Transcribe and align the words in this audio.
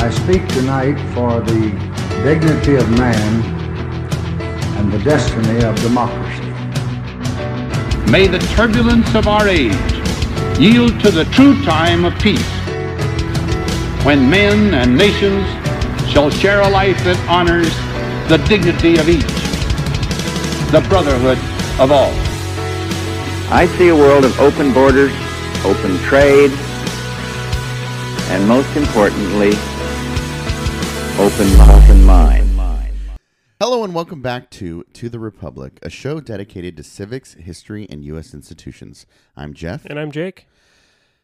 I 0.00 0.08
speak 0.08 0.48
tonight 0.48 0.98
for 1.12 1.40
the 1.40 1.70
dignity 2.24 2.76
of 2.76 2.90
man 2.98 3.42
and 4.78 4.90
the 4.90 4.98
destiny 5.00 5.62
of 5.62 5.78
democracy. 5.82 6.40
May 8.10 8.26
the 8.26 8.38
turbulence 8.56 9.14
of 9.14 9.28
our 9.28 9.46
age 9.46 9.76
yield 10.58 10.98
to 11.00 11.10
the 11.10 11.26
true 11.26 11.62
time 11.64 12.06
of 12.06 12.18
peace, 12.18 12.50
when 14.02 14.30
men 14.30 14.72
and 14.72 14.96
nations 14.96 15.46
shall 16.10 16.30
share 16.30 16.62
a 16.62 16.68
life 16.68 16.96
that 17.04 17.18
honors 17.28 17.68
the 18.30 18.38
dignity 18.48 18.96
of 18.96 19.06
each, 19.06 19.36
the 20.72 20.80
brotherhood 20.88 21.38
of 21.78 21.92
all. 21.92 22.14
I 23.52 23.66
see 23.76 23.88
a 23.88 23.94
world 23.94 24.24
of 24.24 24.40
open 24.40 24.72
borders, 24.72 25.12
open 25.62 25.98
trade, 25.98 26.52
and 28.30 28.48
most 28.48 28.74
importantly, 28.78 29.52
open, 31.20 31.60
open 31.60 32.04
mind. 32.04 32.46
Hello 33.60 33.84
and 33.84 33.94
welcome 33.94 34.22
back 34.22 34.48
to 34.52 34.84
To 34.94 35.08
the 35.10 35.18
Republic, 35.18 35.78
a 35.82 35.90
show 35.90 36.18
dedicated 36.20 36.76
to 36.78 36.82
civics, 36.82 37.34
history, 37.34 37.86
and 37.90 38.02
U.S. 38.06 38.32
institutions. 38.32 39.04
I'm 39.36 39.52
Jeff. 39.52 39.84
And 39.84 40.00
I'm 40.00 40.10
Jake. 40.10 40.46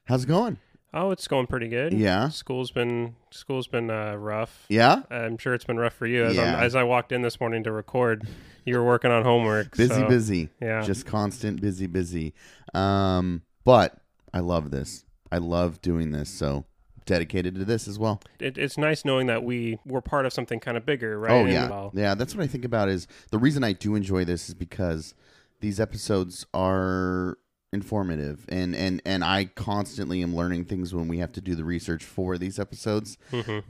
How's 0.05 0.25
it 0.25 0.27
going? 0.27 0.59
Oh, 0.93 1.11
it's 1.13 1.27
going 1.27 1.47
pretty 1.47 1.69
good. 1.69 1.95
Yeah. 1.95 2.29
School's 2.29 2.71
been 2.71 3.17
school's 3.31 3.69
been 3.69 3.91
uh, 3.91 4.17
rough. 4.17 4.67
Yeah? 4.69 5.03
I'm 5.11 5.39
sure 5.39 5.55
it's 5.55 5.65
been 5.65 5.79
rough 5.79 5.95
for 5.95 6.07
you. 6.07 6.25
As, 6.25 6.39
I'm- 6.39 6.47
Yeah. 6.59 6.63
as 6.63 6.75
I 6.75 6.83
walked 6.85 7.11
in 7.13 7.23
this 7.23 7.41
morning 7.41 7.65
to 7.65 7.73
record, 7.73 8.29
you 8.67 8.77
were 8.77 8.85
working 8.85 9.11
on 9.11 9.25
homework. 9.25 9.77
Busy, 9.77 9.95
so- 9.95 10.09
busy. 10.09 10.49
yeah. 10.61 10.83
Just 10.83 11.07
constant, 11.07 11.61
busy, 11.63 11.87
busy. 11.87 12.35
Um, 12.75 13.43
but 13.65 13.97
I 14.35 14.41
love 14.41 14.71
this. 14.71 15.05
I 15.33 15.39
love 15.39 15.81
doing 15.81 16.13
this. 16.13 16.29
So 16.29 16.67
dedicated 17.07 17.55
to 17.55 17.65
this 17.65 17.89
as 17.89 17.99
well. 17.99 18.21
It, 18.39 18.59
it's 18.59 18.77
nice 18.77 19.05
knowing 19.05 19.27
that 19.29 19.43
we 19.45 19.79
were 19.87 20.03
part 20.03 20.27
of 20.27 20.33
something 20.33 20.61
kind 20.61 20.77
of 20.77 20.85
bigger, 20.85 21.19
right? 21.19 21.33
Oh 21.33 21.47
yeah, 21.47 21.91
yeah. 21.95 22.15
That's 22.15 22.35
what 22.35 22.45
I 22.45 22.47
think 22.47 22.65
about. 22.65 22.89
Is 22.89 23.07
the 23.31 23.39
reason 23.39 23.65
I 23.65 23.73
do 23.73 23.95
enjoy 23.95 24.25
this 24.25 24.49
is 24.49 24.55
because 24.55 25.15
these 25.61 25.81
episodes 25.81 26.45
are 26.53 27.39
informative, 27.73 28.45
and 28.49 28.75
and 28.75 29.01
and 29.05 29.25
I 29.25 29.47
constantly 29.47 30.23
am 30.23 30.35
learning 30.35 30.67
things 30.67 30.95
when 30.95 31.09
we 31.09 31.19
have 31.19 31.33
to 31.33 31.41
do 31.41 31.55
the 31.55 31.65
research 31.65 32.05
for 32.05 32.37
these 32.37 32.59
episodes. 32.59 33.17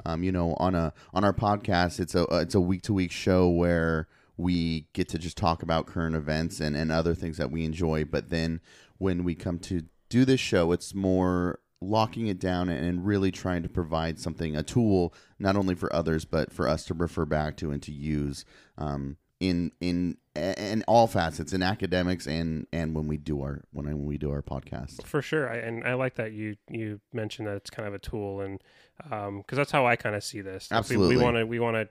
Um, 0.04 0.22
you 0.22 0.32
know, 0.32 0.54
on 0.58 0.74
a 0.74 0.92
on 1.14 1.24
our 1.24 1.32
podcast, 1.32 2.00
it's 2.00 2.14
a 2.14 2.24
it's 2.38 2.54
a 2.54 2.60
week 2.60 2.82
to 2.82 2.92
week 2.94 3.12
show 3.12 3.48
where 3.48 4.08
we 4.36 4.86
get 4.92 5.08
to 5.08 5.18
just 5.18 5.36
talk 5.36 5.62
about 5.62 5.86
current 5.86 6.16
events 6.16 6.60
and 6.60 6.76
and 6.76 6.90
other 6.90 7.14
things 7.14 7.36
that 7.36 7.50
we 7.50 7.64
enjoy. 7.64 8.04
But 8.04 8.30
then 8.30 8.60
when 8.98 9.24
we 9.24 9.34
come 9.34 9.58
to 9.60 9.82
do 10.08 10.24
this 10.24 10.40
show, 10.40 10.72
it's 10.72 10.94
more 10.94 11.60
locking 11.88 12.26
it 12.26 12.38
down 12.38 12.68
and 12.68 13.06
really 13.06 13.30
trying 13.30 13.62
to 13.62 13.68
provide 13.68 14.18
something 14.18 14.56
a 14.56 14.62
tool 14.62 15.14
not 15.38 15.56
only 15.56 15.74
for 15.74 15.94
others 15.94 16.24
but 16.24 16.52
for 16.52 16.68
us 16.68 16.84
to 16.84 16.94
refer 16.94 17.24
back 17.24 17.56
to 17.56 17.70
and 17.70 17.82
to 17.82 17.92
use 17.92 18.44
um, 18.78 19.16
in 19.40 19.70
in 19.80 20.16
in 20.34 20.82
all 20.86 21.06
facets 21.06 21.52
in 21.52 21.62
academics 21.62 22.26
and 22.26 22.66
and 22.72 22.94
when 22.94 23.06
we 23.06 23.16
do 23.16 23.42
our 23.42 23.62
when, 23.72 23.86
when 23.86 24.04
we 24.04 24.18
do 24.18 24.30
our 24.30 24.42
podcast 24.42 25.04
for 25.04 25.20
sure. 25.20 25.48
I, 25.50 25.56
and 25.56 25.84
I 25.84 25.94
like 25.94 26.14
that 26.14 26.32
you 26.32 26.56
you 26.70 27.00
mentioned 27.12 27.46
that 27.48 27.56
it's 27.56 27.70
kind 27.70 27.86
of 27.86 27.94
a 27.94 27.98
tool, 27.98 28.40
and 28.40 28.60
because 28.98 29.56
that's 29.56 29.70
how 29.70 29.86
I 29.86 29.96
kind 29.96 30.14
of 30.14 30.24
see 30.24 30.40
this. 30.40 30.70
Like, 30.70 30.78
Absolutely. 30.78 31.16
We 31.16 31.22
want 31.22 31.36
to 31.36 31.44
we 31.44 31.58
want 31.58 31.76
to 31.76 31.88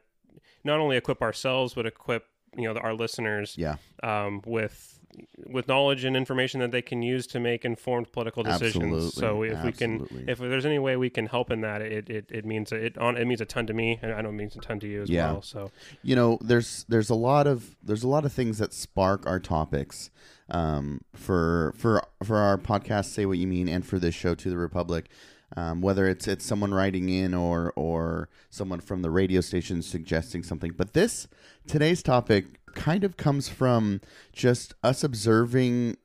not 0.64 0.80
only 0.80 0.98
equip 0.98 1.22
ourselves, 1.22 1.74
but 1.74 1.86
equip 1.86 2.26
you 2.58 2.72
know 2.72 2.80
our 2.80 2.94
listeners 2.94 3.56
yeah 3.58 3.76
um, 4.04 4.42
with 4.46 5.00
with 5.48 5.68
knowledge 5.68 6.04
and 6.04 6.16
information 6.16 6.60
that 6.60 6.72
they 6.72 6.82
can 6.82 7.02
use 7.02 7.28
to 7.28 7.40
make 7.40 7.66
informed 7.66 8.12
political 8.12 8.44
decisions. 8.44 9.14
So 9.14 9.44
Absolutely. 9.44 9.50
if 9.50 9.64
we 9.64 9.72
can, 9.72 10.26
if 10.28 10.40
there's 10.40 10.66
any 10.66 10.80
way 10.80 10.96
we 10.98 11.10
can 11.10 11.28
help 11.28 11.52
in 11.52 11.62
that, 11.62 11.82
it 11.82 12.10
it, 12.10 12.26
it 12.32 12.46
means 12.46 12.72
it 12.72 12.98
on 12.98 13.18
it 13.18 13.26
means 13.26 13.42
a 13.42 13.46
ton 13.46 13.68
to 13.68 13.74
me, 13.74 14.00
and 14.02 14.14
I 14.14 14.22
know 14.22 14.30
it 14.30 14.34
means 14.34 14.56
a 14.56 14.60
ton 14.60 14.80
to 14.82 14.88
you 14.88 15.02
as 15.04 15.10
Yeah. 15.10 15.32
well. 15.32 15.42
So 15.42 15.72
you 16.04 16.16
know 16.16 16.38
there's 16.42 16.86
there's 16.90 17.10
a 17.10 17.16
lot 17.16 17.48
of 17.48 17.76
there's 17.84 18.04
a 18.04 18.08
lot 18.08 18.26
of 18.26 18.34
things 18.34 18.58
that 18.58 18.74
spark 18.74 19.26
our 19.26 19.40
topics 19.40 20.10
um, 20.50 21.02
for 21.14 21.74
for 21.78 22.04
for 22.24 22.38
our 22.38 22.58
podcast 22.58 23.06
say 23.06 23.26
what 23.26 23.38
you 23.38 23.48
mean 23.48 23.68
and 23.68 23.86
for 23.86 24.00
this 24.00 24.14
show 24.16 24.36
to 24.36 24.50
the 24.50 24.58
republic 24.58 25.10
um, 25.58 25.82
whether 25.82 26.08
it's 26.08 26.28
it's 26.28 26.46
someone 26.46 26.74
writing 26.74 27.10
in 27.10 27.34
or 27.34 27.72
or 27.76 28.30
someone 28.50 28.80
from 28.80 29.02
the 29.02 29.10
radio 29.10 29.42
station 29.42 29.82
suggesting 29.82 30.44
something 30.44 30.72
but 30.76 30.94
this 30.94 31.28
today's 31.68 32.04
topic 32.04 32.60
kind 32.76 33.04
of 33.04 33.18
comes 33.18 33.50
from 33.50 34.02
just 34.34 34.74
us 34.84 35.04
observing 35.04 35.98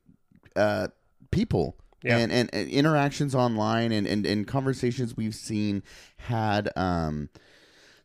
uh, 0.55 0.87
people 1.29 1.77
Yeah. 2.03 2.17
and, 2.17 2.31
and, 2.31 2.49
and 2.53 2.69
interactions 2.69 3.35
online 3.35 3.91
and, 3.91 4.07
and, 4.07 4.25
and 4.25 4.47
conversations 4.47 5.15
we've 5.15 5.35
seen 5.35 5.83
had 6.17 6.69
um, 6.75 7.29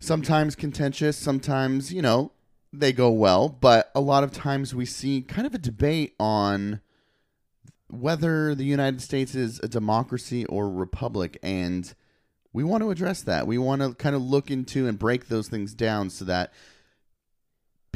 sometimes 0.00 0.54
contentious, 0.54 1.16
sometimes, 1.16 1.92
you 1.92 2.02
know, 2.02 2.32
they 2.72 2.92
go 2.92 3.10
well, 3.10 3.48
but 3.48 3.90
a 3.94 4.00
lot 4.00 4.22
of 4.22 4.32
times 4.32 4.74
we 4.74 4.84
see 4.84 5.22
kind 5.22 5.46
of 5.46 5.54
a 5.54 5.58
debate 5.58 6.14
on 6.20 6.80
whether 7.88 8.54
the 8.54 8.64
United 8.64 9.00
States 9.00 9.34
is 9.34 9.60
a 9.60 9.68
democracy 9.68 10.44
or 10.46 10.68
republic 10.68 11.38
and 11.42 11.94
we 12.52 12.64
want 12.64 12.82
to 12.82 12.90
address 12.90 13.20
that. 13.22 13.46
We 13.46 13.58
want 13.58 13.82
to 13.82 13.92
kind 13.94 14.16
of 14.16 14.22
look 14.22 14.50
into 14.50 14.88
and 14.88 14.98
break 14.98 15.28
those 15.28 15.46
things 15.48 15.74
down 15.74 16.08
so 16.10 16.24
that 16.24 16.52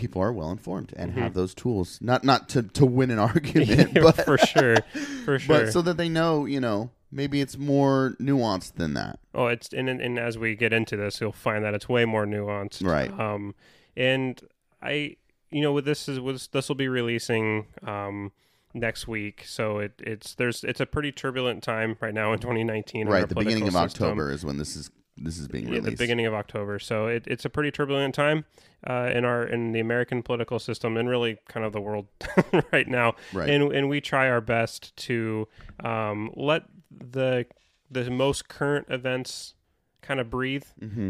people 0.00 0.22
are 0.22 0.32
well 0.32 0.50
informed 0.50 0.94
and 0.96 1.12
have 1.12 1.34
those 1.34 1.54
tools. 1.54 1.98
Not 2.00 2.24
not 2.24 2.48
to, 2.50 2.62
to 2.62 2.86
win 2.86 3.10
an 3.10 3.18
argument, 3.30 3.94
but 4.02 4.24
for 4.24 4.38
sure, 4.38 4.76
for 5.24 5.38
sure. 5.38 5.64
but 5.64 5.72
so 5.72 5.82
that 5.82 5.96
they 5.98 6.08
know, 6.08 6.46
you 6.46 6.58
know, 6.58 6.90
maybe 7.12 7.40
it's 7.40 7.58
more 7.58 8.16
nuanced 8.18 8.74
than 8.74 8.94
that. 8.94 9.20
Oh, 9.34 9.46
it's 9.46 9.72
and, 9.72 9.88
and 9.88 10.00
and 10.00 10.18
as 10.18 10.38
we 10.38 10.56
get 10.56 10.72
into 10.72 10.96
this, 10.96 11.20
you'll 11.20 11.32
find 11.32 11.64
that 11.64 11.74
it's 11.74 11.88
way 11.88 12.04
more 12.04 12.24
nuanced. 12.26 12.84
Right. 12.84 13.12
Um, 13.18 13.54
and 13.96 14.40
I, 14.82 15.16
you 15.50 15.60
know, 15.60 15.72
with 15.72 15.84
this 15.84 16.08
is 16.08 16.18
with 16.18 16.50
this 16.50 16.68
will 16.68 16.76
be 16.76 16.88
releasing 16.88 17.66
um 17.86 18.32
next 18.72 19.06
week, 19.06 19.44
so 19.46 19.78
it 19.78 19.92
it's 19.98 20.34
there's 20.34 20.64
it's 20.64 20.80
a 20.80 20.86
pretty 20.86 21.12
turbulent 21.12 21.62
time 21.62 21.96
right 22.00 22.14
now 22.14 22.32
in 22.32 22.38
2019. 22.38 23.02
in 23.02 23.08
our 23.08 23.12
right, 23.12 23.28
the 23.28 23.34
beginning 23.34 23.68
of 23.68 23.74
system. 23.74 24.06
October 24.06 24.30
is 24.30 24.44
when 24.44 24.56
this 24.56 24.76
is 24.76 24.90
this 25.16 25.38
is 25.38 25.48
being 25.48 25.66
released. 25.66 25.84
the 25.84 25.90
beginning 25.92 26.26
of 26.26 26.34
October. 26.34 26.78
So 26.78 27.06
it, 27.06 27.24
it's 27.26 27.44
a 27.44 27.50
pretty 27.50 27.70
turbulent 27.70 28.14
time 28.14 28.44
uh, 28.88 29.10
in 29.12 29.24
our 29.24 29.44
in 29.44 29.72
the 29.72 29.80
American 29.80 30.22
political 30.22 30.58
system 30.58 30.96
and 30.96 31.08
really 31.08 31.38
kind 31.48 31.66
of 31.66 31.72
the 31.72 31.80
world 31.80 32.06
right 32.72 32.88
now. 32.88 33.14
Right. 33.32 33.50
And 33.50 33.72
and 33.72 33.88
we 33.88 34.00
try 34.00 34.28
our 34.28 34.40
best 34.40 34.96
to 34.96 35.48
um, 35.84 36.30
let 36.34 36.64
the 36.90 37.46
the 37.90 38.10
most 38.10 38.48
current 38.48 38.86
events 38.88 39.54
kind 40.02 40.20
of 40.20 40.30
breathe 40.30 40.64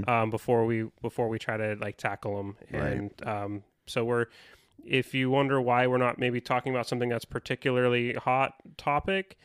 um, 0.08 0.30
before 0.30 0.66
we 0.66 0.86
before 1.00 1.28
we 1.28 1.38
try 1.38 1.56
to 1.56 1.76
like 1.80 1.96
tackle 1.96 2.36
them. 2.36 2.56
Right. 2.72 2.92
And 2.92 3.26
um, 3.26 3.62
so 3.86 4.04
we're 4.04 4.26
if 4.84 5.14
you 5.14 5.30
wonder 5.30 5.60
why 5.60 5.86
we're 5.86 5.98
not 5.98 6.18
maybe 6.18 6.40
talking 6.40 6.72
about 6.72 6.86
something 6.86 7.08
that's 7.08 7.24
particularly 7.24 8.14
hot 8.14 8.54
topic, 8.76 9.38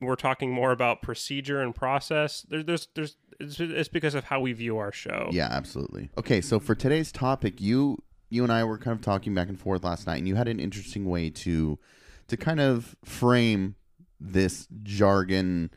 we're 0.00 0.16
talking 0.16 0.50
more 0.52 0.72
about 0.72 1.02
procedure 1.02 1.60
and 1.62 1.74
process. 1.74 2.42
There's 2.48 2.64
there's 2.64 2.88
there's 2.94 3.16
it's, 3.40 3.60
it's 3.60 3.88
because 3.88 4.14
of 4.14 4.24
how 4.24 4.40
we 4.40 4.52
view 4.52 4.78
our 4.78 4.92
show. 4.92 5.28
Yeah, 5.32 5.48
absolutely. 5.50 6.10
Okay, 6.18 6.40
so 6.40 6.58
for 6.58 6.74
today's 6.74 7.12
topic, 7.12 7.60
you 7.60 8.02
you 8.28 8.42
and 8.42 8.52
I 8.52 8.64
were 8.64 8.78
kind 8.78 8.96
of 8.96 9.04
talking 9.04 9.34
back 9.34 9.48
and 9.48 9.58
forth 9.58 9.84
last 9.84 10.06
night, 10.06 10.18
and 10.18 10.28
you 10.28 10.34
had 10.34 10.48
an 10.48 10.58
interesting 10.60 11.04
way 11.06 11.30
to 11.30 11.78
to 12.28 12.36
kind 12.36 12.60
of 12.60 12.96
frame 13.04 13.76
this 14.20 14.66
jargon 14.82 15.70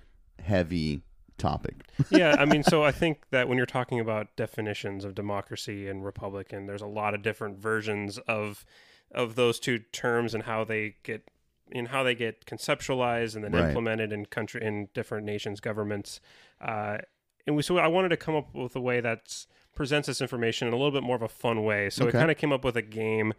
heavy 0.44 1.02
topic. 1.38 1.76
yeah, 2.10 2.36
I 2.40 2.46
mean, 2.46 2.64
so 2.64 2.84
I 2.84 2.92
think 2.92 3.30
that 3.32 3.48
when 3.48 3.58
you're 3.58 3.66
talking 3.66 4.00
about 4.00 4.36
definitions 4.36 5.06
of 5.06 5.16
democracy 5.16 5.88
and 5.88 6.04
republican, 6.04 6.66
there's 6.66 6.82
a 6.82 6.88
lot 6.88 7.14
of 7.14 7.22
different 7.22 7.58
versions 7.60 8.18
of 8.20 8.66
of 9.12 9.36
those 9.36 9.60
two 9.60 9.80
terms 9.92 10.34
and 10.36 10.44
how 10.44 10.64
they 10.64 10.96
get 11.04 11.28
in 11.72 11.88
how 11.88 12.04
they 12.04 12.16
get 12.16 12.46
conceptualized 12.46 13.36
and 13.36 13.44
then 13.44 13.52
Right. 13.52 13.68
implemented 13.68 14.12
in 14.12 14.26
country 14.26 14.64
in 14.64 14.90
different 14.94 15.26
nations 15.26 15.60
governments. 15.60 16.20
Uh, 16.60 17.00
and 17.48 17.56
we 17.56 17.62
so 17.64 17.78
I 17.78 17.88
wanted 17.88 18.10
to 18.10 18.18
come 18.18 18.36
up 18.36 18.54
with 18.54 18.76
a 18.76 18.82
way 18.82 19.00
that 19.02 19.46
presents 19.76 20.08
this 20.08 20.22
information 20.22 20.68
in 20.68 20.74
a 20.74 20.78
little 20.78 20.92
bit 20.92 21.04
more 21.04 21.16
of 21.16 21.22
a 21.22 21.30
fun 21.30 21.64
way. 21.64 21.90
So 21.90 22.04
Okay. 22.06 22.18
we 22.18 22.20
kind 22.20 22.32
of 22.32 22.38
came 22.38 22.52
up 22.52 22.64
with 22.66 22.76
a 22.76 22.82
game. 22.82 23.34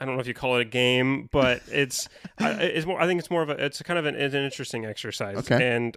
I 0.00 0.04
don't 0.04 0.14
know 0.16 0.20
if 0.20 0.26
you 0.26 0.34
call 0.34 0.56
it 0.56 0.60
a 0.62 0.64
game, 0.66 1.28
but 1.32 1.62
it's 1.72 2.08
I, 2.38 2.50
it's 2.52 2.86
more. 2.86 3.00
I 3.00 3.06
think 3.06 3.18
it's 3.20 3.30
more 3.30 3.42
of 3.42 3.50
a. 3.50 3.64
It's 3.64 3.80
kind 3.82 3.98
of 3.98 4.06
an, 4.06 4.14
it's 4.16 4.34
an 4.34 4.42
interesting 4.44 4.84
exercise. 4.84 5.38
Okay. 5.38 5.74
And 5.74 5.96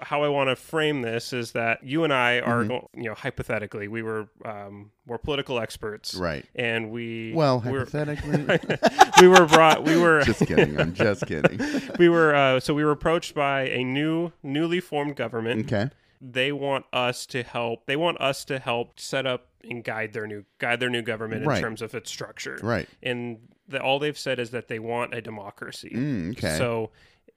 how 0.00 0.22
I 0.22 0.28
want 0.28 0.48
to 0.48 0.54
frame 0.54 1.02
this 1.02 1.32
is 1.32 1.50
that 1.52 1.82
you 1.82 2.04
and 2.04 2.12
I 2.12 2.38
are, 2.38 2.62
Mm-hmm. 2.62 3.00
you 3.00 3.08
know, 3.08 3.14
hypothetically, 3.14 3.88
we 3.88 4.02
were 4.02 4.28
um, 4.44 4.92
we're 5.08 5.18
political 5.18 5.58
experts, 5.58 6.14
Right. 6.14 6.44
And 6.54 6.92
we 6.92 7.32
Well, 7.34 7.58
hypothetically, 7.58 8.44
we 9.20 9.26
were 9.26 9.46
brought. 9.46 9.82
We 9.82 9.96
were 9.96 10.20
just 10.24 10.46
kidding. 10.46 10.78
I'm 10.80 10.94
just 10.94 11.26
kidding. 11.26 11.58
we 11.98 12.08
were 12.08 12.32
uh, 12.32 12.60
so 12.60 12.74
we 12.74 12.84
were 12.84 12.92
approached 12.92 13.34
by 13.34 13.62
a 13.62 13.82
new 13.82 14.30
newly 14.44 14.78
formed 14.78 15.16
government. 15.16 15.66
Okay. 15.66 15.90
They 16.20 16.52
want 16.52 16.84
us 16.92 17.26
to 17.26 17.42
help. 17.42 17.86
They 17.86 17.96
want 17.96 18.20
us 18.20 18.44
to 18.46 18.58
help 18.58 18.98
set 18.98 19.26
up 19.26 19.48
and 19.68 19.82
guide 19.84 20.12
their 20.12 20.26
new 20.26 20.44
guide 20.58 20.80
their 20.80 20.90
new 20.90 21.02
government 21.02 21.44
Right. 21.46 21.56
in 21.58 21.62
terms 21.62 21.82
of 21.82 21.94
its 21.94 22.10
structure. 22.10 22.58
Right. 22.62 22.88
And 23.02 23.38
the, 23.68 23.80
all 23.82 23.98
they've 23.98 24.18
said 24.18 24.38
is 24.38 24.50
that 24.50 24.68
they 24.68 24.78
want 24.78 25.14
a 25.14 25.20
democracy. 25.20 25.90
Mm, 25.94 26.30
okay. 26.32 26.56
So 26.56 26.90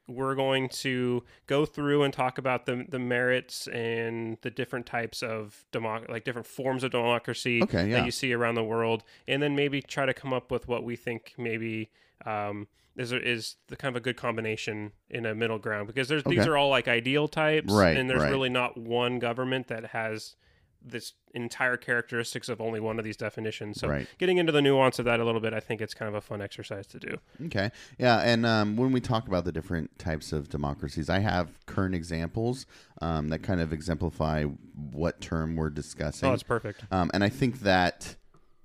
we're 0.08 0.36
going 0.36 0.68
to 0.68 1.24
go 1.48 1.66
through 1.66 2.04
and 2.04 2.14
talk 2.14 2.38
about 2.38 2.66
the 2.66 2.86
the 2.90 3.00
merits 3.00 3.68
and 3.68 4.38
the 4.42 4.50
different 4.50 4.86
types 4.86 5.22
of 5.24 5.64
democ 5.72 6.10
like 6.10 6.24
different 6.26 6.48
forms 6.48 6.84
of 6.84 6.92
democracy 6.92 7.62
Okay, 7.64 7.88
yeah. 7.90 7.98
that 7.98 8.06
you 8.06 8.12
see 8.12 8.34
around 8.34 8.56
the 8.56 8.64
world, 8.64 9.04
and 9.28 9.42
then 9.44 9.56
maybe 9.56 9.82
try 9.82 10.06
to 10.06 10.14
come 10.14 10.34
up 10.34 10.52
with 10.52 10.68
what 10.68 10.84
we 10.84 10.96
think 10.96 11.34
maybe 11.38 11.90
um, 12.26 12.68
is 12.98 13.12
is 13.12 13.56
the 13.68 13.76
kind 13.76 13.96
of 13.96 14.00
a 14.00 14.04
good 14.04 14.18
combination 14.18 14.92
in 15.10 15.26
a 15.26 15.34
middle 15.34 15.60
ground 15.60 15.88
because 15.88 16.08
there's 16.08 16.24
these 16.26 16.46
are 16.46 16.58
all 16.58 16.70
like 16.70 16.88
ideal 16.88 17.28
types, 17.28 17.72
Right, 17.74 17.96
and 17.98 18.10
there's 18.10 18.22
right. 18.24 18.32
really 18.32 18.50
not 18.50 18.78
one 18.78 19.20
government 19.20 19.68
that 19.68 19.88
has 19.88 20.36
this 20.84 21.14
entire 21.36 21.78
characteristics 21.78 22.50
of 22.50 22.60
only 22.60 22.80
one 22.80 22.98
of 22.98 23.06
these 23.06 23.16
definitions. 23.16 23.80
So 23.80 23.88
Right. 23.88 24.08
getting 24.18 24.38
into 24.40 24.52
the 24.52 24.64
nuance 24.64 24.98
of 24.98 25.06
that 25.06 25.20
a 25.20 25.24
little 25.24 25.40
bit, 25.40 25.54
I 25.54 25.60
think 25.60 25.80
it's 25.80 25.94
kind 25.94 26.10
of 26.10 26.16
a 26.16 26.22
fun 26.22 26.42
exercise 26.42 26.88
to 26.88 27.00
do. 27.00 27.18
Okay. 27.46 27.70
Yeah, 28.00 28.18
and 28.18 28.48
um, 28.48 28.76
when 28.76 28.92
we 28.92 29.00
talk 29.00 29.28
about 29.28 29.46
the 29.46 29.52
different 29.52 30.00
types 30.00 30.34
of 30.34 30.50
democracies, 30.50 31.08
I 31.08 31.20
have 31.20 31.64
current 31.68 31.94
examples 31.94 32.66
um, 33.00 33.30
that 33.30 33.44
kind 33.44 33.62
of 33.62 33.72
exemplify 33.72 34.44
what 34.44 35.22
term 35.22 35.56
we're 35.56 35.70
discussing. 35.70 36.28
Oh, 36.28 36.34
it's 36.34 36.42
perfect. 36.42 36.84
Um, 36.90 37.12
and 37.14 37.24
I 37.24 37.30
think 37.30 37.60
that 37.60 38.16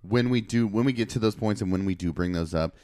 when 0.01 0.31
we 0.31 0.41
do, 0.41 0.67
when 0.67 0.87
we 0.87 0.95
get 0.95 1.11
to 1.11 1.19
those 1.19 1.35
points, 1.35 1.61
and 1.61 1.71
when 1.71 1.85
we 1.85 1.95
do 1.95 2.15
bring 2.15 2.33
those 2.33 2.55
up, 2.55 2.77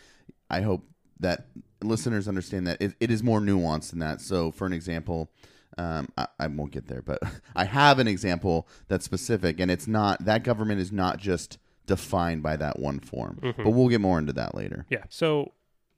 I 0.51 0.61
hope 0.61 0.85
that 1.23 1.47
listeners 1.83 2.29
understand 2.29 2.67
that 2.67 2.81
it, 2.81 2.95
it 3.01 3.11
is 3.11 3.23
more 3.23 3.41
nuanced 3.41 3.91
than 3.91 3.99
that. 4.01 4.21
So, 4.21 4.53
for 4.53 4.67
an 4.67 4.73
example, 4.73 5.31
um, 5.79 6.09
I, 6.17 6.27
I 6.39 6.47
won't 6.49 6.73
get 6.73 6.87
there, 6.89 7.03
but 7.03 7.21
I 7.57 7.65
have 7.65 7.99
an 7.99 8.09
example 8.09 8.69
that's 8.89 9.05
specific, 9.05 9.59
and 9.59 9.71
it's 9.71 9.87
not 9.87 10.25
that 10.25 10.45
government 10.45 10.81
is 10.81 10.93
not 10.93 11.19
just 11.19 11.59
defined 11.87 12.43
by 12.43 12.57
that 12.57 12.79
one 12.79 13.01
form. 13.01 13.39
But 13.43 13.71
we'll 13.71 13.89
get 13.89 14.01
more 14.01 14.19
into 14.19 14.33
that 14.35 14.55
later. 14.55 14.87
Yeah. 14.89 15.05
So 15.09 15.53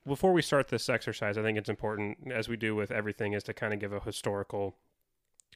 before 0.07 0.33
we 0.33 0.43
start 0.43 0.69
this 0.69 0.89
exercise, 0.89 1.37
I 1.37 1.43
think 1.43 1.59
it's 1.59 1.69
important, 1.69 2.19
as 2.33 2.49
we 2.49 2.57
do 2.57 2.75
with 2.75 2.91
everything, 2.91 3.33
is 3.33 3.43
to 3.45 3.55
kind 3.55 3.73
of 3.75 3.81
give 3.81 3.93
a 3.93 4.01
historical 4.01 4.77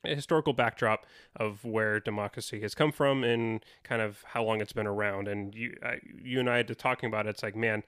a 0.04 0.14
historical 0.14 0.52
backdrop 0.52 1.06
of 1.34 1.64
where 1.64 1.98
democracy 1.98 2.60
has 2.60 2.72
come 2.72 2.92
from 2.92 3.24
and 3.24 3.64
kind 3.82 4.00
of 4.00 4.22
how 4.28 4.44
long 4.44 4.60
it's 4.60 4.72
been 4.72 4.86
around. 4.86 5.26
And 5.26 5.52
you, 5.52 5.76
I, 5.82 5.98
you 6.22 6.38
and 6.38 6.48
I 6.48 6.58
had 6.58 6.68
to 6.68 6.76
talking 6.76 7.08
about 7.08 7.26
it. 7.26 7.30
It's 7.30 7.42
like, 7.42 7.56
man, 7.56 7.82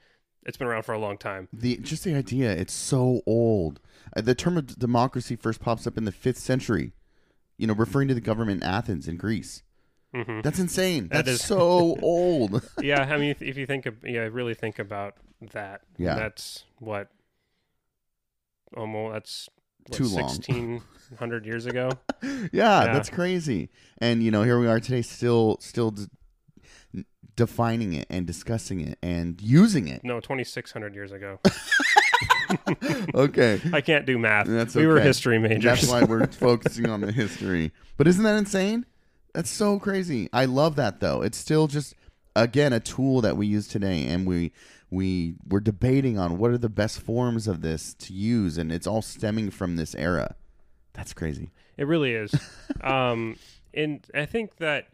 it's 0.47 0.57
been 0.57 0.67
around 0.69 0.83
for 0.85 0.93
a 0.93 0.99
long 0.99 1.17
time. 1.19 1.49
the 1.53 1.77
just 1.79 2.05
the 2.05 2.15
idea 2.15 2.51
it's 2.53 2.73
so 2.73 3.21
old 3.27 3.81
Uh, 4.17 4.21
the 4.21 4.35
term 4.35 4.57
of 4.57 4.79
democracy 4.79 5.37
first 5.37 5.61
pops 5.61 5.87
up 5.87 5.97
in 5.99 6.05
the 6.05 6.13
fifth 6.13 6.39
century 6.39 6.93
you 7.59 7.67
know 7.67 7.75
referring 7.75 8.09
to 8.09 8.15
the 8.15 8.21
government 8.21 8.63
in 8.63 8.69
athens 8.69 9.07
in 9.07 9.17
greece 9.17 9.63
hmm 10.15 10.41
that's 10.43 10.59
insane 10.59 11.05
That 11.09 11.25
that's 11.27 11.41
is- 11.41 11.45
so 11.45 11.97
old 12.03 12.63
yeah. 12.83 13.03
I 13.03 13.17
mean, 13.19 13.31
if, 13.31 13.43
if 13.43 13.57
you 13.57 13.67
think, 13.67 13.87
of, 13.87 13.95
yeah, 14.05 14.21
really 14.33 14.55
think 14.55 14.79
about 14.81 15.15
that. 15.53 15.83
Yeah. 15.99 16.17
That's 16.17 16.65
what. 16.79 17.09
Almost 18.77 19.13
that's 19.13 19.49
what, 19.89 19.97
Too 19.97 20.05
long. 20.17 20.29
Sixteen 20.29 20.83
hundred 21.19 21.45
years 21.47 21.67
ago. 21.67 21.91
yeah, 22.23 22.49
Yeah. 22.53 22.93
that's 22.93 23.11
crazy 23.11 23.69
and 23.99 24.23
you 24.23 24.31
know 24.31 24.43
here 24.45 24.59
we 24.61 24.67
are 24.69 24.79
today 24.81 25.03
still 25.03 25.59
still 25.61 25.95
defining 27.37 27.93
it 27.93 28.07
and 28.11 28.27
discussing 28.27 28.81
it 28.81 28.99
and 29.03 29.41
using 29.41 29.89
it 29.89 30.05
No, 30.05 30.21
twenty 30.21 30.45
six 30.45 30.73
hundred 30.73 30.95
years 30.95 31.13
ago. 31.13 31.39
okay 33.15 33.61
I 33.73 33.81
can't 33.81 34.05
do 34.05 34.19
math. 34.19 34.47
That's 34.47 34.75
we 34.75 34.87
were 34.87 35.01
history 35.01 35.39
majors. 35.39 35.63
That's 35.63 35.89
why 35.89 36.03
we're 36.03 36.27
focusing 36.33 36.89
on 36.89 37.01
the 37.01 37.13
history. 37.13 37.73
But 37.97 38.09
isn't 38.09 38.25
that 38.25 38.37
insane? 38.37 38.87
That's 39.35 39.51
so 39.51 39.79
crazy. 39.79 40.29
I 40.33 40.47
love 40.47 40.77
that 40.77 41.01
though. 41.01 41.23
It's 41.23 41.39
still 41.39 41.67
just 41.67 41.95
again 42.37 42.73
a 42.73 42.81
tool 42.81 43.21
that 43.21 43.37
we 43.37 43.47
use 43.47 43.69
today 43.69 44.07
and 44.07 44.27
we 44.27 44.53
we 44.91 45.35
we're 45.49 45.61
debating 45.61 46.19
on 46.19 46.39
what 46.39 46.51
are 46.51 46.59
the 46.59 46.69
best 46.69 47.01
forms 47.01 47.47
of 47.47 47.63
this 47.63 47.95
to 47.95 48.13
use 48.13 48.59
and 48.59 48.73
it's 48.73 48.87
all 48.87 49.03
stemming 49.03 49.51
from 49.51 49.77
this 49.77 49.95
era. 49.95 50.35
That's 50.93 51.13
crazy. 51.13 51.51
It 51.77 51.87
really 51.87 52.13
is. 52.13 52.35
um, 52.83 53.37
and 53.73 54.05
I 54.13 54.27
think 54.27 54.57
that 54.57 54.89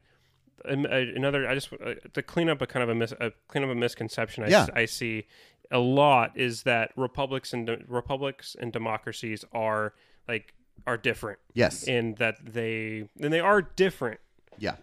another, 0.64 1.48
I 1.48 1.54
just 1.54 1.72
uh, 1.72 1.94
to 2.14 2.22
clean 2.22 2.48
up 2.48 2.62
a 2.62 2.66
kind 2.66 2.82
of 2.82 2.88
a 2.88 2.94
mis, 2.94 3.12
uh, 3.12 3.30
clean 3.48 3.64
up 3.64 3.70
a 3.70 3.74
misconception 3.74 4.44
I, 4.44 4.48
Yeah. 4.48 4.66
I 4.74 4.84
see 4.86 5.26
a 5.70 5.78
lot 5.78 6.32
is 6.38 6.62
that 6.62 6.92
republics 6.96 7.52
and 7.52 7.66
de- 7.66 7.78
republics 7.88 8.56
and 8.58 8.72
democracies 8.72 9.44
are 9.52 9.94
like 10.28 10.54
are 10.86 10.96
different 10.96 11.38
Yes. 11.54 11.88
in 11.88 12.14
that 12.14 12.36
they 12.44 13.08
and 13.20 13.32
they 13.32 13.40
are 13.40 13.62
different 13.62 14.20
yeah. 14.58 14.76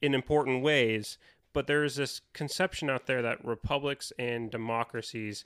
in 0.00 0.14
important 0.14 0.62
ways. 0.62 1.18
But 1.54 1.66
there's 1.66 1.96
this 1.96 2.22
conception 2.32 2.88
out 2.88 3.06
there 3.06 3.20
that 3.22 3.44
republics 3.44 4.10
and 4.18 4.50
democracies, 4.50 5.44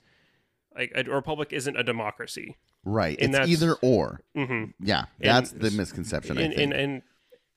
like 0.75 0.91
a 0.95 1.03
republic 1.03 1.49
isn't 1.51 1.75
a 1.75 1.83
democracy. 1.83 2.55
Right. 2.85 3.17
And 3.19 3.35
it's 3.35 3.49
either 3.49 3.73
or. 3.81 4.21
hmm 4.33 4.65
Yeah. 4.79 5.05
That's 5.19 5.51
the 5.51 5.67
s- 5.67 5.73
misconception, 5.73 6.37
I 6.37 6.41
and, 6.43 6.53
think. 6.53 6.71
and 6.71 6.81
and 6.81 7.01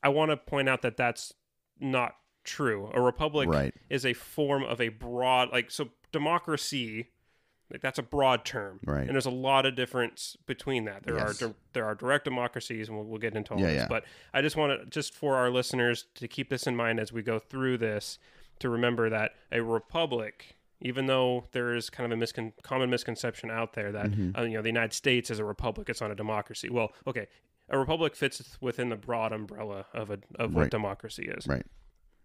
I 0.03 0.09
want 0.09 0.31
to 0.33 0.37
point 0.37 0.69
out 0.69 0.83
that 0.83 0.97
that's 0.97 1.33
not 1.81 2.15
true. 2.45 2.91
A 2.95 3.01
republic 3.01 3.49
Right. 3.49 3.75
is 3.89 4.05
a 4.07 4.13
form 4.15 4.63
of 4.65 4.81
a 4.81 4.89
broad, 4.89 5.51
like 5.53 5.71
so, 5.71 5.89
democracy. 6.13 7.09
Like 7.73 7.83
that's 7.83 8.01
a 8.01 8.03
broad 8.03 8.45
term, 8.45 8.81
Right. 8.85 9.03
And 9.03 9.11
there's 9.11 9.27
a 9.27 9.31
lot 9.31 9.65
of 9.65 9.77
difference 9.77 10.37
between 10.47 10.87
that. 10.87 11.05
There 11.05 11.17
Yes. 11.17 11.41
are 11.41 11.49
di- 11.49 11.55
there 11.73 11.85
are 11.85 11.95
direct 11.95 12.25
democracies, 12.25 12.89
and 12.89 12.97
we'll, 12.99 13.07
we'll 13.07 13.21
get 13.21 13.37
into 13.37 13.55
all 13.55 13.61
Yeah, 13.61 13.67
this. 13.69 13.75
yeah. 13.83 13.87
But 13.89 14.05
I 14.35 14.43
just 14.43 14.57
want 14.57 14.81
to 14.81 14.87
just 14.87 15.15
for 15.15 15.37
our 15.37 15.51
listeners 15.51 16.07
to 16.17 16.27
keep 16.27 16.49
this 16.51 16.67
in 16.67 16.75
mind 16.75 16.99
as 16.99 17.13
we 17.13 17.23
go 17.23 17.39
through 17.39 17.79
this, 17.79 18.19
to 18.59 18.69
remember 18.69 19.09
that 19.11 19.37
a 19.53 19.61
republic, 19.63 20.57
even 20.81 21.07
though 21.07 21.47
there 21.53 21.73
is 21.77 21.91
kind 21.91 22.13
of 22.13 22.19
a 22.19 22.21
miscon- 22.21 22.53
common 22.65 22.91
misconception 22.91 23.53
out 23.53 23.75
there 23.75 23.93
that 23.93 24.07
Mm-hmm. 24.11 24.37
uh, 24.37 24.43
you 24.43 24.55
know 24.55 24.63
the 24.63 24.69
United 24.69 24.93
States 24.93 25.31
is 25.31 25.39
a 25.39 25.45
republic, 25.45 25.89
it's 25.89 26.01
not 26.01 26.11
a 26.11 26.17
democracy. 26.17 26.71
Well, 26.71 26.93
okay, 27.07 27.29
a 27.71 27.79
republic 27.79 28.15
fits 28.17 28.59
within 28.61 28.89
the 28.91 28.97
broad 28.97 29.33
umbrella 29.33 29.87
of 29.95 30.11
a 30.11 30.19
of 30.37 30.55
what 30.55 30.63
Right. 30.63 30.71
democracy 30.71 31.25
is. 31.27 31.47
right. 31.47 31.65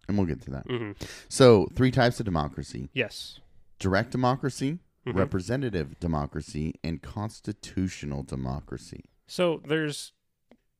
And 0.08 0.18
we'll 0.18 0.28
get 0.28 0.42
to 0.44 0.52
that. 0.52 0.66
hmm 0.68 0.92
So, 1.30 1.68
three 1.76 1.90
types 1.92 2.20
of 2.20 2.26
democracy. 2.26 2.90
Yes. 2.94 3.40
direct 3.80 4.12
democracy, 4.12 4.80
Mhm. 5.06 5.16
representative 5.16 6.00
democracy, 6.00 6.76
and 6.84 7.02
constitutional 7.02 8.24
democracy. 8.24 9.04
So 9.28 9.62
there's 9.66 10.14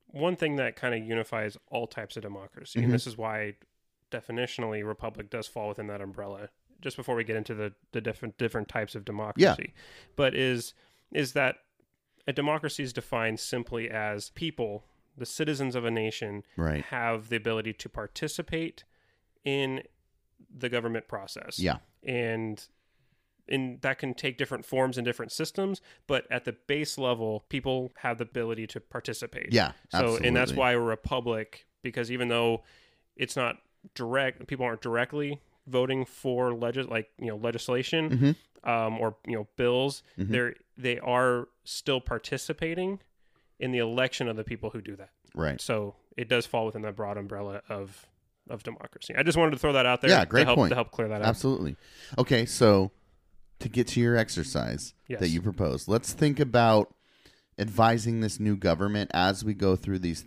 one 0.06 0.34
thing 0.36 0.56
that 0.56 0.76
kind 0.76 0.94
of 0.94 1.06
unifies 1.06 1.58
all 1.68 1.86
types 1.86 2.16
of 2.16 2.22
democracy, 2.22 2.80
Mhm. 2.80 2.84
and 2.84 2.92
this 2.92 3.06
is 3.06 3.16
why 3.18 3.56
definitionally 4.10 4.86
republic 4.86 5.28
does 5.30 5.46
fall 5.46 5.68
within 5.68 5.88
that 5.88 6.00
umbrella. 6.00 6.48
Just 6.80 6.96
before 6.96 7.14
we 7.16 7.24
get 7.24 7.36
into 7.36 7.54
the 7.54 7.74
the 7.92 8.00
different 8.00 8.38
different 8.38 8.68
types 8.68 8.94
of 8.94 9.04
democracy, 9.04 9.44
yeah. 9.74 9.82
but 10.14 10.34
is 10.34 10.72
is 11.12 11.32
that 11.34 11.58
a 12.26 12.32
democracy 12.32 12.82
is 12.82 12.92
defined 12.92 13.38
simply 13.40 13.88
as 13.90 14.30
people, 14.30 14.84
the 15.16 15.26
citizens 15.26 15.74
of 15.74 15.84
a 15.84 15.90
nation, 15.90 16.42
Right. 16.56 16.84
have 16.86 17.28
the 17.28 17.36
ability 17.36 17.72
to 17.74 17.88
participate 17.88 18.84
in 19.44 19.82
the 20.54 20.68
government 20.68 21.08
process. 21.08 21.58
Yeah. 21.58 21.78
and 22.04 22.66
and 23.48 23.80
that 23.82 23.96
can 23.98 24.12
take 24.12 24.36
different 24.38 24.64
forms 24.64 24.98
and 24.98 25.04
different 25.04 25.30
systems 25.30 25.80
but 26.08 26.26
at 26.32 26.44
the 26.44 26.52
base 26.52 26.98
level 26.98 27.44
people 27.48 27.92
have 27.98 28.18
the 28.18 28.24
ability 28.24 28.66
to 28.66 28.80
participate 28.80 29.52
Yeah. 29.52 29.72
so 29.90 30.16
and 30.16 30.34
that's 30.36 30.50
absolutely. 30.52 30.56
why 30.58 30.72
a 30.72 30.78
republic 30.80 31.66
because 31.82 32.10
even 32.10 32.26
though 32.28 32.64
it's 33.16 33.36
not 33.36 33.56
direct 33.94 34.46
people 34.48 34.66
aren't 34.66 34.80
directly 34.82 35.40
voting 35.66 36.04
for 36.04 36.52
legis 36.54 36.86
like 36.88 37.08
you 37.18 37.28
know 37.28 37.36
legislation 37.36 38.10
Mhm. 38.10 38.36
Um, 38.66 38.98
or 39.00 39.16
you 39.26 39.34
know 39.36 39.46
bills 39.56 40.02
Mhm. 40.18 40.28
they're 40.28 40.54
they 40.76 40.98
are 40.98 41.48
still 41.64 42.00
participating 42.02 43.00
in 43.58 43.72
the 43.72 43.78
election 43.78 44.28
of 44.28 44.36
the 44.36 44.44
people 44.44 44.68
who 44.70 44.82
do 44.82 44.94
that 44.96 45.10
Right. 45.34 45.58
so 45.60 45.94
it 46.16 46.28
does 46.28 46.44
fall 46.46 46.66
within 46.66 46.82
that 46.82 46.94
broad 46.96 47.16
umbrella 47.16 47.62
of 47.68 48.06
of 48.48 48.62
democracy. 48.62 49.12
I 49.16 49.24
just 49.24 49.36
wanted 49.36 49.50
to 49.52 49.58
throw 49.58 49.72
that 49.72 49.86
out 49.86 50.00
there. 50.02 50.10
Yeah, 50.10 50.24
great 50.24 50.42
to 50.42 50.46
help, 50.46 50.56
point. 50.58 50.70
to 50.70 50.76
help 50.76 50.92
clear 50.92 51.08
that 51.08 51.20
up. 51.20 51.26
Absolutely. 51.26 51.74
Okay, 52.16 52.46
so 52.46 52.92
to 53.58 53.68
get 53.68 53.88
to 53.88 54.00
your 54.00 54.16
exercise 54.16 54.94
Yes. 55.08 55.18
that 55.18 55.30
you 55.30 55.42
propose, 55.42 55.88
let's 55.88 56.12
think 56.12 56.38
about 56.38 56.94
advising 57.58 58.20
this 58.20 58.38
new 58.38 58.56
government 58.56 59.10
as 59.14 59.44
we 59.44 59.52
go 59.54 59.74
through 59.76 59.98
these 59.98 60.24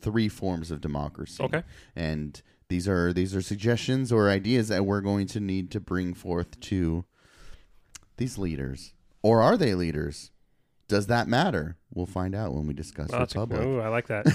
three 0.00 0.28
forms 0.28 0.70
of 0.70 0.80
democracy. 0.80 1.42
Okay. 1.42 1.62
And 1.96 2.40
these 2.68 2.88
are 2.88 3.12
these 3.12 3.34
are 3.34 3.42
suggestions 3.42 4.10
or 4.12 4.30
ideas 4.30 4.68
that 4.68 4.86
we're 4.86 5.00
going 5.02 5.26
to 5.28 5.40
need 5.40 5.70
to 5.72 5.80
bring 5.80 6.14
forth 6.14 6.58
to 6.60 7.04
these 8.18 8.38
leaders. 8.38 8.92
Or 9.22 9.42
are 9.42 9.56
they 9.56 9.74
leaders? 9.74 10.30
Does 10.86 11.06
that 11.08 11.28
matter? 11.28 11.76
We'll 11.92 12.06
find 12.06 12.34
out 12.34 12.54
when 12.54 12.66
we 12.66 12.74
discuss 12.74 13.10
a- 13.12 13.20
Republic. 13.20 13.62
ooh, 13.62 13.80
I 13.80 13.88
like 13.88 14.06
that. 14.08 14.26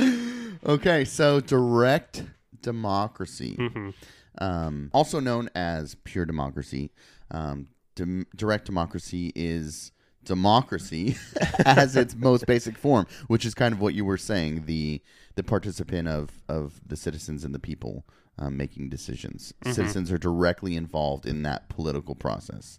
okay, 0.66 1.04
so 1.04 1.40
direct 1.40 2.24
democracy, 2.62 3.54
hmm 3.58 3.90
um, 4.38 4.90
also 4.92 5.18
known 5.18 5.48
as 5.54 5.94
pure 6.04 6.26
democracy. 6.26 6.90
Um, 7.30 7.68
dem- 7.94 8.26
direct 8.36 8.66
democracy 8.66 9.32
is 9.34 9.92
democracy 10.24 11.16
as 11.64 11.96
its 11.96 12.14
most 12.14 12.44
basic 12.44 12.76
form, 12.76 13.06
which 13.28 13.46
is 13.46 13.54
kind 13.54 13.72
of 13.72 13.80
what 13.80 13.94
you 13.94 14.04
were 14.04 14.18
saying 14.18 14.64
the 14.66 15.00
the 15.36 15.42
participant 15.42 16.08
of 16.08 16.42
of 16.50 16.80
the 16.86 16.96
citizens 16.96 17.44
and 17.44 17.54
the 17.54 17.58
people 17.58 18.04
um, 18.38 18.56
making 18.56 18.88
decisions. 18.90 19.52
Citizens 19.64 20.10
are 20.12 20.18
directly 20.18 20.76
involved 20.76 21.26
in 21.26 21.42
that 21.44 21.68
political 21.68 22.14
process. 22.14 22.78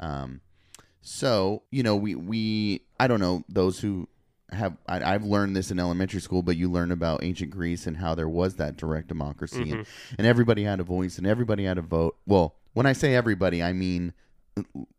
Um, 0.00 0.40
So 1.00 1.62
you 1.70 1.82
know, 1.82 1.96
we 1.96 2.14
we 2.14 2.82
I 3.00 3.06
don't 3.06 3.20
know 3.20 3.44
those 3.48 3.80
who 3.80 4.08
have 4.50 4.76
I, 4.88 5.14
I've 5.14 5.24
learned 5.24 5.54
this 5.56 5.70
in 5.70 5.78
elementary 5.78 6.20
school, 6.20 6.42
but 6.42 6.56
you 6.56 6.70
learn 6.70 6.90
about 6.90 7.22
ancient 7.22 7.50
Greece 7.50 7.86
and 7.86 7.96
how 7.98 8.14
there 8.14 8.28
was 8.28 8.56
that 8.56 8.76
direct 8.76 9.08
democracy, 9.08 9.70
and, 9.70 9.86
and 10.16 10.26
everybody 10.26 10.64
had 10.64 10.80
a 10.80 10.84
voice 10.84 11.18
and 11.18 11.26
everybody 11.26 11.64
had 11.64 11.78
a 11.78 11.82
vote. 11.82 12.16
Well, 12.26 12.54
when 12.72 12.86
I 12.86 12.94
say 12.94 13.14
everybody, 13.14 13.62
I 13.62 13.72
mean 13.72 14.12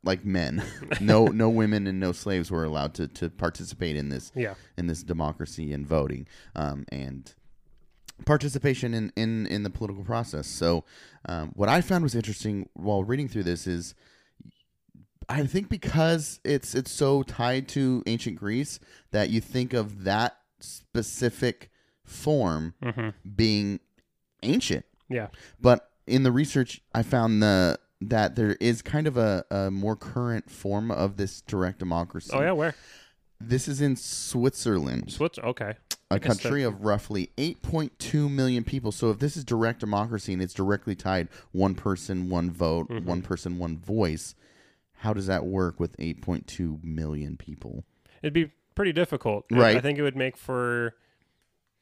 like 0.04 0.24
men. 0.24 0.64
no 1.02 1.26
no 1.26 1.50
women 1.50 1.86
and 1.88 2.00
no 2.00 2.12
slaves 2.14 2.50
were 2.52 2.64
allowed 2.64 2.94
to 2.96 3.08
to 3.08 3.30
participate 3.30 3.96
in 3.98 4.10
this 4.10 4.32
Yeah. 4.36 4.54
in 4.78 4.88
this 4.88 5.04
democracy 5.04 5.74
and 5.74 5.86
voting 5.86 6.28
um, 6.56 6.86
and 6.90 7.34
participation 8.26 8.94
in, 8.94 9.12
in, 9.16 9.46
in 9.48 9.64
the 9.64 9.70
political 9.70 10.04
process. 10.04 10.48
So, 10.48 10.84
um, 11.28 11.52
what 11.56 11.70
I 11.70 11.82
found 11.82 12.04
was 12.04 12.16
interesting 12.16 12.70
while 12.74 13.04
reading 13.04 13.28
through 13.28 13.44
this 13.44 13.68
is, 13.68 13.96
I 15.28 15.46
think 15.46 15.70
because 15.70 16.40
it's 16.44 16.74
it's 16.74 16.92
so 16.92 17.22
tied 17.22 17.68
to 17.70 18.02
ancient 18.08 18.38
Greece 18.38 18.80
that 19.12 19.30
you 19.30 19.42
think 19.42 19.74
of 19.74 20.04
that 20.04 20.38
specific 20.60 21.70
form 22.04 22.74
being 23.36 23.80
ancient. 24.42 24.86
Yeah. 25.08 25.28
But 25.62 25.90
in 26.08 26.24
the 26.24 26.32
research, 26.32 26.82
I 26.94 27.04
found 27.04 27.44
the 27.44 27.80
that 28.02 28.36
there 28.36 28.56
is 28.60 28.82
kind 28.82 29.08
of 29.08 29.18
a, 29.18 29.44
a 29.52 29.70
more 29.70 29.96
current 29.96 30.50
form 30.50 30.90
of 30.90 31.18
this 31.18 31.42
direct 31.42 31.80
democracy. 31.80 32.32
Oh 32.34 32.42
yeah, 32.42 32.54
where? 32.54 32.76
This 33.42 33.68
is 33.68 33.82
in 33.82 33.96
Switzerland 33.96 35.12
Switch. 35.12 35.40
Okay. 35.40 35.76
A 36.12 36.20
country 36.20 36.64
of 36.64 36.84
roughly 36.84 37.30
8.2 37.38 38.30
million 38.32 38.64
people. 38.64 38.92
So 38.92 39.12
if 39.12 39.20
this 39.20 39.38
is 39.38 39.44
direct 39.44 39.80
democracy 39.80 40.34
and 40.34 40.42
it's 40.42 40.54
directly 40.54 40.96
tied 40.96 41.28
one 41.52 41.76
person, 41.76 42.30
one 42.30 42.50
vote, 42.50 42.90
Mm-hmm. 42.90 43.08
one 43.08 43.22
person, 43.22 43.60
one 43.60 43.78
voice, 43.78 44.34
how 44.98 45.14
does 45.14 45.28
that 45.28 45.46
work 45.46 45.80
with 45.80 45.96
8.2 45.98 46.84
million 46.84 47.38
people? 47.38 47.84
It'd 48.24 48.34
be 48.34 48.52
pretty 48.76 48.92
difficult. 48.94 49.46
Right. 49.52 49.78
I 49.78 49.82
think 49.82 49.98
it 50.00 50.02
would 50.02 50.18
make 50.18 50.36
for. 50.36 50.96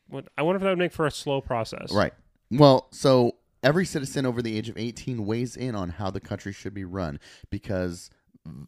What 0.10 0.28
I 0.38 0.42
wonder 0.42 0.58
if 0.58 0.64
that 0.64 0.70
would 0.70 0.78
make 0.78 0.94
for 0.94 1.06
a 1.06 1.12
slow 1.12 1.42
process. 1.42 1.92
Right. 1.94 2.14
Well, 2.52 2.88
so 2.92 3.36
every 3.64 3.86
citizen 3.86 4.26
over 4.26 4.42
the 4.42 4.58
age 4.58 4.70
of 4.70 4.78
18 4.78 5.26
weighs 5.26 5.58
in 5.58 5.76
on 5.76 5.90
how 5.90 6.10
the 6.12 6.20
country 6.22 6.54
should 6.54 6.74
be 6.74 6.86
run 6.86 7.20
because 7.50 8.10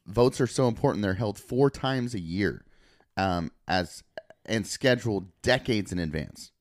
votes 0.05 0.41
are 0.41 0.47
so 0.47 0.67
important. 0.67 1.01
They're 1.01 1.13
held 1.13 1.37
four 1.39 1.69
times 1.69 2.13
a 2.13 2.19
year, 2.19 2.65
um, 3.15 3.51
as 3.67 4.03
and 4.45 4.65
scheduled 4.65 5.27
decades 5.41 5.91
in 5.91 5.99
advance. 5.99 6.51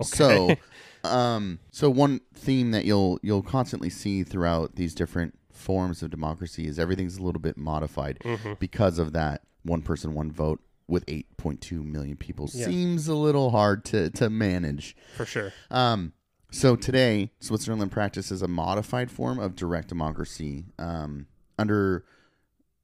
Okay. 0.00 0.08
So, 0.08 0.56
um, 1.08 1.58
so 1.70 1.88
one 1.90 2.20
theme 2.34 2.70
that 2.72 2.84
you'll 2.84 3.18
you'll 3.22 3.42
constantly 3.42 3.90
see 3.90 4.22
throughout 4.22 4.76
these 4.76 4.94
different 4.94 5.38
forms 5.52 6.02
of 6.02 6.10
democracy 6.10 6.66
is 6.66 6.78
everything's 6.78 7.16
a 7.16 7.22
little 7.22 7.40
bit 7.40 7.56
modified 7.56 8.22
because 8.58 8.98
of 8.98 9.12
that 9.14 9.42
one 9.62 9.80
person 9.82 10.12
one 10.14 10.30
vote 10.30 10.60
with 10.86 11.04
8.2 11.06 11.82
million 11.84 12.16
people 12.16 12.48
Yeah. 12.52 12.66
seems 12.66 13.08
a 13.08 13.14
little 13.14 13.50
hard 13.50 13.84
to 13.86 14.10
to 14.10 14.28
manage. 14.30 14.94
For 15.16 15.24
sure. 15.24 15.52
Um, 15.70 16.12
so 16.52 16.76
today, 16.76 17.32
Switzerland 17.40 17.90
practices 17.90 18.40
a 18.42 18.48
modified 18.48 19.10
form 19.10 19.38
of 19.38 19.56
direct 19.56 19.88
democracy. 19.88 20.66
Um, 20.78 21.26
under 21.58 22.04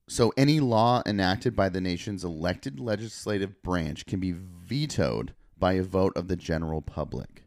so 0.09 0.33
any 0.37 0.61
law 0.61 1.03
enacted 1.07 1.55
by 1.57 1.69
the 1.69 1.81
nation's 1.81 2.25
elected 2.25 2.81
legislative 2.81 3.63
branch 3.63 4.07
can 4.07 4.21
be 4.21 4.33
vetoed 4.33 5.35
by 5.59 5.75
a 5.75 5.83
vote 5.83 6.17
of 6.17 6.29
the 6.29 6.37
general 6.37 6.83
public. 6.83 7.45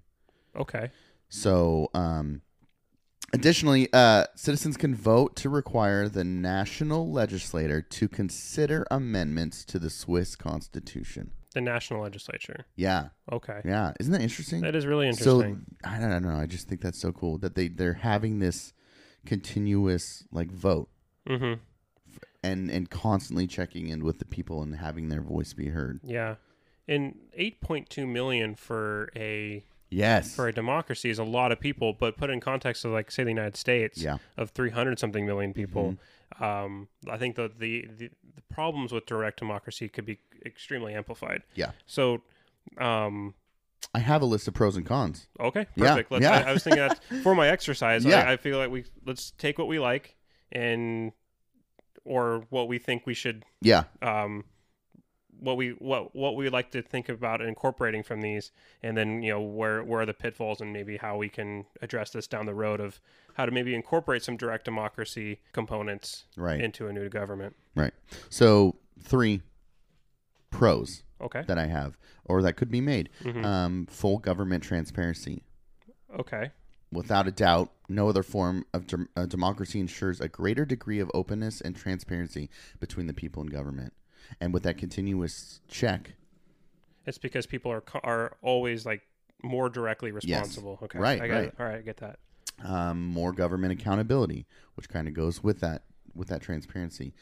Okay. 0.56 0.90
So, 1.28 1.90
um, 1.94 2.42
additionally, 3.34 3.90
uh, 3.92 4.26
citizens 4.36 4.78
can 4.78 4.96
vote 4.96 5.36
to 5.38 5.50
require 5.50 6.08
the 6.08 6.24
national 6.24 7.12
legislator 7.12 7.82
to 7.82 8.08
consider 8.08 8.86
amendments 8.90 9.66
to 9.66 9.80
the 9.80 9.90
Swiss 9.90 10.36
constitution. 10.36 11.32
The 11.54 11.62
national 11.62 12.02
legislature. 12.02 12.66
Yeah, 12.76 13.10
Okay. 13.32 13.62
yeah, 13.64 13.94
isn't 14.00 14.12
that 14.12 14.22
interesting? 14.22 14.62
That 14.62 14.76
is 14.76 14.86
really 14.86 15.12
So 15.14 15.42
interesting. 15.42 15.66
I 15.84 16.00
don't, 16.00 16.12
I 16.12 16.20
don't 16.20 16.24
know. 16.24 16.40
I 16.40 16.46
just 16.48 16.68
think 16.68 16.82
that's 16.82 17.00
so 17.00 17.12
cool 17.12 17.38
that 17.40 17.56
they 17.56 17.70
they're 17.70 17.94
having 17.94 18.40
this 18.40 18.74
continuous 19.26 20.26
like 20.32 20.52
vote 20.52 20.90
mm-hmm. 21.28 21.60
And 22.46 22.70
and 22.70 22.90
constantly 22.90 23.48
checking 23.48 23.88
in 23.88 24.04
with 24.04 24.20
the 24.20 24.26
people 24.26 24.62
and 24.62 24.76
having 24.76 25.10
their 25.10 25.22
voice 25.22 25.54
be 25.54 25.68
heard. 25.68 26.00
Yeah. 26.04 26.36
And 26.88 27.16
8.2 27.38 28.08
million 28.08 28.56
for 28.56 29.10
a 29.16 29.64
Yes. 29.90 30.36
for 30.36 30.48
a 30.48 30.54
democracy 30.54 31.10
is 31.10 31.20
a 31.20 31.24
lot 31.24 31.52
of 31.52 31.60
people, 31.60 31.94
but 31.94 32.18
put 32.18 32.30
in 32.30 32.40
context 32.40 32.86
of 32.86 32.92
like 32.92 33.10
say 33.12 33.24
the 33.24 33.30
United 33.32 33.56
States 33.58 33.98
Yeah. 34.02 34.18
of 34.38 34.50
300 34.52 35.00
something 35.00 35.26
million 35.26 35.54
people, 35.54 35.98
um, 36.40 36.88
I 37.10 37.18
think 37.18 37.36
that 37.38 37.60
the, 37.60 37.88
the 37.98 38.10
the 38.36 38.42
problems 38.54 38.92
with 38.92 39.06
direct 39.06 39.40
democracy 39.40 39.88
could 39.90 40.06
be 40.06 40.20
extremely 40.46 40.94
amplified. 40.94 41.44
Yeah. 41.56 41.72
So, 41.86 42.22
um, 42.78 43.34
I 43.94 44.00
have 44.00 44.22
a 44.22 44.26
list 44.26 44.48
of 44.48 44.54
pros 44.54 44.76
and 44.76 44.86
cons. 44.86 45.28
okay, 45.40 45.68
Yeah. 45.76 46.02
Let's, 46.10 46.24
yeah. 46.24 46.32
I, 46.46 46.50
I 46.50 46.54
was 46.54 46.64
thinking 46.64 46.82
that 46.88 47.00
for 47.24 47.34
my 47.36 47.48
exercise, 47.48 48.04
Yeah. 48.12 48.28
I, 48.28 48.34
I 48.34 48.38
feel 48.38 48.58
like 48.58 48.70
we 48.72 48.84
let's 49.06 49.32
take 49.38 49.58
what 49.58 49.68
we 49.68 49.80
like 49.80 50.16
and 50.52 51.14
or 52.06 52.46
what 52.50 52.68
we 52.68 52.78
think 52.78 53.06
we 53.06 53.14
should 53.14 53.44
Yeah. 53.62 53.84
um, 54.02 54.46
what 55.38 55.58
we 55.58 55.72
what 55.72 56.16
what 56.16 56.38
we 56.38 56.48
like 56.50 56.72
to 56.72 56.82
think 56.82 57.10
about 57.10 57.42
incorporating 57.42 58.04
from 58.04 58.22
these, 58.22 58.52
and 58.82 58.96
then 58.96 59.22
you 59.22 59.32
know 59.32 59.42
where 59.42 59.84
where 59.84 60.02
are 60.02 60.06
the 60.06 60.14
pitfalls 60.14 60.62
and 60.62 60.72
maybe 60.72 60.96
how 60.96 61.18
we 61.18 61.28
can 61.28 61.66
address 61.82 62.12
this 62.12 62.26
down 62.26 62.46
the 62.46 62.54
road 62.54 62.80
of 62.80 63.02
how 63.34 63.46
to 63.46 63.52
maybe 63.52 63.76
incorporate 63.76 64.24
some 64.24 64.38
direct 64.38 64.64
democracy 64.64 65.42
components 65.52 66.24
Right. 66.38 66.62
into 66.62 66.88
a 66.88 66.94
new 66.94 67.10
government. 67.10 67.54
Right. 67.76 67.94
So 68.30 68.78
three 69.02 69.42
pros 70.52 71.04
Okay. 71.20 71.44
that 71.48 71.58
I 71.58 71.66
have, 71.66 71.98
or 72.24 72.42
that 72.44 72.54
could 72.54 72.72
be 72.72 72.80
made. 72.82 73.10
Mm-hmm. 73.24 73.44
Um, 73.46 73.86
full 73.88 74.20
government 74.20 74.64
transparency. 74.64 75.44
Okay. 76.18 76.52
Without 76.96 77.28
a 77.28 77.32
doubt, 77.32 77.72
no 77.90 78.10
other 78.10 78.24
form 78.24 78.66
of 78.74 78.88
dem- 78.88 79.10
uh, 79.16 79.26
democracy 79.26 79.80
ensures 79.80 80.20
a 80.22 80.28
greater 80.28 80.66
degree 80.66 81.00
of 81.00 81.12
openness 81.14 81.62
and 81.62 81.76
transparency 81.76 82.50
between 82.80 83.08
the 83.08 83.14
people 83.14 83.42
and 83.42 83.52
government. 83.52 83.94
And 84.42 84.54
with 84.54 84.64
that 84.64 84.78
continuous 84.78 85.60
check, 85.68 86.14
It's 87.06 87.20
because 87.20 87.46
people 87.46 87.72
are 87.72 87.82
co- 87.82 88.00
are 88.04 88.38
always 88.42 88.86
like 88.86 89.02
more 89.44 89.70
directly 89.70 90.12
responsible. 90.12 90.80
Okay. 90.82 90.98
Right, 90.98 91.22
I 91.22 91.28
got 91.28 91.34
right. 91.36 91.44
It. 91.46 91.56
All 91.60 91.66
right. 91.68 91.78
I 91.78 91.82
get 91.82 91.98
that. 91.98 92.20
um, 92.64 93.06
more 93.06 93.32
government 93.34 93.74
accountability, 93.80 94.48
which 94.76 94.90
kind 94.90 95.08
of 95.08 95.14
goes 95.14 95.44
with 95.44 95.60
that 95.60 95.84
with 96.16 96.30
that 96.30 96.42
transparency. 96.42 97.14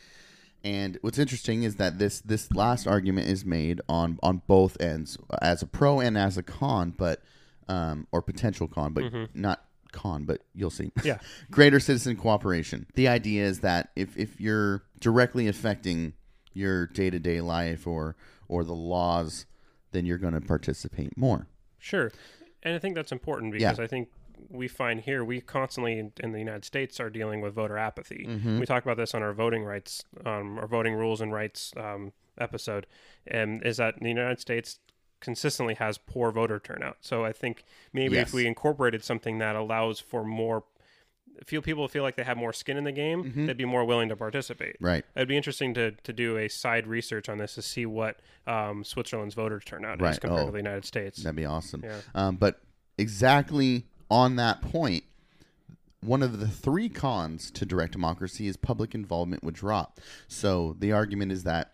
And 0.64 0.98
what's 1.02 1.20
interesting 1.20 1.64
is 1.64 1.76
that 1.76 2.00
this 2.00 2.22
this 2.22 2.50
last 2.54 2.88
argument 2.88 3.28
is 3.28 3.44
made 3.44 3.82
on 3.90 4.18
on 4.24 4.44
both 4.48 4.80
ends 4.80 5.18
as 5.42 5.62
a 5.62 5.66
pro 5.68 6.00
and 6.00 6.18
as 6.18 6.38
a 6.38 6.44
con, 6.44 6.94
but 6.98 7.22
um, 7.68 8.08
or 8.12 8.22
potential 8.22 8.68
con, 8.68 8.94
but 8.94 9.04
not 9.36 9.66
con, 9.92 10.26
but 10.26 10.42
you'll 10.54 10.70
see. 10.70 10.92
Yeah. 11.04 11.20
Greater 11.52 11.80
citizen 11.80 12.16
cooperation. 12.16 12.88
The 12.96 13.08
idea 13.08 13.44
is 13.46 13.60
that 13.60 13.90
if 13.96 14.18
if 14.18 14.40
you're 14.42 14.84
directly 15.00 15.48
affecting 15.48 16.14
your 16.54 16.88
day 16.88 17.10
to 17.10 17.20
day 17.20 17.42
life 17.42 17.88
or 17.88 18.16
or 18.48 18.64
the 18.64 18.74
laws, 18.76 19.46
then 19.92 20.06
you're 20.06 20.18
going 20.18 20.34
to 20.34 20.42
participate 20.42 21.18
more. 21.18 21.48
Sure. 21.80 22.12
And 22.64 22.76
I 22.76 22.80
think 22.80 22.96
that's 22.96 23.12
important 23.12 23.54
Yeah. 23.60 23.72
because 23.72 23.80
I 23.80 23.88
think 23.88 24.10
we 24.50 24.68
find 24.68 25.02
here 25.02 25.24
we 25.24 25.42
constantly 25.42 25.98
in, 25.98 26.12
in 26.20 26.32
the 26.32 26.40
United 26.40 26.66
States 26.66 27.00
are 27.00 27.10
dealing 27.10 27.42
with 27.42 27.54
voter 27.54 27.78
apathy. 27.78 28.26
Mm-hmm. 28.28 28.60
We 28.60 28.66
talk 28.66 28.84
about 28.84 28.98
this 28.98 29.14
on 29.14 29.22
our 29.24 29.34
voting 29.34 29.64
rights, 29.64 30.04
um, 30.26 30.58
our 30.60 30.68
voting 30.68 30.94
rules 30.96 31.22
and 31.22 31.32
rights 31.32 31.72
um, 31.78 32.12
episode, 32.38 32.86
and 33.28 33.66
is 33.66 33.78
that 33.78 33.96
in 33.98 34.04
the 34.04 34.10
United 34.10 34.40
States 34.40 34.80
consistently 35.24 35.74
has 35.76 35.98
poor 35.98 36.32
voter 36.32 36.60
turnout. 36.60 36.98
So 37.02 37.26
I 37.26 37.32
think 37.34 37.64
maybe 37.94 38.16
Yes. 38.18 38.28
if 38.28 38.34
we 38.36 38.46
incorporated 38.46 39.04
something 39.04 39.40
that 39.40 39.56
allows 39.56 40.00
for 40.00 40.24
more 40.24 40.64
feel 41.46 41.64
people 41.64 41.88
feel 41.88 42.04
like 42.04 42.16
they 42.16 42.24
have 42.24 42.38
more 42.38 42.54
skin 42.54 42.78
in 42.78 42.84
the 42.84 42.92
game, 42.92 43.24
Mm-hmm. 43.24 43.46
they'd 43.48 43.58
be 43.58 43.66
more 43.66 43.84
willing 43.86 44.08
to 44.10 44.16
participate. 44.16 44.76
Right. 44.80 45.04
It'd 45.16 45.28
be 45.28 45.36
interesting 45.36 45.74
to, 45.74 45.92
to 45.92 46.14
do 46.14 46.38
a 46.38 46.48
side 46.48 46.86
research 46.86 47.28
on 47.28 47.40
this 47.40 47.56
to 47.56 47.64
see 47.64 47.88
what 47.88 48.20
um, 48.46 48.84
Switzerland's 48.84 49.34
voter 49.34 49.60
turnout 49.60 50.00
is 50.02 50.20
compared 50.20 50.42
Oh. 50.44 50.46
to 50.46 50.52
the 50.52 50.58
United 50.60 50.86
States. 50.86 51.24
That'd 51.24 51.36
be 51.36 51.46
awesome. 51.46 51.82
Yeah. 51.84 52.02
Um, 52.14 52.36
but 52.36 52.62
exactly 53.00 53.88
on 54.12 54.36
that 54.36 54.62
point, 54.62 55.06
one 56.02 56.22
of 56.22 56.40
the 56.40 56.48
three 56.48 56.88
cons 56.90 57.50
to 57.52 57.66
direct 57.66 57.94
democracy 57.94 58.48
is 58.48 58.56
public 58.56 58.94
involvement 58.94 59.44
would 59.44 59.56
drop. 59.56 60.00
So 60.28 60.76
the 60.78 60.92
argument 60.92 61.32
is 61.32 61.44
that 61.44 61.72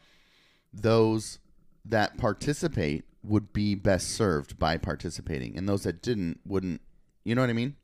those 0.72 1.39
that 1.84 2.18
participate 2.18 3.03
would 3.24 3.52
be 3.54 3.76
best 3.76 4.10
served 4.12 4.58
by 4.58 4.78
participating, 4.78 5.58
and 5.58 5.68
those 5.68 5.84
that 5.84 6.02
didn't 6.02 6.40
wouldn't. 6.46 6.82
You 7.24 7.36
know 7.36 7.42
what 7.42 7.50
I 7.50 7.54
mean? 7.54 7.76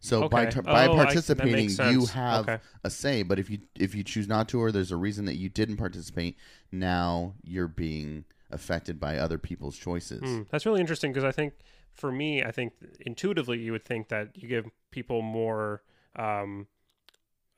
So 0.00 0.28
by 0.28 0.42
Okay. 0.46 0.56
t- 0.56 0.60
by 0.62 0.86
Oh, 0.88 0.94
I- 0.94 1.04
participating, 1.04 1.52
makes 1.66 1.78
you 1.78 2.06
have 2.06 2.48
Okay. 2.48 2.58
a 2.82 2.90
say. 2.90 3.22
But 3.22 3.38
if 3.38 3.48
you 3.50 3.60
if 3.78 3.94
you 3.94 4.02
choose 4.02 4.26
not 4.26 4.48
to, 4.48 4.60
or 4.60 4.72
there's 4.72 4.90
a 4.90 4.96
reason 4.96 5.26
that 5.26 5.36
you 5.36 5.48
didn't 5.48 5.76
participate, 5.76 6.36
now 6.72 7.34
you're 7.44 7.68
being 7.68 8.24
affected 8.50 8.98
by 8.98 9.16
other 9.18 9.38
people's 9.38 9.78
choices. 9.78 10.20
Hmm, 10.20 10.42
that's 10.50 10.66
really 10.66 10.80
interesting 10.80 11.12
because 11.12 11.24
I 11.24 11.32
think 11.32 11.54
for 11.92 12.10
me, 12.10 12.42
I 12.42 12.50
think 12.50 12.72
intuitively 13.00 13.58
you 13.60 13.72
would 13.72 13.84
think 13.84 14.08
that 14.08 14.36
you 14.36 14.48
give 14.48 14.66
people 14.90 15.22
more 15.22 15.82
um, 16.16 16.66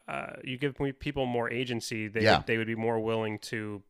uh, 0.07 0.35
you 0.45 0.59
give 0.59 0.77
people 1.01 1.25
more 1.25 1.51
agency, 1.51 2.09
they 2.09 2.23
Yeah. 2.23 2.43
they 2.45 2.59
would 2.59 2.67
be 2.67 2.75
more 2.75 3.01
willing 3.01 3.39
to 3.39 3.83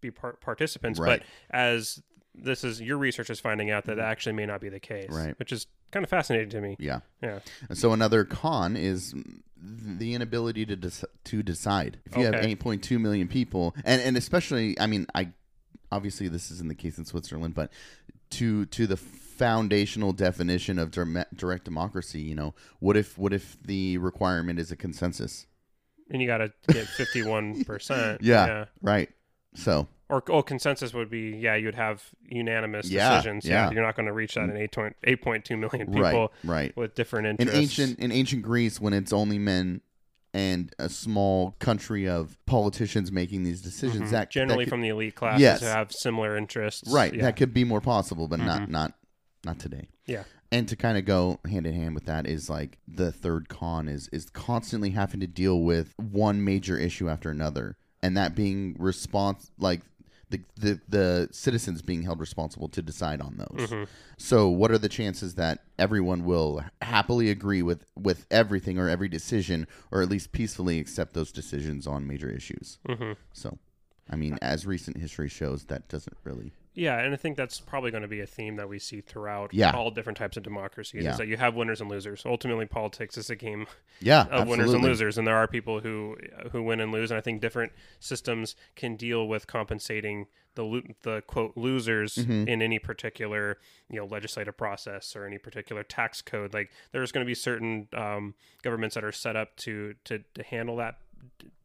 be 0.00 0.10
par- 0.10 0.38
participants. 0.40 0.98
Right. 0.98 1.20
But 1.20 1.26
as 1.54 2.02
this 2.34 2.64
is 2.64 2.80
your 2.80 2.96
research 2.98 3.30
is 3.30 3.40
finding 3.40 3.70
out 3.70 3.84
that 3.84 3.96
that 3.96 4.06
actually 4.06 4.32
may 4.34 4.46
not 4.46 4.60
be 4.60 4.68
the 4.68 4.80
case, 4.80 5.06
Mm-hmm. 5.10 5.26
Right. 5.26 5.38
Which 5.38 5.52
is 5.52 5.66
kind 5.90 6.04
of 6.04 6.10
fascinating 6.10 6.50
to 6.50 6.60
me. 6.60 6.76
Yeah. 6.78 7.00
Yeah. 7.22 7.40
So 7.74 7.92
another 7.92 8.24
con 8.24 8.76
is 8.76 9.14
the 9.64 10.14
inability 10.14 10.66
to 10.66 10.76
dec- 10.76 11.04
to 11.24 11.42
decide. 11.42 11.98
If 12.06 12.16
you 12.16 12.24
have 12.24 12.34
8.2 12.34 13.00
million 13.00 13.28
people, 13.28 13.74
and 13.84 14.00
and 14.02 14.16
especially, 14.16 14.78
I 14.80 14.86
mean, 14.86 15.06
I 15.14 15.28
obviously 15.90 16.28
this 16.28 16.50
isn't 16.50 16.68
the 16.68 16.74
case 16.74 16.98
in 16.98 17.04
Switzerland, 17.04 17.54
but 17.54 17.70
to 18.30 18.64
to 18.66 18.86
the 18.86 18.96
foundational 18.96 20.12
definition 20.12 20.78
of 20.78 20.90
direct 20.90 21.64
democracy, 21.64 22.20
you 22.20 22.34
know, 22.34 22.54
what 22.80 22.96
if 22.96 23.18
what 23.18 23.32
if 23.32 23.56
the 23.62 23.98
requirement 23.98 24.58
is 24.58 24.70
a 24.72 24.76
consensus? 24.76 25.46
And 26.10 26.20
you 26.20 26.26
got 26.28 26.38
to 26.38 26.52
get 26.68 26.86
fifty 26.86 27.22
one 27.22 27.64
percent. 27.64 28.20
Yeah. 28.22 28.66
Right. 28.80 29.10
So 29.54 29.88
Or 30.08 30.22
oh, 30.28 30.42
consensus 30.42 30.92
would 30.94 31.10
be 31.10 31.30
yeah, 31.36 31.54
you 31.56 31.66
would 31.66 31.74
have 31.74 32.02
unanimous 32.28 32.90
Yeah, 32.90 33.10
decisions. 33.16 33.44
yeah. 33.46 33.70
You're 33.70 33.82
not 33.82 33.96
going 33.96 34.06
to 34.06 34.12
reach 34.12 34.34
that 34.34 34.44
in 34.44 34.50
8.2 34.68 34.92
8.2 35.06 35.58
million 35.58 35.86
people 35.92 36.32
right, 36.44 36.50
right. 36.56 36.76
with 36.76 36.94
different 36.94 37.26
interests. 37.28 37.54
In 37.54 37.60
ancient 37.62 37.98
in 37.98 38.12
ancient 38.12 38.42
Greece, 38.42 38.80
when 38.80 38.92
it's 38.92 39.12
only 39.12 39.38
men 39.38 39.80
and 40.34 40.74
a 40.78 40.88
small 40.88 41.54
country 41.58 42.08
of 42.08 42.38
politicians 42.46 43.12
making 43.12 43.42
these 43.42 43.60
decisions, 43.60 44.10
that 44.10 44.16
that 44.18 44.28
Mm-hmm. 44.30 44.32
generally 44.32 44.64
could- 44.64 44.70
from 44.70 44.80
the 44.80 44.88
elite 44.88 45.14
classes 45.14 45.42
Yes. 45.42 45.60
who 45.60 45.66
have 45.66 45.92
similar 45.92 46.36
interests. 46.36 46.90
right 46.90 47.12
Yeah. 47.14 47.22
that 47.22 47.36
could 47.36 47.52
be 47.52 47.64
more 47.64 47.80
possible 47.82 48.28
but 48.28 48.38
not 48.38 48.62
Mm-hmm. 48.62 48.72
not 48.72 48.94
not 49.44 49.58
today 49.58 49.88
yeah. 50.06 50.22
and 50.52 50.68
to 50.68 50.76
kind 50.76 50.96
of 50.96 51.04
go 51.04 51.40
hand 51.50 51.66
in 51.66 51.74
hand 51.74 51.94
with 51.96 52.04
that 52.06 52.26
is 52.28 52.48
like 52.48 52.78
the 52.88 53.10
third 53.12 53.48
con 53.48 53.88
is 53.88 54.08
is 54.12 54.30
constantly 54.30 54.90
having 54.90 55.20
to 55.20 55.26
deal 55.26 55.60
with 55.60 55.94
one 55.98 56.42
major 56.44 56.78
issue 56.78 57.08
after 57.10 57.28
another 57.28 57.76
and 58.02 58.16
that 58.16 58.34
being 58.34 58.76
response 58.78 59.50
like 59.58 59.80
the, 60.30 60.40
the 60.56 60.80
the 60.88 61.28
citizens 61.30 61.82
being 61.82 62.02
held 62.02 62.18
responsible 62.18 62.68
to 62.68 62.80
decide 62.80 63.20
on 63.20 63.36
those 63.36 63.68
Mm-hmm. 63.70 63.84
so 64.16 64.48
what 64.48 64.70
are 64.70 64.78
the 64.78 64.88
chances 64.88 65.34
that 65.34 65.58
everyone 65.78 66.24
will 66.24 66.64
happily 66.80 67.28
agree 67.30 67.60
with 67.62 67.84
with 67.96 68.26
everything 68.30 68.78
or 68.78 68.88
every 68.88 69.08
decision 69.08 69.66
or 69.90 70.00
at 70.00 70.08
least 70.08 70.32
peacefully 70.32 70.78
accept 70.78 71.12
those 71.12 71.32
decisions 71.32 71.86
on 71.86 72.06
major 72.06 72.30
issues 72.30 72.78
Mhm. 72.88 73.16
so 73.34 73.58
i 74.10 74.16
mean 74.16 74.38
as 74.40 74.64
recent 74.66 74.96
history 74.96 75.28
shows 75.28 75.64
that 75.66 75.86
doesn't 75.88 76.16
really 76.24 76.52
Yeah, 76.74 76.98
and 76.98 77.12
I 77.12 77.16
think 77.18 77.36
that's 77.36 77.60
probably 77.60 77.90
going 77.90 78.02
to 78.02 78.08
be 78.08 78.20
a 78.20 78.26
theme 78.26 78.56
that 78.56 78.68
we 78.68 78.78
see 78.78 79.02
throughout 79.02 79.52
Yeah. 79.52 79.72
all 79.72 79.90
different 79.90 80.16
types 80.16 80.38
of 80.38 80.42
democracies. 80.42 81.04
Yeah. 81.04 81.10
Is 81.12 81.18
that 81.18 81.26
you 81.28 81.36
have 81.36 81.54
winners 81.54 81.80
and 81.82 81.90
losers. 81.90 82.22
Ultimately, 82.24 82.64
politics 82.66 83.18
is 83.18 83.28
a 83.28 83.36
game 83.36 83.66
yeah 84.00 84.24
of 84.30 84.48
winners 84.48 84.72
and 84.72 84.82
losers, 84.82 85.18
and 85.18 85.26
there 85.26 85.36
are 85.36 85.46
people 85.46 85.80
who 85.80 86.16
who 86.52 86.62
win 86.62 86.80
and 86.80 86.90
lose. 86.90 87.10
And 87.10 87.18
I 87.18 87.20
think 87.20 87.40
different 87.42 87.72
systems 88.00 88.56
can 88.74 88.96
deal 88.96 89.28
with 89.28 89.46
compensating 89.46 90.26
the 90.54 90.64
lo- 90.64 90.82
the 91.02 91.22
quote 91.26 91.56
losers 91.56 92.14
Mm-hmm. 92.16 92.48
in 92.48 92.62
any 92.62 92.78
particular 92.78 93.58
you 93.90 93.98
know 93.98 94.06
legislative 94.06 94.56
process 94.56 95.14
or 95.14 95.26
any 95.26 95.38
particular 95.38 95.82
tax 95.82 96.22
code. 96.22 96.54
Like 96.54 96.70
there's 96.92 97.12
going 97.12 97.24
to 97.24 97.28
be 97.30 97.34
certain 97.34 97.88
um, 97.94 98.34
governments 98.62 98.94
that 98.94 99.04
are 99.04 99.12
set 99.12 99.36
up 99.36 99.56
to 99.56 99.94
to 100.04 100.20
to 100.34 100.42
handle 100.42 100.76
that 100.76 100.96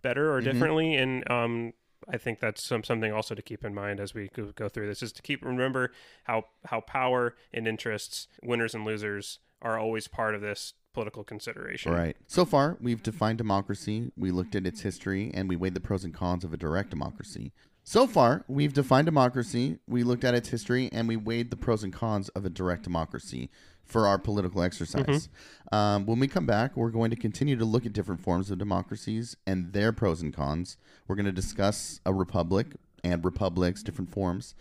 better 0.02 0.34
or 0.34 0.42
Mm-hmm. 0.42 0.52
differently, 0.52 0.96
and 0.96 1.30
um, 1.32 1.74
I 2.10 2.18
think 2.18 2.40
that's 2.40 2.64
some 2.64 2.84
something 2.84 3.12
also 3.12 3.36
to 3.36 3.42
keep 3.42 3.66
in 3.66 3.74
mind 3.74 4.00
as 4.00 4.14
we 4.14 4.30
go, 4.34 4.52
go 4.56 4.70
through 4.70 4.88
this 4.88 5.04
is 5.04 5.12
to 5.14 5.22
keep 5.22 5.44
remember 5.44 5.92
how 6.24 6.46
how 6.66 6.82
power 6.82 7.36
and 7.54 7.68
interests, 7.68 8.28
winners 8.42 8.74
and 8.74 8.86
losers, 8.86 9.40
are 9.62 9.78
always 9.78 10.08
part 10.08 10.36
of 10.36 10.42
this 10.42 10.74
political 10.94 11.24
consideration. 11.24 11.92
Right. 11.92 12.18
So 12.26 12.44
far, 12.44 12.78
we've 12.82 13.04
defined 13.04 13.38
democracy, 13.38 14.12
we 14.18 14.32
looked 14.32 14.56
at 14.56 14.66
its 14.66 14.82
history, 14.82 15.30
and 15.34 15.48
we 15.48 15.56
weighed 15.56 15.76
the 15.76 15.80
pros 15.80 16.04
and 16.04 16.14
cons 16.14 16.44
of 16.44 16.54
a 16.54 16.58
direct 16.58 16.90
democracy. 16.90 17.54
So 17.89 18.06
far, 18.06 18.44
we've 18.50 18.74
defined 18.74 19.06
democracy, 19.06 19.79
we 19.88 20.03
looked 20.03 20.25
at 20.25 20.36
its 20.36 20.50
history, 20.50 20.89
and 20.91 21.08
we 21.08 21.15
weighed 21.15 21.51
the 21.51 21.56
pros 21.56 21.86
and 21.86 21.94
cons 21.94 22.27
of 22.27 22.45
a 22.45 22.50
direct 22.50 22.84
democracy 22.84 23.50
for 23.86 24.06
our 24.06 24.19
political 24.19 24.62
exercise. 24.62 25.30
Um, 25.71 26.06
when 26.06 26.19
we 26.19 26.28
come 26.28 26.45
back, 26.45 26.76
we're 26.76 26.89
going 26.89 27.12
to 27.12 27.15
continue 27.15 27.56
to 27.56 27.63
look 27.63 27.86
at 27.86 27.93
different 27.93 28.19
forms 28.19 28.52
of 28.52 28.58
democracies 28.58 29.38
and 29.47 29.71
their 29.71 29.93
pros 29.93 30.21
and 30.21 30.34
cons. 30.34 30.76
We're 31.08 31.15
going 31.15 31.28
to 31.28 31.32
discuss 31.32 32.02
a 32.06 32.13
republic 32.13 32.76
and 33.06 33.23
republics, 33.23 33.84
different 33.84 34.12
forms, 34.12 34.54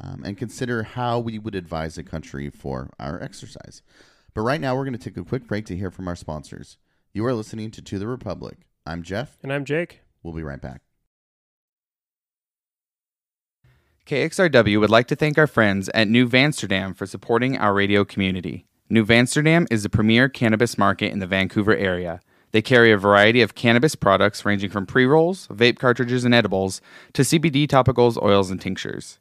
um, 0.00 0.24
and 0.24 0.36
consider 0.36 0.82
how 0.82 1.20
we 1.20 1.38
would 1.38 1.54
advise 1.54 1.96
a 1.98 2.02
country 2.02 2.50
for 2.50 2.90
our 2.98 3.22
exercise. 3.22 3.82
But 4.34 4.40
right 4.40 4.60
now, 4.60 4.74
we're 4.74 4.86
going 4.86 4.98
to 4.98 5.10
take 5.10 5.16
a 5.16 5.22
quick 5.22 5.46
break 5.46 5.66
to 5.66 5.76
hear 5.76 5.92
from 5.92 6.08
our 6.08 6.16
sponsors. 6.16 6.78
You 7.14 7.24
are 7.26 7.32
listening 7.32 7.70
to 7.70 7.80
To 7.80 8.00
the 8.00 8.08
Republic. 8.08 8.66
I'm 8.84 9.04
Jeff. 9.04 9.38
And 9.40 9.52
I'm 9.52 9.64
Jake. 9.64 10.00
We'll 10.24 10.34
be 10.34 10.42
right 10.42 10.60
back. 10.60 10.80
KXRW 14.06 14.80
would 14.80 14.90
like 14.90 15.06
to 15.08 15.16
thank 15.16 15.38
our 15.38 15.46
friends 15.46 15.88
at 15.94 16.08
New 16.08 16.26
Vansterdam 16.26 16.92
for 16.92 17.06
supporting 17.06 17.56
our 17.56 17.72
radio 17.72 18.04
community. 18.04 18.66
New 18.90 19.04
Vansterdam 19.04 19.66
is 19.70 19.84
the 19.84 19.88
premier 19.88 20.28
cannabis 20.28 20.76
market 20.76 21.12
in 21.12 21.20
the 21.20 21.26
Vancouver 21.26 21.76
area. 21.76 22.20
They 22.50 22.62
carry 22.62 22.90
a 22.90 22.98
variety 22.98 23.42
of 23.42 23.54
cannabis 23.54 23.94
products 23.94 24.44
ranging 24.44 24.70
from 24.70 24.86
pre 24.86 25.06
rolls, 25.06 25.46
vape 25.48 25.78
cartridges, 25.78 26.24
and 26.24 26.34
edibles 26.34 26.80
to 27.12 27.22
CBD 27.22 27.68
topicals, 27.68 28.20
oils, 28.20 28.50
and 28.50 28.60
tinctures. 28.60 29.20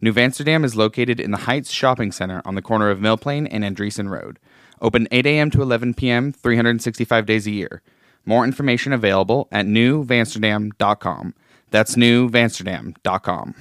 New 0.00 0.10
Vansterdam 0.10 0.64
is 0.64 0.74
located 0.74 1.20
in 1.20 1.30
the 1.30 1.36
Heights 1.36 1.70
Shopping 1.70 2.10
Center 2.10 2.40
on 2.46 2.54
the 2.54 2.62
corner 2.62 2.88
of 2.88 3.02
Mill 3.02 3.18
Plain 3.18 3.46
and 3.46 3.62
Andresen 3.62 4.08
Road. 4.08 4.38
Open 4.80 5.06
8 5.12 5.26
a.m. 5.26 5.50
to 5.50 5.60
11 5.60 5.94
p.m., 5.94 6.32
365 6.32 7.26
days 7.26 7.46
a 7.46 7.50
year. 7.50 7.82
More 8.24 8.44
information 8.44 8.94
available 8.94 9.48
at 9.52 9.66
newvansterdam.com. 9.66 11.34
That's 11.70 11.94
newvansterdam.com. 11.94 13.54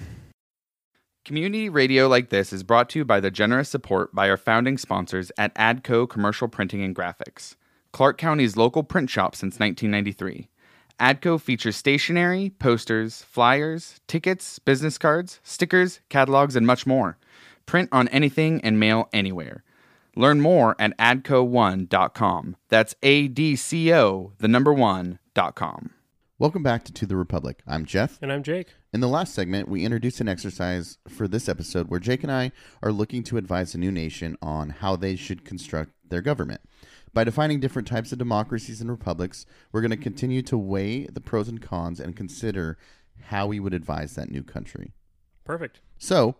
Community 1.25 1.69
radio 1.69 2.09
like 2.09 2.31
this 2.31 2.51
is 2.51 2.63
brought 2.63 2.89
to 2.89 2.99
you 2.99 3.05
by 3.05 3.21
the 3.21 3.31
generous 3.31 3.69
support 3.69 4.13
by 4.13 4.29
our 4.29 4.35
founding 4.35 4.77
sponsors 4.77 5.31
at 5.37 5.55
ADCO 5.55 6.09
Commercial 6.09 6.49
Printing 6.49 6.83
and 6.83 6.93
Graphics, 6.93 7.55
Clark 7.93 8.17
County's 8.17 8.57
local 8.57 8.83
print 8.83 9.09
shop 9.09 9.33
since 9.33 9.57
1993. 9.57 10.49
ADCO 10.99 11.39
features 11.39 11.77
stationery, 11.77 12.49
posters, 12.59 13.21
flyers, 13.21 14.01
tickets, 14.05 14.59
business 14.59 14.97
cards, 14.97 15.39
stickers, 15.43 16.01
catalogs, 16.09 16.57
and 16.57 16.67
much 16.67 16.85
more. 16.85 17.17
Print 17.65 17.87
on 17.93 18.09
anything 18.09 18.59
and 18.59 18.77
mail 18.77 19.07
anywhere. 19.13 19.63
Learn 20.17 20.41
more 20.41 20.75
at 20.77 20.97
adco1.com. 20.97 22.57
That's 22.67 22.95
A 23.01 23.29
D 23.29 23.55
C 23.55 23.93
O, 23.93 24.33
the 24.39 24.49
number 24.49 24.73
one, 24.73 25.19
dot 25.33 25.55
com. 25.55 25.91
Welcome 26.37 26.63
back 26.63 26.83
to 26.83 26.91
To 26.91 27.05
the 27.05 27.15
Republic. 27.15 27.61
I'm 27.65 27.85
Jeff. 27.85 28.19
And 28.21 28.29
I'm 28.29 28.43
Jake. 28.43 28.73
In 28.93 28.99
the 28.99 29.07
last 29.07 29.33
segment, 29.33 29.67
we 29.67 29.85
introduced 29.85 30.21
an 30.21 30.29
exercise 30.29 30.99
for 31.09 31.27
this 31.27 31.49
episode 31.49 31.89
where 31.89 31.99
Jake 31.99 32.21
and 32.21 32.31
I 32.31 32.51
are 32.83 32.91
looking 32.91 33.23
to 33.23 33.37
advise 33.37 33.73
a 33.73 33.79
new 33.79 33.91
nation 33.91 34.37
on 34.39 34.69
how 34.69 34.95
they 34.95 35.15
should 35.15 35.43
construct 35.43 35.93
their 36.07 36.21
government. 36.21 36.61
By 37.11 37.23
defining 37.23 37.59
different 37.59 37.87
types 37.87 38.11
of 38.11 38.19
democracies 38.19 38.81
and 38.81 38.91
republics, 38.91 39.47
we're 39.71 39.81
going 39.81 39.89
to 39.89 39.97
continue 39.97 40.43
to 40.43 40.59
weigh 40.59 41.07
the 41.07 41.21
pros 41.21 41.47
and 41.47 41.59
cons 41.59 41.99
and 41.99 42.15
consider 42.15 42.77
how 43.29 43.47
we 43.47 43.59
would 43.59 43.73
advise 43.73 44.13
that 44.13 44.29
new 44.29 44.43
country. 44.43 44.91
Perfect. 45.43 45.79
So, 45.97 46.35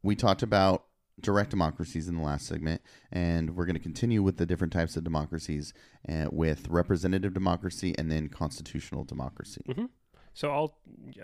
we 0.00 0.14
talked 0.14 0.44
about 0.44 0.84
direct 1.20 1.50
democracies 1.50 2.06
in 2.06 2.14
the 2.14 2.22
last 2.22 2.46
segment, 2.46 2.82
and 3.10 3.56
we're 3.56 3.66
going 3.66 3.74
to 3.74 3.82
continue 3.82 4.22
with 4.22 4.36
the 4.36 4.46
different 4.46 4.72
types 4.72 4.96
of 4.96 5.02
democracies 5.02 5.74
uh, 6.08 6.26
with 6.30 6.68
representative 6.68 7.34
democracy 7.34 7.96
and 7.98 8.12
then 8.12 8.28
constitutional 8.28 9.02
democracy. 9.02 9.62
So 10.36 10.50
I'll 10.50 10.74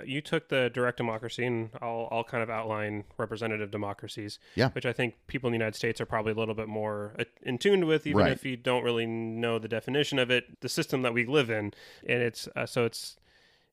you 0.05 0.21
took 0.21 0.49
the 0.49 0.71
direct 0.73 0.97
democracy 0.97 1.45
and 1.45 1.71
I'll 1.83 2.09
I'll 2.13 2.25
kind 2.25 2.43
of 2.43 2.49
outline 2.51 3.05
representative 3.19 3.71
democracies. 3.71 4.39
Yeah. 4.55 4.71
Which 4.71 4.87
I 4.87 4.93
think 4.93 5.15
people 5.27 5.49
in 5.49 5.53
the 5.53 5.59
United 5.59 5.75
States 5.77 6.01
are 6.01 6.07
probably 6.07 6.33
a 6.33 6.37
little 6.37 6.55
bit 6.55 6.69
more 6.69 7.15
uh, 7.19 7.25
in 7.43 7.59
tune 7.59 7.87
with, 7.87 8.07
even 8.07 8.21
Right. 8.23 8.33
if 8.33 8.45
you 8.45 8.57
don't 8.57 8.85
really 8.85 9.07
know 9.07 9.59
the 9.59 9.69
definition 9.69 10.19
of 10.19 10.31
it, 10.31 10.61
the 10.61 10.69
system 10.69 11.03
that 11.03 11.13
we 11.13 11.27
live 11.27 11.51
in, 11.51 11.75
and 12.07 12.23
it's 12.23 12.49
uh, 12.57 12.67
so 12.67 12.85
it's 12.85 13.17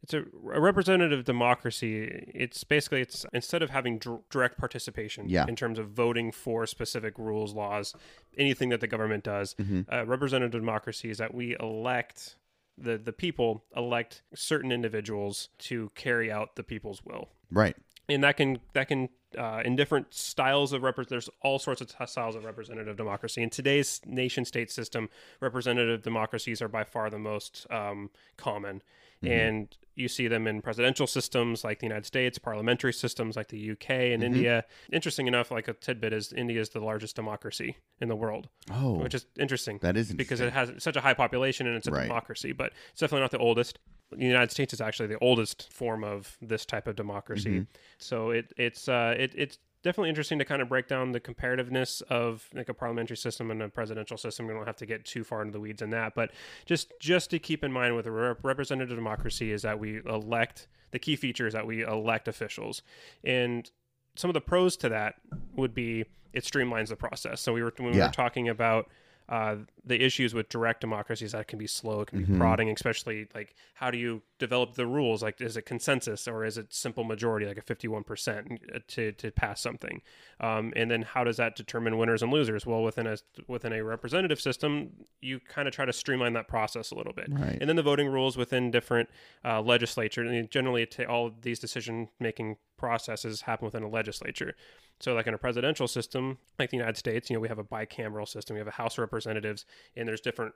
it's 0.03 0.13
a, 0.13 0.19
a 0.53 0.59
representative 0.59 1.23
democracy. 1.23 2.03
It's 2.33 2.63
basically 2.63 3.01
it's 3.01 3.25
instead 3.33 3.61
of 3.63 3.69
having 3.71 3.99
direct 4.29 4.57
participation 4.57 5.27
Yeah. 5.29 5.45
in 5.47 5.55
terms 5.55 5.77
of 5.79 5.89
voting 5.89 6.31
for 6.31 6.65
specific 6.67 7.17
rules, 7.17 7.53
laws, 7.53 7.95
anything 8.37 8.69
that 8.69 8.79
the 8.81 8.87
government 8.87 9.23
does. 9.23 9.55
Mm-hmm. 9.55 9.81
Uh, 9.91 10.05
representative 10.05 10.61
democracy 10.61 11.09
is 11.09 11.17
that 11.19 11.33
we 11.33 11.55
elect 11.59 12.35
the 12.77 12.97
the 12.97 13.13
people 13.13 13.63
elect 13.75 14.21
certain 14.35 14.71
individuals 14.71 15.49
to 15.59 15.89
carry 15.95 16.31
out 16.31 16.55
the 16.55 16.63
people's 16.63 17.03
will. 17.03 17.29
Right. 17.51 17.75
and 18.09 18.23
that 18.23 18.37
can 18.37 18.59
that 18.73 18.87
can 18.87 19.09
uh, 19.37 19.61
in 19.65 19.75
different 19.75 20.13
styles 20.13 20.71
of 20.73 20.83
rep- 20.83 21.07
there's 21.07 21.29
all 21.41 21.59
sorts 21.59 21.81
of 21.81 21.87
t- 21.89 22.05
styles 22.05 22.35
of 22.35 22.45
representative 22.45 22.95
democracy. 22.95 23.43
In 23.43 23.49
today's 23.49 23.99
nation 24.05 24.45
state 24.45 24.71
system 24.71 25.09
representative 25.41 26.01
democracies 26.01 26.61
are 26.61 26.69
by 26.69 26.83
far 26.83 27.09
the 27.09 27.19
most 27.19 27.67
um, 27.69 28.09
common 28.37 28.81
and 29.23 29.75
you 29.95 30.07
see 30.07 30.27
them 30.27 30.45
in 30.45 30.61
presidential 30.61 31.07
systems 31.07 31.63
like 31.63 31.79
the 31.79 31.85
United 31.87 32.05
States, 32.05 32.37
parliamentary 32.37 32.93
systems 32.93 33.35
like 33.35 33.47
the 33.47 33.71
UK 33.71 33.89
and 33.89 34.21
Mm-hmm. 34.21 34.23
India. 34.35 34.65
Interesting 34.91 35.25
enough, 35.27 35.49
like 35.49 35.67
a 35.67 35.73
tidbit 35.73 36.13
is 36.13 36.31
India 36.33 36.61
is 36.61 36.69
the 36.69 36.79
largest 36.79 37.15
democracy 37.15 37.77
in 37.99 38.07
the 38.07 38.15
world, 38.15 38.47
Oh, 38.71 38.93
which 38.99 39.15
is 39.15 39.25
interesting. 39.39 39.79
that 39.81 39.97
is 39.97 40.13
because 40.13 40.39
it 40.39 40.53
has 40.53 40.71
such 40.77 40.95
a 40.95 41.01
high 41.01 41.15
population 41.15 41.65
and 41.65 41.75
it's 41.75 41.87
a 41.87 41.91
Right. 41.91 42.03
democracy, 42.03 42.51
but 42.51 42.73
it's 42.91 42.99
definitely 42.99 43.21
not 43.21 43.31
the 43.31 43.39
oldest. 43.39 43.79
The 44.11 44.23
United 44.23 44.51
States 44.51 44.71
is 44.73 44.79
actually 44.81 45.07
the 45.07 45.17
oldest 45.19 45.73
form 45.73 46.03
of 46.03 46.37
this 46.41 46.65
type 46.65 46.87
of 46.87 46.95
democracy. 46.95 47.49
Mm-hmm. 47.61 47.71
So 47.97 48.29
it 48.29 48.53
it's 48.55 48.87
uh, 48.87 49.15
it, 49.17 49.33
it's 49.35 49.57
definitely 49.83 50.09
interesting 50.09 50.39
to 50.39 50.45
kind 50.45 50.61
of 50.61 50.69
break 50.69 50.87
down 50.87 51.11
the 51.11 51.19
comparativeness 51.19 52.01
of 52.03 52.47
like 52.53 52.69
a 52.69 52.73
parliamentary 52.73 53.17
system 53.17 53.51
and 53.51 53.61
a 53.61 53.69
presidential 53.69 54.17
system. 54.17 54.47
We 54.47 54.53
don't 54.53 54.65
have 54.65 54.75
to 54.77 54.85
get 54.85 55.05
too 55.05 55.23
far 55.23 55.41
into 55.41 55.51
the 55.53 55.59
weeds 55.59 55.81
in 55.81 55.89
that, 55.91 56.13
but 56.15 56.31
just 56.65 56.91
just 56.99 57.29
to 57.31 57.39
keep 57.39 57.63
in 57.63 57.71
mind 57.71 57.95
with 57.95 58.05
a 58.07 58.11
rep- 58.11 58.43
representative 58.43 58.95
democracy 58.97 59.51
is 59.51 59.61
that 59.61 59.79
we 59.79 60.01
elect 60.05 60.67
the 60.91 60.99
key 60.99 61.15
feature 61.15 61.47
is 61.47 61.53
that 61.53 61.67
we 61.67 61.83
elect 61.83 62.27
officials 62.27 62.81
and 63.23 63.71
some 64.15 64.29
of 64.29 64.33
the 64.33 64.41
pros 64.41 64.75
to 64.77 64.89
that 64.89 65.15
would 65.55 65.73
be 65.73 66.05
it 66.33 66.43
streamlines 66.43 66.87
the 66.89 66.95
process. 66.95 67.39
So 67.41 67.53
we 67.53 67.61
were 67.63 67.73
when 67.77 67.91
we 67.91 67.97
Yeah. 67.97 68.07
were 68.07 68.11
talking 68.13 68.49
about 68.49 68.89
uh, 69.29 69.57
the 69.83 70.01
issues 70.01 70.33
with 70.33 70.47
direct 70.47 70.79
democracies 70.79 71.33
that 71.33 71.47
can 71.49 71.59
be 71.59 71.67
slow, 71.67 72.01
it 72.01 72.07
can 72.07 72.19
be 72.19 72.23
Mm-hmm. 72.23 72.37
prodding, 72.37 72.69
especially 72.71 73.27
like 73.35 73.55
how 73.73 73.91
do 73.91 73.97
you 73.97 74.21
develop 74.39 74.75
the 74.75 74.85
rules? 74.85 75.23
Like, 75.23 75.41
is 75.41 75.57
it 75.57 75.63
consensus 75.63 76.27
or 76.27 76.45
is 76.45 76.57
it 76.57 76.73
simple 76.73 77.03
majority, 77.03 77.45
like 77.45 77.57
a 77.57 77.61
fifty-one 77.61 78.03
percent 78.03 78.61
to 78.89 79.11
to 79.13 79.31
pass 79.31 79.61
something? 79.61 80.01
Um, 80.39 80.73
and 80.75 80.89
then 80.91 81.01
how 81.01 81.23
does 81.23 81.37
that 81.37 81.55
determine 81.55 81.97
winners 81.97 82.21
and 82.21 82.31
losers? 82.31 82.65
Well, 82.65 82.83
within 82.83 83.07
a 83.07 83.17
within 83.47 83.73
a 83.73 83.83
representative 83.83 84.39
system, 84.39 84.91
you 85.21 85.39
kind 85.39 85.67
of 85.67 85.73
try 85.73 85.85
to 85.85 85.93
streamline 85.93 86.33
that 86.33 86.47
process 86.47 86.91
a 86.91 86.95
little 86.95 87.13
bit, 87.13 87.27
Right. 87.31 87.57
and 87.59 87.67
then 87.69 87.75
the 87.75 87.83
voting 87.83 88.07
rules 88.07 88.37
within 88.37 88.71
different 88.71 89.09
uh, 89.43 89.61
legislature. 89.61 90.21
And 90.21 90.49
generally, 90.51 90.85
ta- 90.85 91.03
all 91.05 91.27
of 91.27 91.41
these 91.41 91.59
decision 91.59 92.09
making 92.19 92.57
processes 92.77 93.41
happen 93.41 93.65
within 93.65 93.83
a 93.83 93.89
legislature. 93.89 94.53
So, 94.99 95.13
like 95.13 95.27
in 95.27 95.33
a 95.33 95.37
presidential 95.37 95.87
system, 95.87 96.37
like 96.57 96.69
the 96.71 96.77
United 96.77 96.97
States, 96.97 97.29
you 97.29 97.35
know, 97.35 97.39
we 97.39 97.47
have 97.47 97.59
a 97.59 97.63
bicameral 97.63 98.27
system. 98.27 98.55
We 98.55 98.59
have 98.59 98.67
a 98.67 98.71
House 98.71 98.93
of 98.95 98.99
Representatives, 98.99 99.65
and 99.95 100.07
there's 100.07 100.21
different 100.21 100.53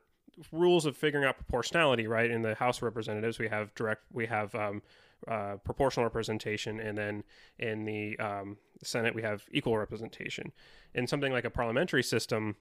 rules 0.51 0.86
of 0.86 0.97
figuring 0.97 1.25
out 1.25 1.38
proportionality. 1.38 2.07
Right 2.07 2.29
in 2.29 2.41
the 2.41 2.55
House 2.55 2.77
of 2.77 2.84
Representatives, 2.84 3.39
we 3.39 3.47
have 3.47 3.73
direct, 3.75 4.03
we 4.12 4.25
have 4.27 4.53
um, 4.55 4.81
uh, 5.27 5.55
proportional 5.63 6.05
representation, 6.05 6.79
and 6.79 6.97
then 6.97 7.23
in 7.60 7.86
the 7.86 8.17
um, 8.19 8.57
Senate, 8.84 9.13
we 9.13 9.21
have 9.21 9.43
equal 9.51 9.77
representation. 9.77 10.51
In 10.93 11.07
something 11.07 11.31
like 11.31 11.45
a 11.45 11.49
parliamentary 11.49 12.03
system, 12.03 12.55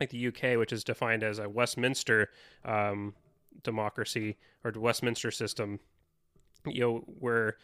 like 0.00 0.10
the 0.10 0.26
UK, 0.28 0.58
which 0.58 0.72
is 0.72 0.84
defined 0.84 1.22
as 1.22 1.38
a 1.38 1.48
Westminster 1.48 2.30
um, 2.64 3.14
democracy 3.62 4.36
or 4.64 4.72
Westminster 4.74 5.30
system, 5.30 5.80
you 6.66 6.80
know, 6.80 7.04
where 7.18 7.56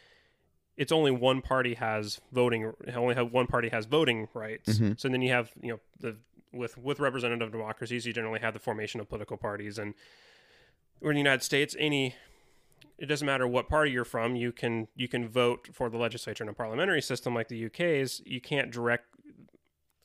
it's 0.76 0.92
only 0.92 1.10
one 1.10 1.40
party 1.42 1.74
has 1.74 2.20
voting, 2.32 2.72
only 2.94 3.14
have 3.14 3.32
one 3.32 3.46
party 3.46 3.68
has 3.70 3.86
voting 3.86 4.28
rights. 4.34 4.78
So 4.96 5.08
then 5.08 5.22
you 5.22 5.32
have, 5.32 5.50
you 5.60 5.72
know, 5.72 5.80
the 5.98 6.16
with 6.52 6.78
with 6.78 7.00
representative 7.00 7.52
democracies, 7.52 8.06
you 8.06 8.12
generally 8.12 8.40
have 8.40 8.54
the 8.54 8.60
formation 8.60 9.00
of 9.00 9.08
political 9.08 9.36
parties, 9.36 9.78
and 9.78 9.94
in 11.02 11.10
the 11.10 11.18
United 11.18 11.42
States, 11.42 11.76
any 11.78 12.14
it 12.98 13.06
doesn't 13.06 13.26
matter 13.26 13.46
what 13.46 13.68
party 13.68 13.90
you're 13.90 14.04
from, 14.04 14.36
you 14.36 14.52
can 14.52 14.88
you 14.94 15.08
can 15.08 15.28
vote 15.28 15.68
for 15.72 15.88
the 15.88 15.96
legislature 15.96 16.42
in 16.42 16.48
a 16.48 16.54
parliamentary 16.54 17.02
system 17.02 17.34
like 17.34 17.48
the 17.48 17.66
UK's. 17.66 18.20
You 18.26 18.40
can't 18.40 18.70
direct 18.70 19.06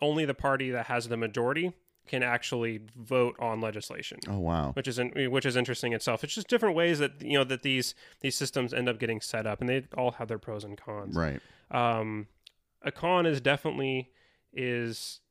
only 0.01 0.25
the 0.25 0.33
party 0.33 0.69
that 0.71 0.87
has 0.87 1.07
the 1.07 1.17
majority 1.17 1.73
can 2.05 2.21
actually 2.21 2.81
vote 2.97 3.33
on 3.39 3.61
legislation 3.61 4.19
oh 4.27 4.37
wow. 4.37 4.71
which 4.73 4.89
is 4.89 4.99
in, 4.99 5.09
which 5.31 5.45
is 5.45 5.55
interesting 5.55 5.93
itself. 5.93 6.23
It's 6.23 6.35
just 6.35 6.49
different 6.49 6.75
ways 6.75 6.99
that 6.99 7.21
you 7.21 7.37
know 7.37 7.45
that 7.45 7.63
these 7.63 7.95
these 8.19 8.35
systems 8.35 8.73
end 8.73 8.89
up 8.89 8.99
getting 8.99 9.21
set 9.21 9.47
up, 9.47 9.61
and 9.61 9.69
they 9.69 9.85
all 9.97 10.11
have 10.11 10.27
their 10.27 10.39
pros 10.39 10.63
and 10.63 10.77
cons. 10.77 11.15
Right. 11.15 11.39
Um, 11.71 12.27
a 12.81 12.91
con 12.91 13.25
is 13.25 13.39
definitely 13.39 14.11
is 14.51 15.21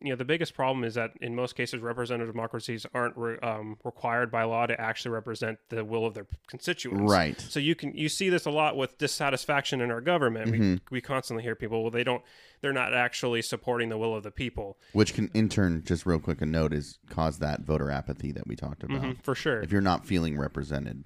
you 0.00 0.10
know 0.10 0.16
the 0.16 0.24
biggest 0.24 0.54
problem 0.54 0.84
is 0.84 0.94
that 0.94 1.12
in 1.20 1.34
most 1.34 1.54
cases 1.54 1.80
representative 1.80 2.32
democracies 2.32 2.86
aren't 2.94 3.16
re, 3.16 3.38
um, 3.42 3.76
required 3.84 4.30
by 4.30 4.42
law 4.44 4.66
to 4.66 4.80
actually 4.80 5.12
represent 5.12 5.58
the 5.68 5.84
will 5.84 6.06
of 6.06 6.14
their 6.14 6.26
constituents. 6.48 7.10
Right. 7.10 7.40
So 7.40 7.60
you 7.60 7.74
can 7.74 7.94
you 7.96 8.08
see 8.08 8.28
this 8.28 8.46
a 8.46 8.50
lot 8.50 8.76
with 8.76 8.98
dissatisfaction 8.98 9.80
in 9.80 9.90
our 9.90 10.00
government. 10.00 10.50
We 10.50 10.80
we 10.90 11.00
constantly 11.00 11.42
hear 11.42 11.54
people 11.54 11.82
well 11.82 11.90
they 11.90 12.04
don't 12.04 12.22
they're 12.60 12.72
not 12.72 12.94
actually 12.94 13.42
supporting 13.42 13.88
the 13.88 13.98
will 13.98 14.14
of 14.14 14.22
the 14.22 14.30
people 14.30 14.78
Which 14.92 15.14
can, 15.14 15.30
in 15.34 15.48
turn, 15.48 15.82
just 15.84 16.06
real 16.06 16.20
quick, 16.20 16.40
a 16.40 16.46
note 16.46 16.72
is 16.72 16.98
cause 17.10 17.38
that 17.40 17.62
voter 17.62 17.90
apathy 17.90 18.32
that 18.32 18.46
we 18.46 18.56
talked 18.56 18.84
about. 18.84 19.02
Mhm, 19.02 19.22
for 19.22 19.34
sure. 19.34 19.60
If 19.60 19.72
you're 19.72 19.80
not 19.80 20.06
feeling 20.06 20.38
represented, 20.38 21.04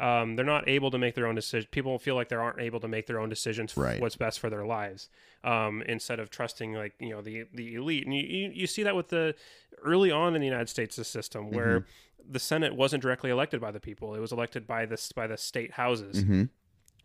um, 0.00 0.36
they're 0.36 0.44
not 0.44 0.68
able 0.68 0.90
to 0.90 0.98
make 0.98 1.14
their 1.14 1.26
own 1.26 1.34
decision. 1.34 1.68
People 1.72 1.98
feel 1.98 2.14
like 2.14 2.28
they 2.28 2.36
aren't 2.36 2.60
able 2.60 2.80
to 2.80 2.88
make 2.88 3.06
their 3.06 3.18
own 3.18 3.28
decisions 3.28 3.72
for 3.72 3.82
Right. 3.84 4.00
what's 4.00 4.16
best 4.16 4.38
for 4.40 4.48
their 4.48 4.64
lives, 4.64 5.08
um, 5.44 5.82
instead 5.82 6.20
of 6.20 6.30
trusting 6.30 6.74
like 6.74 6.94
you 7.00 7.10
know 7.10 7.20
the 7.22 7.44
the 7.52 7.74
elite. 7.74 8.04
And 8.04 8.14
you, 8.14 8.22
you, 8.22 8.50
you 8.54 8.66
see 8.66 8.82
that 8.84 8.94
with 8.96 9.08
the 9.08 9.34
early 9.82 10.10
on 10.10 10.34
in 10.34 10.40
the 10.40 10.46
United 10.46 10.68
States 10.68 10.96
the 10.96 11.04
system 11.04 11.50
where 11.50 11.84
the 12.30 12.38
Senate 12.38 12.74
wasn't 12.74 13.02
directly 13.02 13.30
elected 13.30 13.60
by 13.60 13.70
the 13.70 13.80
people; 13.80 14.14
it 14.14 14.20
was 14.20 14.32
elected 14.32 14.66
by 14.66 14.86
this 14.86 15.12
by 15.12 15.26
the 15.26 15.36
state 15.36 15.72
houses. 15.72 16.24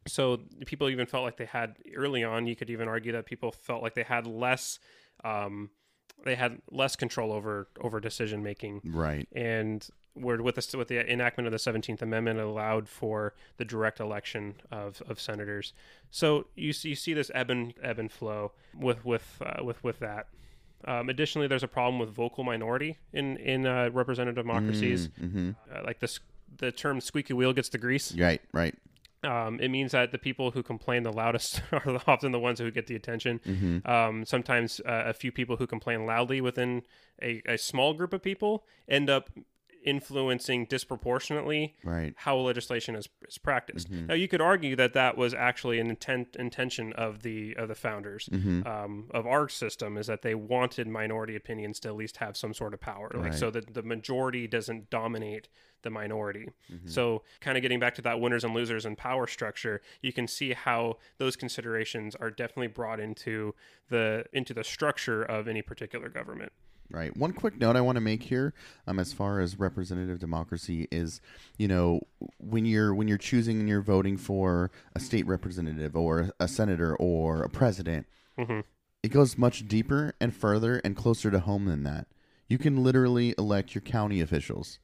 So 0.05 0.41
people 0.65 0.89
even 0.89 1.05
felt 1.05 1.23
like 1.23 1.37
they 1.37 1.45
had 1.45 1.77
early 1.95 2.23
on. 2.23 2.45
You 2.45 2.55
could 2.57 2.69
even 2.69 2.87
argue 2.89 3.13
that 3.13 3.25
people 3.25 3.51
felt 3.51 3.81
like 3.81 3.93
they 3.95 4.03
had 4.03 4.27
less. 4.27 4.79
Um, 5.23 5.69
they 6.25 6.35
had 6.35 6.61
less 6.69 6.95
control 6.95 7.31
over 7.31 7.67
over 7.81 7.99
decision 7.99 8.43
making 8.43 8.81
right? 8.85 9.27
and 9.33 9.87
where 10.13 10.41
with 10.41 10.55
the 10.55 10.77
with 10.77 10.87
the 10.87 11.11
enactment 11.11 11.47
of 11.47 11.51
the 11.51 11.59
Seventeenth 11.59 12.01
Amendment 12.01 12.39
allowed 12.39 12.87
for 12.87 13.33
the 13.57 13.65
direct 13.65 13.99
election 13.99 14.55
of, 14.71 15.01
of 15.07 15.19
senators. 15.19 15.73
So 16.11 16.47
you 16.55 16.73
see, 16.73 16.89
you 16.89 16.95
see 16.95 17.13
this 17.13 17.31
ebb 17.33 17.49
and 17.49 17.73
ebb 17.81 17.99
and 17.99 18.11
flow 18.11 18.51
with 18.75 19.03
with 19.05 19.41
uh, 19.45 19.63
with 19.63 19.83
with 19.83 19.99
that. 19.99 20.27
Um, 20.85 21.09
additionally, 21.09 21.47
there's 21.47 21.63
a 21.63 21.67
problem 21.67 21.99
with 21.99 22.09
vocal 22.09 22.43
minority 22.43 22.97
in 23.11 23.37
in 23.37 23.65
uh, 23.65 23.89
representative 23.91 24.35
democracies. 24.35 25.07
Mm-hmm. 25.21 25.51
Uh, 25.73 25.81
like 25.83 25.99
this, 25.99 26.19
the 26.57 26.71
term 26.71 27.01
"squeaky 27.01 27.33
wheel 27.33 27.53
gets 27.53 27.69
the 27.69 27.77
grease." 27.77 28.15
Right. 28.15 28.41
Right. 28.51 28.75
Um, 29.23 29.59
it 29.61 29.69
means 29.69 29.93
that 29.93 30.11
the 30.11 30.17
people 30.17 30.51
who 30.51 30.61
complain 30.61 31.03
the 31.03 31.11
loudest 31.13 31.61
are 31.71 32.01
often 32.07 32.31
the 32.31 32.39
ones 32.39 32.59
who 32.59 32.69
get 32.71 32.87
the 32.87 32.95
attention. 32.95 33.39
Um, 33.85 34.25
sometimes 34.25 34.81
uh, 34.81 35.03
a 35.05 35.13
few 35.13 35.31
people 35.31 35.55
who 35.55 35.65
complain 35.65 36.05
loudly 36.05 36.41
within 36.41 36.83
a, 37.21 37.41
a 37.45 37.57
small 37.57 37.93
group 37.93 38.11
of 38.11 38.21
people 38.21 38.65
end 38.87 39.09
up 39.09 39.29
influencing 39.83 40.65
disproportionately 40.65 41.75
Right. 41.83 42.13
how 42.17 42.37
legislation 42.37 42.95
is, 42.95 43.07
is 43.27 43.37
practiced. 43.37 43.91
Mm-hmm. 43.91 44.07
Now, 44.07 44.13
you 44.13 44.27
could 44.27 44.41
argue 44.41 44.75
that 44.75 44.93
that 44.93 45.17
was 45.17 45.33
actually 45.33 45.79
an 45.79 45.89
intent 45.89 46.35
intention 46.37 46.93
of 46.93 47.21
the 47.23 47.55
of 47.55 47.67
the 47.67 47.75
founders 47.75 48.29
mm-hmm. 48.31 48.67
um, 48.67 49.09
of 49.11 49.25
our 49.27 49.47
system 49.49 49.97
is 49.97 50.07
that 50.07 50.21
they 50.21 50.35
wanted 50.35 50.87
minority 50.87 51.35
opinions 51.35 51.79
to 51.81 51.89
at 51.89 51.95
least 51.95 52.17
have 52.17 52.35
some 52.37 52.53
sort 52.53 52.73
of 52.73 52.79
power, 52.79 53.11
like 53.13 53.23
Right. 53.23 53.33
so 53.35 53.49
that 53.51 53.73
the 53.73 53.83
majority 53.83 54.47
doesn't 54.47 54.89
dominate 54.89 55.49
the 55.83 55.89
minority. 55.89 56.49
Mm-hmm. 56.71 56.87
So, 56.87 57.23
kind 57.41 57.57
of 57.57 57.61
getting 57.61 57.79
back 57.79 57.95
to 57.95 58.01
that 58.03 58.19
winners 58.19 58.43
and 58.43 58.53
losers 58.53 58.85
and 58.85 58.97
power 58.97 59.27
structure, 59.27 59.81
you 60.01 60.13
can 60.13 60.27
see 60.27 60.53
how 60.53 60.97
those 61.17 61.35
considerations 61.35 62.15
are 62.15 62.31
definitely 62.31 62.67
brought 62.67 62.99
into 62.99 63.53
the 63.89 64.25
into 64.33 64.53
the 64.53 64.63
structure 64.63 65.23
of 65.23 65.47
any 65.47 65.61
particular 65.61 66.09
government. 66.09 66.51
Right. 66.91 67.15
One 67.17 67.33
quick 67.33 67.57
note 67.59 67.75
I 67.75 67.81
want 67.81 67.95
to 67.95 68.01
make 68.01 68.23
here, 68.23 68.53
um, 68.85 68.99
as 68.99 69.13
far 69.13 69.39
as 69.39 69.57
representative 69.57 70.19
democracy 70.19 70.87
is, 70.91 71.21
you 71.57 71.67
know, 71.67 72.01
when 72.37 72.65
you're 72.65 72.93
when 72.93 73.07
you're 73.07 73.17
choosing 73.17 73.59
and 73.59 73.67
you're 73.67 73.81
voting 73.81 74.15
for 74.15 74.69
a 74.95 74.99
state 74.99 75.25
representative 75.25 75.95
or 75.95 76.29
a 76.39 76.47
senator 76.47 76.95
or 76.95 77.41
a 77.41 77.49
president, 77.49 78.05
it 79.01 79.09
goes 79.09 79.37
much 79.39 79.67
deeper 79.67 80.13
and 80.21 80.35
further 80.35 80.81
and 80.83 80.95
closer 80.95 81.31
to 81.31 81.39
home 81.39 81.65
than 81.65 81.83
that. 81.83 82.07
You 82.47 82.57
can 82.59 82.83
literally 82.83 83.33
elect 83.39 83.73
your 83.73 83.81
county 83.81 84.21
officials 84.21 84.77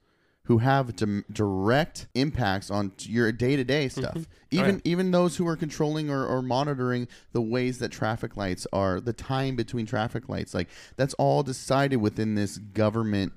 who 0.49 0.57
have 0.57 0.95
dim- 0.95 1.23
direct 1.31 2.07
impacts 2.15 2.71
on 2.71 2.89
t- 2.89 3.11
your 3.11 3.31
day-to-day 3.31 3.85
mm-hmm. 3.85 4.01
stuff. 4.01 4.27
Even 4.49 4.81
even 4.83 5.11
those 5.11 5.37
who 5.37 5.47
are 5.47 5.55
controlling 5.55 6.09
or, 6.09 6.25
or 6.25 6.41
monitoring 6.41 7.07
the 7.33 7.41
ways 7.41 7.77
that 7.77 7.91
traffic 7.91 8.35
lights 8.35 8.65
are 8.73 8.99
the 8.99 9.13
time 9.13 9.55
between 9.55 9.85
traffic 9.85 10.27
lights 10.27 10.55
like 10.55 10.67
that's 10.97 11.13
all 11.13 11.43
decided 11.43 11.97
within 11.97 12.33
this 12.33 12.57
government 12.57 13.31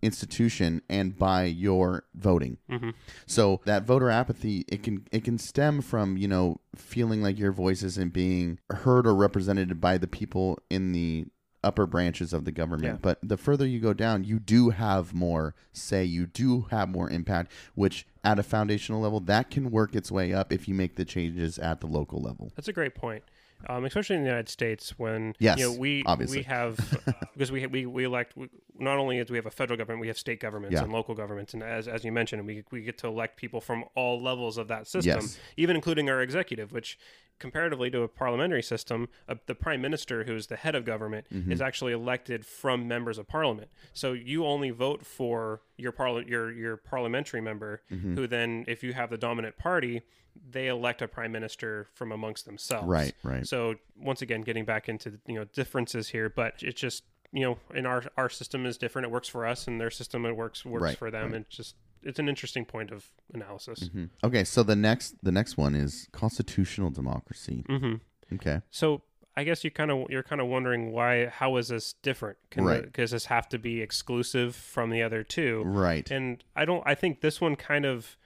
institution 0.00 0.80
and 0.88 1.18
by 1.18 1.44
your 1.44 2.04
voting. 2.14 2.56
Mm-hmm. 2.70 2.90
So 3.26 3.60
that 3.66 3.84
voter 3.84 4.08
apathy 4.08 4.64
it 4.66 4.82
can 4.82 5.06
it 5.12 5.22
can 5.22 5.36
stem 5.36 5.82
from 5.82 6.16
you 6.16 6.28
know 6.28 6.60
feeling 6.74 7.22
like 7.22 7.38
your 7.38 7.52
voice 7.52 7.82
isn't 7.82 8.14
being 8.14 8.58
heard 8.70 9.06
or 9.06 9.14
represented 9.14 9.82
by 9.82 9.98
the 9.98 10.06
people 10.06 10.58
in 10.70 10.92
the 10.92 11.26
upper 11.64 11.86
branches 11.86 12.32
of 12.32 12.44
the 12.44 12.52
government. 12.52 12.84
Yeah. 12.94 12.98
but 13.00 13.18
the 13.22 13.36
further 13.36 13.66
you 13.66 13.80
go 13.80 13.92
down 13.92 14.24
you 14.24 14.38
do 14.38 14.70
have 14.70 15.14
more 15.14 15.54
say 15.72 16.04
you 16.04 16.26
do 16.26 16.66
have 16.70 16.88
more 16.88 17.10
impact 17.10 17.50
which 17.74 18.06
at 18.22 18.38
a 18.38 18.42
foundational 18.42 19.00
level 19.00 19.20
that 19.20 19.50
can 19.50 19.70
work 19.70 19.94
its 19.94 20.10
way 20.10 20.32
up 20.32 20.52
if 20.52 20.66
you 20.68 20.74
make 20.74 20.96
the 20.96 21.04
changes 21.04 21.58
at 21.58 21.80
the 21.80 21.86
local 21.86 22.20
level. 22.20 22.52
That's 22.56 22.68
a 22.68 22.72
great 22.72 22.94
point, 22.94 23.22
um, 23.68 23.84
especially 23.84 24.16
in 24.16 24.22
the 24.22 24.28
United 24.28 24.48
States 24.48 24.98
when 24.98 25.34
Yes, 25.38 25.58
you 25.58 25.64
know 25.72 25.78
we 25.78 26.02
obviously. 26.06 26.38
we 26.38 26.42
have 26.44 26.78
uh, 27.06 27.12
because 27.34 27.50
we 27.52 27.66
we 27.66 27.86
we 27.86 28.04
elect 28.04 28.36
we, 28.36 28.48
not 28.78 28.98
only 28.98 29.22
do 29.24 29.32
we 29.32 29.38
have 29.38 29.46
a 29.46 29.50
federal 29.50 29.76
government, 29.76 30.00
we 30.00 30.08
have 30.08 30.18
state 30.18 30.40
governments 30.40 30.74
Yeah. 30.74 30.82
and 30.84 30.92
local 30.92 31.14
governments, 31.14 31.54
and 31.54 31.62
as 31.62 31.86
as 31.88 32.04
you 32.04 32.12
mentioned, 32.12 32.46
we 32.46 32.64
we 32.70 32.82
get 32.82 32.98
to 32.98 33.06
elect 33.06 33.36
people 33.36 33.60
from 33.60 33.84
all 33.94 34.20
levels 34.22 34.58
of 34.58 34.68
that 34.68 34.86
system, 34.86 35.20
Yes. 35.22 35.38
even 35.56 35.76
including 35.76 36.08
our 36.10 36.20
executive, 36.22 36.72
which 36.72 36.98
comparatively 37.40 37.90
to 37.90 38.02
a 38.02 38.08
parliamentary 38.08 38.62
system, 38.62 39.08
uh, 39.28 39.34
the 39.46 39.56
prime 39.56 39.80
minister, 39.82 40.22
who's 40.22 40.46
the 40.46 40.56
head 40.56 40.74
of 40.76 40.84
government, 40.84 41.26
Mm-hmm. 41.34 41.50
is 41.50 41.60
actually 41.60 41.92
elected 41.92 42.46
from 42.46 42.86
members 42.86 43.18
of 43.18 43.26
parliament. 43.26 43.68
So 43.92 44.12
you 44.12 44.46
only 44.46 44.70
vote 44.70 45.04
for 45.04 45.60
your 45.76 45.90
parli- 45.92 46.28
your 46.28 46.52
your 46.52 46.76
parliamentary 46.76 47.40
member, 47.40 47.82
Mm-hmm. 47.92 48.14
who 48.14 48.26
then, 48.28 48.64
if 48.68 48.82
you 48.84 48.92
have 48.92 49.10
the 49.10 49.18
dominant 49.18 49.56
party, 49.58 50.02
they 50.50 50.68
elect 50.68 51.02
a 51.02 51.08
prime 51.08 51.32
minister 51.32 51.86
from 51.94 52.12
amongst 52.12 52.44
themselves. 52.46 52.86
Right, 52.88 53.14
right. 53.22 53.46
So 53.46 53.74
once 53.98 54.22
again, 54.22 54.40
getting 54.42 54.64
back 54.64 54.88
into 54.88 55.18
you 55.26 55.34
know 55.34 55.44
differences 55.44 56.08
here, 56.08 56.28
but 56.28 56.54
it's 56.62 56.80
just 56.80 57.04
you 57.32 57.42
know 57.42 57.58
in 57.74 57.86
our 57.86 58.04
our 58.16 58.28
system 58.28 58.66
is 58.66 58.76
different. 58.78 59.06
It 59.06 59.10
works 59.10 59.28
for 59.28 59.46
us, 59.46 59.66
and 59.66 59.80
their 59.80 59.90
system 59.90 60.24
it 60.26 60.36
works 60.36 60.64
works 60.64 60.82
Right, 60.82 60.98
for 60.98 61.10
them. 61.10 61.32
right. 61.32 61.40
It's 61.42 61.56
just 61.56 61.76
it's 62.02 62.18
an 62.18 62.28
interesting 62.28 62.64
point 62.66 62.90
of 62.90 63.10
analysis. 63.32 63.88
Hmm. 63.92 64.06
Okay, 64.22 64.44
so 64.44 64.62
the 64.62 64.76
next 64.76 65.14
the 65.22 65.32
next 65.32 65.56
one 65.56 65.74
is 65.74 66.08
constitutional 66.12 66.90
democracy. 66.90 67.64
hmm 67.68 67.94
Okay. 68.32 68.60
So 68.70 69.02
I 69.36 69.44
guess 69.44 69.64
you 69.64 69.70
kind 69.70 69.90
of 69.90 70.06
you're 70.10 70.22
kind 70.22 70.40
of 70.40 70.46
wondering 70.48 70.92
why 70.92 71.26
how 71.26 71.56
is 71.56 71.68
this 71.68 71.94
different? 72.02 72.38
Can 72.50 72.64
Right. 72.64 72.92
Does 72.92 73.10
this 73.12 73.26
have 73.26 73.48
to 73.50 73.58
be 73.58 73.80
exclusive 73.80 74.54
from 74.54 74.90
the 74.90 75.02
other 75.02 75.22
two? 75.22 75.62
Right. 75.64 76.08
And 76.10 76.42
I 76.54 76.64
don't. 76.64 76.82
I 76.86 76.94
think 76.94 77.20
this 77.20 77.40
one 77.40 77.56
kind 77.56 77.84
of 77.84 78.16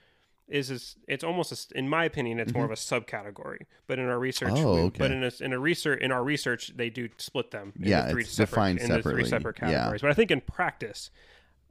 is. 0.49 0.69
is 0.71 0.95
it's 1.07 1.23
almost 1.23 1.51
a 1.51 1.77
in 1.77 1.87
my 1.87 2.03
opinion, 2.05 2.39
it's 2.39 2.53
more 2.53 2.65
of 2.65 2.71
a 2.71 2.75
subcategory. 2.75 3.59
But 3.87 3.99
in 3.99 4.05
our 4.05 4.19
research, 4.19 4.49
Mm-hmm. 4.53 4.65
Oh, 4.65 4.73
we- 4.75 4.81
okay. 4.81 4.97
but 4.99 5.11
in 5.11 5.23
a, 5.23 5.31
in 5.41 5.53
a 5.53 5.59
research 5.59 6.01
in 6.01 6.11
our 6.11 6.23
research, 6.23 6.73
they 6.75 6.89
do 6.89 7.09
split 7.17 7.51
them. 7.51 7.73
into 7.75 7.89
Yeah, 7.89 8.09
three 8.09 8.23
it's 8.23 8.31
separate, 8.31 8.49
defined 8.51 8.79
into 8.79 8.93
separately. 8.95 9.21
three 9.23 9.29
separate 9.29 9.57
Yeah. 9.61 9.69
categories. 9.71 10.01
But 10.01 10.11
I 10.11 10.13
think 10.13 10.31
in 10.31 10.41
practice, 10.41 11.11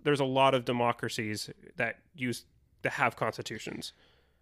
there's 0.05 0.21
a 0.21 0.25
lot 0.25 0.55
of 0.55 0.65
democracies 0.65 1.51
that 1.77 1.97
use 2.15 2.45
that 2.83 2.93
have 2.93 3.17
constitutions. 3.17 3.93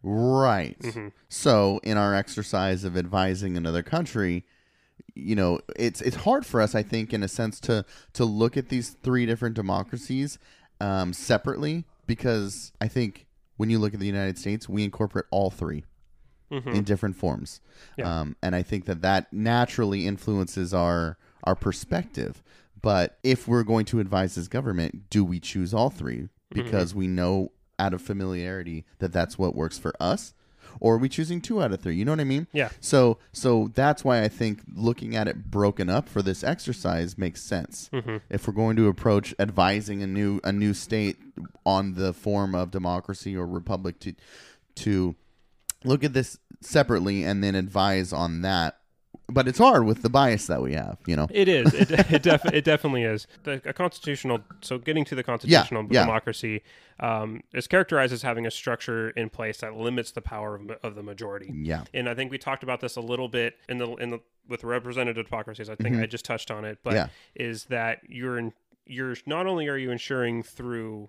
Right. 0.03 0.79
Mm-hmm. 0.81 1.09
So 1.29 1.81
in 1.83 1.97
our 1.97 2.15
exercise 2.15 2.85
of 2.85 2.97
advising 2.97 3.57
another 3.57 3.83
country, 3.83 4.45
you 5.15 5.35
know, 5.35 5.61
it's 5.77 6.01
it's 6.03 6.17
hard 6.17 6.45
for 6.47 6.61
us, 6.61 6.75
I 6.75 6.83
think, 6.83 7.13
in 7.13 7.23
a 7.23 7.29
sense, 7.29 7.59
to 7.61 7.85
to 8.13 8.25
look 8.25 8.57
at 8.57 8.69
these 8.69 8.91
three 8.91 9.27
different 9.27 9.55
democracies 9.57 10.39
um, 10.81 11.13
separately 11.15 11.85
because 12.07 12.73
I 12.81 12.89
think 12.89 13.27
when 13.57 13.71
you 13.71 13.79
look 13.79 13.95
at 13.95 14.01
the 14.01 14.07
United 14.07 14.39
States, 14.39 14.69
we 14.69 14.85
incorporate 14.85 15.27
all 15.31 15.51
3 15.51 15.85
in 16.51 16.85
different 16.85 17.17
forms, 17.17 17.61
Mm-hmm. 17.99 18.01
Yeah. 18.01 18.21
um, 18.21 18.37
and 18.41 18.55
I 18.55 18.63
think 18.63 18.85
that 18.85 19.03
that 19.03 19.33
naturally 19.33 20.07
influences 20.07 20.73
our 20.73 21.19
our 21.43 21.57
perspective. 21.57 22.43
But 22.81 23.19
if 23.25 23.49
we're 23.49 23.65
going 23.65 23.85
to 23.87 23.99
advise 24.01 24.37
this 24.37 24.47
government, 24.47 25.11
do 25.11 25.25
we 25.25 25.41
choose 25.41 25.75
all 25.75 25.91
three 25.91 26.29
because 26.51 26.95
we 26.95 27.09
know 27.09 27.51
out 27.81 27.93
of 27.95 28.01
familiarity 28.01 28.85
that 29.01 29.13
that's 29.13 29.37
what 29.39 29.57
works 29.57 29.77
for 29.77 29.93
us? 29.99 30.35
Or 30.81 30.95
are 30.95 30.99
we 30.99 31.09
choosing 31.09 31.41
two 31.41 31.63
out 31.63 31.73
of 31.73 31.81
three? 31.81 31.97
You 31.97 32.05
know 32.05 32.13
what 32.13 32.21
I 32.21 32.25
mean? 32.25 32.47
Yeah. 32.53 32.71
So 32.81 33.19
so 33.33 33.71
that's 33.75 34.05
why 34.05 34.23
I 34.23 34.29
think 34.29 34.61
looking 34.75 35.17
at 35.17 35.29
it 35.29 35.51
broken 35.51 35.89
up 35.89 36.09
for 36.09 36.23
this 36.23 36.43
exercise 36.45 37.17
makes 37.19 37.43
sense. 37.43 37.91
Mm-hmm. 37.93 38.17
If 38.31 38.47
we're 38.47 38.55
going 38.55 38.77
to 38.77 38.89
approach 38.89 39.35
advising 39.39 40.03
a 40.03 40.07
new 40.07 40.41
a 40.45 40.53
new 40.53 40.75
state 40.75 41.17
on 41.65 41.95
the 41.95 42.13
form 42.13 42.55
of 42.55 42.71
democracy 42.71 43.37
or 43.37 43.47
republic 43.47 43.99
to 44.01 44.15
to 44.77 45.17
look 45.85 46.05
at 46.05 46.13
this 46.13 46.39
separately 46.61 47.23
and 47.25 47.43
then 47.43 47.55
advise 47.55 48.13
on 48.13 48.43
that. 48.43 48.79
But 49.29 49.49
it's 49.49 49.59
hard 49.59 49.85
with 49.85 50.03
the 50.03 50.09
bias 50.09 50.47
that 50.47 50.63
we 50.63 50.75
have, 50.75 50.99
you 51.07 51.17
know. 51.17 51.27
It 51.31 51.49
is. 51.49 51.75
It 51.75 51.91
it, 51.91 52.23
def- 52.23 52.45
it 52.53 52.65
definitely 52.65 53.03
is. 53.05 53.27
The 53.45 53.61
a 53.65 53.73
constitutional. 53.73 54.41
So 54.61 54.79
getting 54.79 55.05
to 55.07 55.15
the 55.15 55.23
constitutional 55.23 55.87
yeah. 55.91 56.05
democracy 56.05 56.63
um, 57.01 57.43
is 57.53 57.67
characterized 57.67 58.13
as 58.13 58.23
having 58.23 58.47
a 58.47 58.51
structure 58.51 59.11
in 59.11 59.29
place 59.31 59.59
that 59.59 59.75
limits 59.75 60.13
the 60.13 60.23
power 60.23 60.55
of, 60.55 60.71
of 60.83 60.95
the 60.95 61.03
majority. 61.03 61.53
Yeah. 61.55 61.85
And 61.93 62.09
I 62.09 62.15
think 62.15 62.31
we 62.31 62.39
talked 62.39 62.63
about 62.63 62.81
this 62.81 62.97
a 62.97 63.01
little 63.01 63.29
bit 63.29 63.55
in 63.69 63.79
the 63.79 63.95
in 63.97 64.11
the 64.11 64.21
with 64.49 64.63
representative 64.65 65.27
democracies. 65.29 65.69
I 65.69 65.75
think 65.75 65.97
I 65.97 66.07
just 66.07 66.25
touched 66.25 66.51
on 66.51 66.65
it, 66.65 66.79
but 66.85 66.91
Mm-hmm. 66.95 67.11
Yeah. 67.41 67.47
is 67.47 67.65
that 67.65 67.99
you're 68.09 68.39
in, 68.39 68.53
you're 68.87 69.17
not 69.27 69.47
only 69.47 69.67
are 69.69 69.77
you 69.77 69.91
ensuring 69.91 70.43
through 70.45 71.09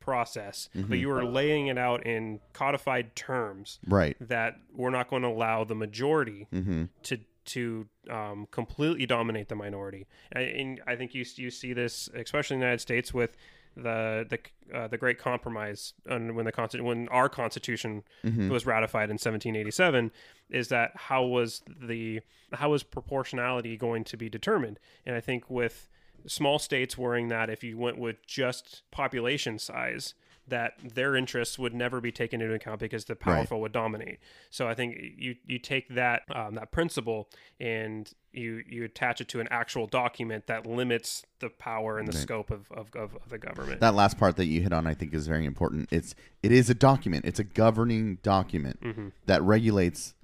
process, 0.00 0.68
Mm-hmm. 0.76 0.88
but 0.88 0.98
you 0.98 1.10
are 1.10 1.24
laying 1.24 1.68
it 1.68 1.78
out 1.78 2.04
in 2.06 2.40
codified 2.52 3.16
terms 3.16 3.78
Right. 3.86 4.16
that 4.20 4.58
we're 4.74 4.90
not 4.90 5.08
going 5.08 5.22
to 5.22 5.28
allow 5.28 5.64
the 5.64 5.74
majority 5.74 6.46
Mm-hmm. 6.52 6.84
to 7.04 7.18
to 7.46 7.86
um, 8.10 8.46
completely 8.50 9.06
dominate 9.06 9.48
the 9.48 9.54
minority. 9.54 10.06
And, 10.32 10.80
I 10.86 10.96
think 10.96 11.14
you 11.14 11.24
you 11.36 11.50
see 11.50 11.72
this, 11.72 12.08
especially 12.14 12.54
in 12.54 12.60
the 12.60 12.66
United 12.66 12.80
States, 12.80 13.12
with 13.14 13.36
the 13.76 14.26
the 14.28 14.76
uh, 14.76 14.88
the 14.88 14.98
Great 14.98 15.18
Compromise, 15.18 15.94
and 16.06 16.36
when 16.36 16.44
the 16.44 16.52
Consti- 16.52 16.80
when 16.80 17.08
our 17.08 17.28
Constitution 17.28 18.02
was 18.48 18.66
ratified 18.66 19.10
in 19.10 19.14
1787, 19.14 20.10
is 20.50 20.68
that 20.68 20.92
how 20.94 21.24
was 21.24 21.62
the 21.66 22.20
how 22.52 22.70
was 22.70 22.82
proportionality 22.82 23.76
going 23.76 24.04
to 24.04 24.16
be 24.16 24.28
determined? 24.28 24.78
And 25.04 25.16
I 25.16 25.20
think 25.20 25.50
with 25.50 25.88
small 26.26 26.58
states 26.58 26.96
worrying 26.96 27.28
that 27.28 27.50
if 27.50 27.62
you 27.62 27.76
went 27.76 27.98
with 27.98 28.24
just 28.26 28.82
population 28.90 29.58
size 29.58 30.14
that 30.46 30.74
their 30.94 31.16
interests 31.16 31.58
would 31.58 31.72
never 31.74 32.00
be 32.00 32.12
taken 32.12 32.42
into 32.42 32.52
account 32.54 32.80
because 32.80 33.06
the 33.06 33.16
powerful 33.16 33.60
would 33.62 33.72
dominate. 33.72 34.18
So 34.50 34.68
I 34.68 34.74
think 34.74 34.96
you 35.16 35.36
you 35.46 35.58
take 35.58 35.88
that 35.94 36.22
um, 36.34 36.54
that 36.56 36.70
principle 36.70 37.28
and 37.58 38.12
you 38.32 38.62
you 38.68 38.84
attach 38.84 39.20
it 39.20 39.28
to 39.28 39.40
an 39.40 39.48
actual 39.50 39.86
document 39.86 40.46
that 40.46 40.66
limits 40.66 41.24
the 41.40 41.48
power 41.48 41.98
and 41.98 42.06
the 42.06 42.12
scope 42.12 42.50
of, 42.50 42.70
of, 42.72 42.88
of, 42.94 43.14
of 43.16 43.28
the 43.30 43.38
government. 43.38 43.80
That 43.80 43.94
last 43.94 44.18
part 44.18 44.36
that 44.36 44.46
you 44.46 44.60
hit 44.60 44.72
on, 44.72 44.86
I 44.86 44.92
think, 44.94 45.14
is 45.14 45.26
very 45.26 45.46
important. 45.46 45.88
It's 45.90 46.14
it 46.42 46.52
is 46.52 46.68
a 46.68 46.74
document. 46.74 47.24
It's 47.24 47.38
a 47.40 47.44
governing 47.44 48.16
document 48.22 48.80
Mm-hmm. 48.82 49.08
that 49.26 49.40
regulates 49.42 50.14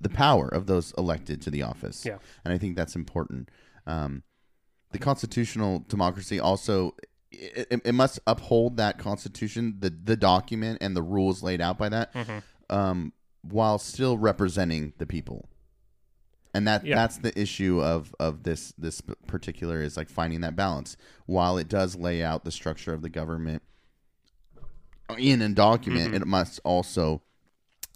the 0.00 0.08
power 0.08 0.48
of 0.48 0.66
those 0.66 0.92
elected 0.96 1.42
to 1.42 1.50
the 1.50 1.62
office. 1.62 2.06
Yeah. 2.06 2.16
and 2.44 2.54
I 2.54 2.58
think 2.58 2.76
that's 2.76 2.96
important. 2.96 3.50
Um, 3.86 4.22
the 4.92 4.98
constitutional 4.98 5.84
democracy 5.88 6.40
also 6.40 6.94
it, 7.32 7.68
it, 7.70 7.80
it 7.84 7.92
must 7.92 8.18
uphold 8.26 8.76
that 8.78 8.98
constitution, 8.98 9.76
the 9.80 9.90
the 9.90 10.16
document, 10.16 10.78
and 10.80 10.96
the 10.96 11.02
rules 11.02 11.42
laid 11.42 11.60
out 11.60 11.78
by 11.78 11.88
that, 11.88 12.12
Mm-hmm. 12.14 12.38
um, 12.76 13.12
while 13.42 13.78
still 13.78 14.18
representing 14.18 14.92
the 14.98 15.06
people. 15.06 15.48
And 16.52 16.66
that 16.66 16.84
Yeah. 16.84 16.96
that's 16.96 17.18
the 17.18 17.38
issue 17.40 17.80
of 17.80 18.14
of 18.18 18.42
this 18.42 18.72
this 18.76 19.00
particular 19.26 19.80
is 19.82 19.96
like 19.96 20.08
finding 20.08 20.40
that 20.40 20.56
balance. 20.56 20.96
While 21.26 21.56
it 21.58 21.68
does 21.68 21.94
lay 21.96 22.22
out 22.22 22.44
the 22.44 22.50
structure 22.50 22.92
of 22.92 23.02
the 23.02 23.08
government 23.08 23.62
in 25.18 25.42
a 25.42 25.48
document, 25.48 26.06
Mm-hmm. 26.12 26.22
it 26.22 26.26
must 26.26 26.60
also 26.64 27.22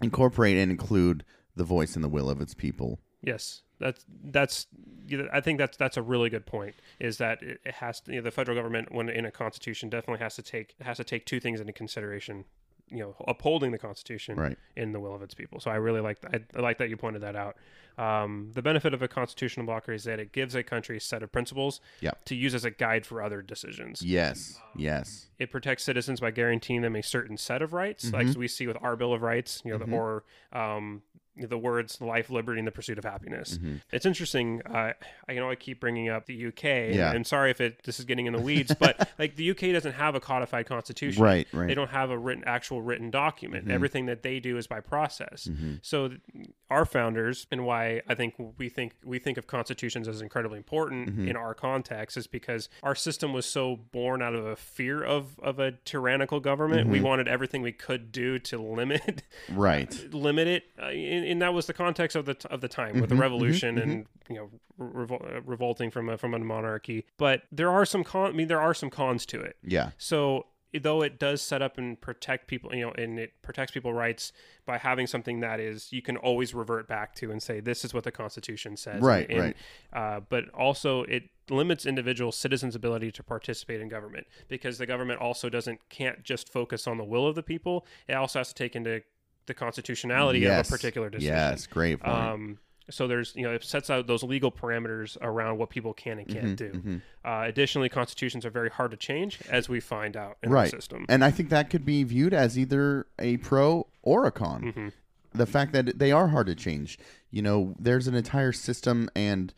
incorporate 0.01 0.57
and 0.57 0.71
include 0.71 1.23
the 1.55 1.63
voice 1.63 1.95
and 1.95 2.03
the 2.03 2.09
will 2.09 2.29
of 2.29 2.41
its 2.41 2.53
people. 2.53 2.99
Yes, 3.25 3.61
that's 3.79 4.05
that's. 4.23 4.67
you 5.07 5.17
know, 5.17 5.27
I 5.33 5.41
think 5.41 5.57
that's 5.59 5.75
that's 5.77 5.97
a 5.97 6.01
really 6.01 6.29
good 6.29 6.45
point. 6.45 6.75
Is 6.99 7.17
that 7.17 7.41
it 7.43 7.59
has 7.65 7.99
to, 8.01 8.11
you 8.11 8.17
know, 8.19 8.23
the 8.23 8.31
federal 8.31 8.55
government, 8.55 8.91
when 8.93 9.09
in 9.09 9.25
a 9.25 9.31
constitution, 9.31 9.89
definitely 9.89 10.23
has 10.23 10.35
to 10.35 10.41
take 10.41 10.75
has 10.81 10.97
to 10.97 11.03
take 11.03 11.25
two 11.25 11.39
things 11.39 11.59
into 11.59 11.73
consideration. 11.73 12.45
You 12.91 12.99
know, 12.99 13.15
upholding 13.27 13.71
the 13.71 13.79
Constitution 13.79 14.35
Right. 14.37 14.59
in 14.75 14.91
the 14.91 14.99
will 14.99 15.15
of 15.15 15.23
its 15.23 15.33
people. 15.33 15.59
So 15.59 15.71
I 15.71 15.75
really 15.77 16.01
like 16.01 16.19
I, 16.31 16.41
I 16.55 16.59
like 16.61 16.77
that 16.77 16.87
you 16.87 16.95
pointed 16.97 17.23
that 17.23 17.35
out. 17.35 17.55
Um, 17.97 18.51
the 18.53 18.61
benefit 18.61 18.93
of 18.93 19.01
a 19.01 19.07
constitutional 19.07 19.65
blocker 19.65 19.91
is 19.91 20.03
that 20.03 20.19
it 20.19 20.31
gives 20.31 20.53
a 20.53 20.61
country 20.61 20.97
a 20.97 20.99
set 20.99 21.23
of 21.23 21.31
principles 21.31 21.81
Yeah. 22.01 22.11
to 22.25 22.35
use 22.35 22.53
as 22.53 22.63
a 22.63 22.69
guide 22.69 23.03
for 23.07 23.23
other 23.23 23.41
decisions. 23.41 24.03
Yes. 24.03 24.59
Yes. 24.75 25.29
It 25.39 25.49
protects 25.49 25.83
citizens 25.83 26.19
by 26.19 26.29
guaranteeing 26.29 26.81
them 26.83 26.95
a 26.95 27.01
certain 27.01 27.37
set 27.37 27.63
of 27.63 27.73
rights, 27.73 28.11
like 28.13 28.27
Mm-hmm. 28.27 28.39
we 28.39 28.47
see 28.47 28.67
with 28.67 28.77
our 28.79 28.95
Bill 28.95 29.13
of 29.13 29.23
Rights, 29.23 29.63
you 29.65 29.71
know, 29.71 29.79
the, 29.83 29.91
or 29.91 30.23
um, 30.53 31.01
the 31.37 31.57
words 31.57 31.99
"life, 32.01 32.29
liberty, 32.29 32.59
and 32.59 32.67
the 32.67 32.71
pursuit 32.71 32.97
of 32.97 33.03
happiness." 33.03 33.57
Mm-hmm. 33.57 33.75
It's 33.91 34.05
interesting. 34.05 34.61
Uh, 34.65 34.93
I 35.27 35.31
you 35.33 35.39
know 35.39 35.49
I 35.49 35.55
keep 35.55 35.79
bringing 35.79 36.09
up 36.09 36.25
the 36.25 36.47
UK. 36.47 36.65
and 36.65 36.95
Yeah. 36.95 37.11
I'm 37.11 37.23
sorry 37.23 37.51
if 37.51 37.61
it 37.61 37.83
this 37.83 37.99
is 37.99 38.05
getting 38.05 38.25
in 38.25 38.33
the 38.33 38.41
weeds, 38.41 38.73
but 38.79 39.09
like 39.19 39.35
the 39.35 39.51
UK 39.51 39.71
doesn't 39.73 39.93
have 39.93 40.15
a 40.15 40.19
codified 40.19 40.65
constitution. 40.65 41.21
Right, 41.23 41.47
right. 41.51 41.59
Mm-hmm. 41.61 41.67
They 41.67 41.75
don't 41.75 41.89
have 41.91 42.09
a 42.09 42.17
written, 42.17 42.43
actual 42.45 42.81
written 42.81 43.11
document. 43.11 43.69
Everything 43.69 44.05
that 44.07 44.23
they 44.23 44.39
do 44.39 44.57
is 44.57 44.67
by 44.67 44.79
process. 44.79 45.49
So 45.81 46.09
th- 46.09 46.21
our 46.69 46.85
founders 46.85 47.45
and 47.51 47.65
why 47.65 48.01
I 48.07 48.15
think 48.15 48.35
we 48.57 48.69
think 48.69 48.93
we 49.03 49.19
think 49.19 49.37
of 49.37 49.47
constitutions 49.47 50.07
as 50.07 50.21
incredibly 50.21 50.57
important 50.57 50.95
Mm-hmm. 51.05 51.27
in 51.27 51.35
our 51.35 51.53
context 51.53 52.17
is 52.17 52.25
because 52.27 52.69
our 52.81 52.95
system 52.95 53.31
was 53.33 53.45
so 53.45 53.75
born 53.75 54.21
out 54.21 54.33
of 54.33 54.45
a 54.45 54.55
fear 54.55 55.03
of 55.03 55.37
of 55.39 55.59
a 55.59 55.71
tyrannical 55.85 56.39
government. 56.39 56.89
We 56.89 57.01
wanted 57.01 57.27
everything 57.27 57.61
we 57.61 57.71
could 57.71 58.11
do 58.11 58.39
to 58.39 58.57
limit 58.57 59.23
Right. 59.51 59.93
limit 60.13 60.47
it, 60.47 60.63
uh, 60.81 60.87
and, 61.25 61.31
and 61.31 61.41
that 61.41 61.53
was 61.53 61.65
the 61.65 61.73
context 61.73 62.15
of 62.15 62.25
the 62.25 62.37
of 62.49 62.61
the 62.61 62.67
time 62.67 62.99
with 63.01 63.09
the 63.09 63.15
revolution 63.15 63.77
and 63.77 64.05
you 64.29 64.35
know 64.35 64.49
revol- 64.79 65.35
uh, 65.37 65.41
revolting 65.41 65.91
from 65.91 66.09
a, 66.09 66.17
from 66.17 66.33
a 66.33 66.39
monarchy. 66.39 67.05
But 67.17 67.43
there 67.51 67.69
are 67.71 67.85
some 67.85 68.03
con. 68.03 68.29
I 68.29 68.33
mean, 68.33 68.47
there 68.47 68.61
are 68.61 68.73
some 68.73 68.89
cons 68.89 69.25
to 69.27 69.41
it. 69.41 69.57
Yeah. 69.63 69.91
So 69.97 70.47
though 70.81 71.01
it 71.01 71.19
does 71.19 71.41
set 71.41 71.61
up 71.61 71.77
and 71.77 71.99
protect 72.01 72.47
people, 72.47 72.73
you 72.75 72.81
know, 72.85 72.91
and 72.91 73.17
it 73.19 73.33
protects 73.41 73.71
people 73.71 73.93
rights 73.93 74.33
by 74.65 74.77
having 74.77 75.07
something 75.07 75.39
that 75.39 75.59
is 75.59 75.91
you 75.93 76.01
can 76.01 76.17
always 76.17 76.53
revert 76.53 76.87
back 76.87 77.15
to 77.15 77.31
and 77.31 77.41
say 77.41 77.59
this 77.59 77.85
is 77.85 77.93
what 77.93 78.03
the 78.03 78.11
Constitution 78.11 78.75
says. 78.75 79.01
Right, 79.01 79.29
And- 79.29 79.39
right. 79.39 79.55
Uh, 79.93 80.19
but 80.27 80.49
also 80.49 81.03
it 81.03 81.23
limits 81.49 81.85
individual 81.85 82.31
citizens' 82.31 82.75
ability 82.75 83.11
to 83.11 83.23
participate 83.23 83.79
in 83.79 83.87
government 83.87 84.25
because 84.47 84.77
the 84.77 84.85
government 84.85 85.21
also 85.21 85.47
doesn't 85.47 85.79
can't 85.89 86.23
just 86.23 86.51
focus 86.51 86.87
on 86.87 86.97
the 86.97 87.03
will 87.03 87.27
of 87.27 87.35
the 87.35 87.43
people. 87.43 87.85
It 88.07 88.13
also 88.13 88.39
has 88.39 88.49
to 88.49 88.55
take 88.55 88.75
into 88.75 89.03
the 89.47 89.53
constitutionality 89.53 90.39
yes. 90.39 90.67
of 90.67 90.73
a 90.73 90.77
particular 90.77 91.09
decision. 91.09 91.33
Yes, 91.33 91.67
great 91.67 91.99
point. 91.99 92.15
Um, 92.15 92.57
so 92.89 93.07
there's 93.07 93.35
you 93.35 93.43
know 93.43 93.53
it 93.53 93.63
sets 93.63 93.89
out 93.89 94.05
those 94.07 94.23
legal 94.23 94.51
parameters 94.51 95.17
around 95.21 95.57
what 95.57 95.69
people 95.69 95.93
can 95.93 96.19
and 96.19 96.27
can't 96.27 96.59
Mm-hmm, 96.59 96.89
do. 96.89 97.01
Uh, 97.23 97.43
additionally, 97.45 97.89
constitutions 97.89 98.45
are 98.45 98.51
very 98.51 98.69
hard 98.69 98.91
to 98.91 98.97
change, 98.97 99.39
as 99.49 99.67
we 99.67 99.79
find 99.79 100.15
out 100.15 100.37
in 100.43 100.51
right. 100.51 100.65
the 100.65 100.77
system. 100.77 101.05
And 101.09 101.23
I 101.23 101.31
think 101.31 101.49
that 101.49 101.69
could 101.69 101.85
be 101.85 102.03
viewed 102.03 102.33
as 102.33 102.57
either 102.57 103.07
a 103.17 103.37
pro 103.37 103.87
or 104.03 104.25
a 104.25 104.31
con. 104.31 104.61
Mm-hmm. 104.61 104.87
The 105.33 105.45
fact 105.45 105.73
that 105.73 105.99
they 105.99 106.11
are 106.11 106.27
hard 106.29 106.47
to 106.47 106.55
change. 106.55 106.97
You 107.29 107.41
know, 107.41 107.75
there's 107.77 108.07
an 108.07 108.15
entire 108.15 108.53
system 108.53 109.09
and 109.15 109.53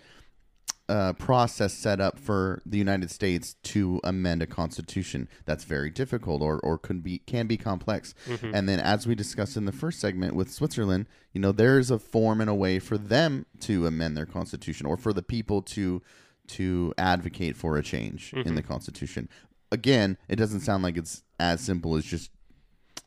uh, 0.90 1.12
process 1.14 1.74
set 1.74 2.00
up 2.00 2.18
for 2.18 2.62
the 2.66 2.78
United 2.78 3.12
States 3.12 3.56
to 3.64 4.00
amend 4.04 4.42
a 4.42 4.48
constitution. 4.48 5.28
That's 5.46 5.64
very 5.66 5.90
difficult, 5.90 6.42
or 6.42 6.60
or 6.60 6.78
could 6.78 7.04
be 7.04 7.20
can 7.20 7.46
be 7.48 7.58
complex. 7.58 8.14
Mm-hmm. 8.28 8.52
And 8.56 8.70
then, 8.70 8.80
as 8.80 9.06
we 9.06 9.14
discussed 9.16 9.58
in 9.58 9.66
the 9.66 9.72
first 9.74 10.00
segment 10.00 10.36
with 10.36 10.50
Switzerland, 10.52 11.08
you 11.34 11.42
know, 11.42 11.52
there's 11.52 11.92
a 11.92 12.00
form 12.00 12.40
and 12.42 12.50
a 12.50 12.56
way 12.56 12.80
for 12.80 12.98
them 12.98 13.46
to 13.62 13.86
amend 13.86 14.16
their 14.16 14.26
constitution, 14.26 14.86
or 14.86 14.96
for 14.98 15.12
the 15.14 15.24
people 15.24 15.62
to 15.64 16.02
to 16.48 16.94
advocate 16.98 17.58
for 17.58 17.78
a 17.78 17.84
change 17.84 18.32
in 18.34 18.44
Mm-hmm. 18.44 18.56
the 18.56 18.64
constitution. 18.64 19.28
Again, 19.72 20.18
it 20.30 20.38
doesn't 20.38 20.62
sound 20.62 20.84
like 20.84 20.96
it's 20.96 21.24
as 21.40 21.60
simple 21.60 21.98
as 21.98 22.06
just 22.06 22.32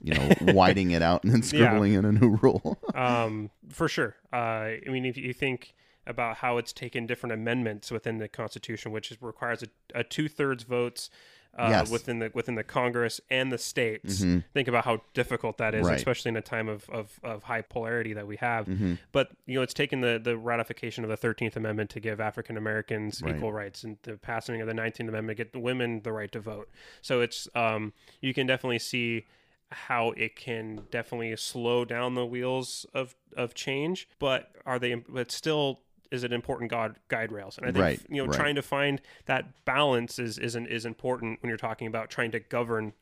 you 0.03 0.12
know 0.12 0.29
whiting 0.53 0.90
it 0.90 1.01
out 1.01 1.25
and 1.25 1.33
then 1.33 1.43
scribbling 1.43 1.95
in 1.95 2.05
a 2.05 2.12
new 2.12 2.37
rule. 2.43 2.79
um, 2.95 3.51
for 3.71 3.88
sure. 3.88 4.14
Uh, 4.33 4.37
I 4.37 4.81
mean, 4.88 5.07
if 5.07 5.16
you 5.16 5.33
think 5.33 5.73
about 6.07 6.37
how 6.39 6.57
it's 6.59 6.73
taken 6.73 7.07
different 7.07 7.33
amendments 7.33 7.91
within 7.91 8.19
the 8.19 8.29
Constitution, 8.29 8.91
which 8.93 9.11
is, 9.11 9.21
requires 9.23 9.63
a, 9.63 9.69
a 10.01 10.05
two 10.05 10.29
thirds 10.29 10.65
votes. 10.65 11.11
Uh, 11.59 11.67
Yes. 11.69 11.91
within 11.91 12.21
the 12.21 12.31
within 12.33 12.55
the 12.55 12.63
Congress 12.63 13.21
and 13.29 13.51
the 13.51 13.59
states, 13.59 14.25
think 14.55 14.69
about 14.69 14.85
how 14.85 15.03
difficult 15.15 15.59
that 15.59 15.75
is, 15.75 15.85
Right. 15.85 15.97
especially 15.97 16.29
in 16.29 16.37
a 16.37 16.41
time 16.41 16.69
of, 16.69 16.89
of, 16.91 17.19
of 17.25 17.43
high 17.43 17.63
polarity 17.63 18.13
that 18.13 18.25
we 18.25 18.37
have. 18.37 18.67
Mm-hmm. 18.67 18.95
But 19.11 19.31
you 19.47 19.57
know, 19.57 19.63
it's 19.63 19.75
taken 19.75 20.01
the, 20.01 20.21
the 20.23 20.37
ratification 20.39 21.03
of 21.03 21.11
the 21.11 21.17
Thirteenth 21.17 21.57
Amendment 21.57 21.91
to 21.91 21.99
give 21.99 22.21
African 22.21 22.57
Americans 22.57 23.21
Right. 23.21 23.35
equal 23.35 23.53
rights, 23.53 23.83
and 23.83 23.97
the 24.05 24.17
passing 24.17 24.61
of 24.61 24.69
the 24.69 24.75
Nineteenth 24.75 25.09
Amendment 25.09 25.37
to 25.39 25.45
get 25.45 25.53
the 25.53 25.59
women 25.59 26.03
the 26.05 26.13
right 26.13 26.31
to 26.31 26.39
vote. 26.39 26.69
So 27.03 27.21
it's 27.21 27.49
um, 27.57 27.95
you 28.21 28.33
can 28.33 28.47
definitely 28.47 28.79
see 28.79 29.27
how 29.73 30.13
it 30.17 30.37
can 30.37 30.83
definitely 30.93 31.35
slow 31.37 31.85
down 31.85 32.15
the 32.15 32.27
wheels 32.27 32.87
of 32.95 33.17
of 33.37 33.55
change 33.55 34.09
but 34.19 34.51
are 34.67 34.79
they 34.81 34.95
but 34.95 35.31
still 35.31 35.81
is 36.11 36.25
it 36.25 36.33
important 36.33 36.70
guide 36.70 36.94
guide 37.09 37.31
rails 37.33 37.57
and 37.59 37.66
i 37.66 37.70
think 37.73 37.83
Right, 37.83 38.01
you 38.09 38.16
know 38.23 38.27
right. 38.29 38.37
trying 38.37 38.55
to 38.57 38.62
find 38.62 39.01
that 39.27 39.64
balance 39.64 40.18
is 40.18 40.38
is 40.38 40.55
an, 40.55 40.66
is 40.66 40.85
important 40.85 41.40
when 41.42 41.49
you're 41.49 41.57
talking 41.57 41.87
about 41.87 42.11
trying 42.11 42.31
to 42.33 42.40
govern 42.40 42.92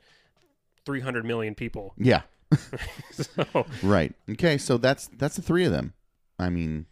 300 0.84 1.24
million 1.24 1.54
people 1.54 1.94
yeah. 1.98 2.22
so 3.10 3.66
Right. 3.82 4.14
Okay. 4.30 4.56
So 4.56 4.78
that's 4.78 5.08
that's 5.08 5.36
the 5.36 5.42
three 5.42 5.66
of 5.66 5.72
them. 5.72 5.92
I 6.38 6.48
mean, 6.48 6.86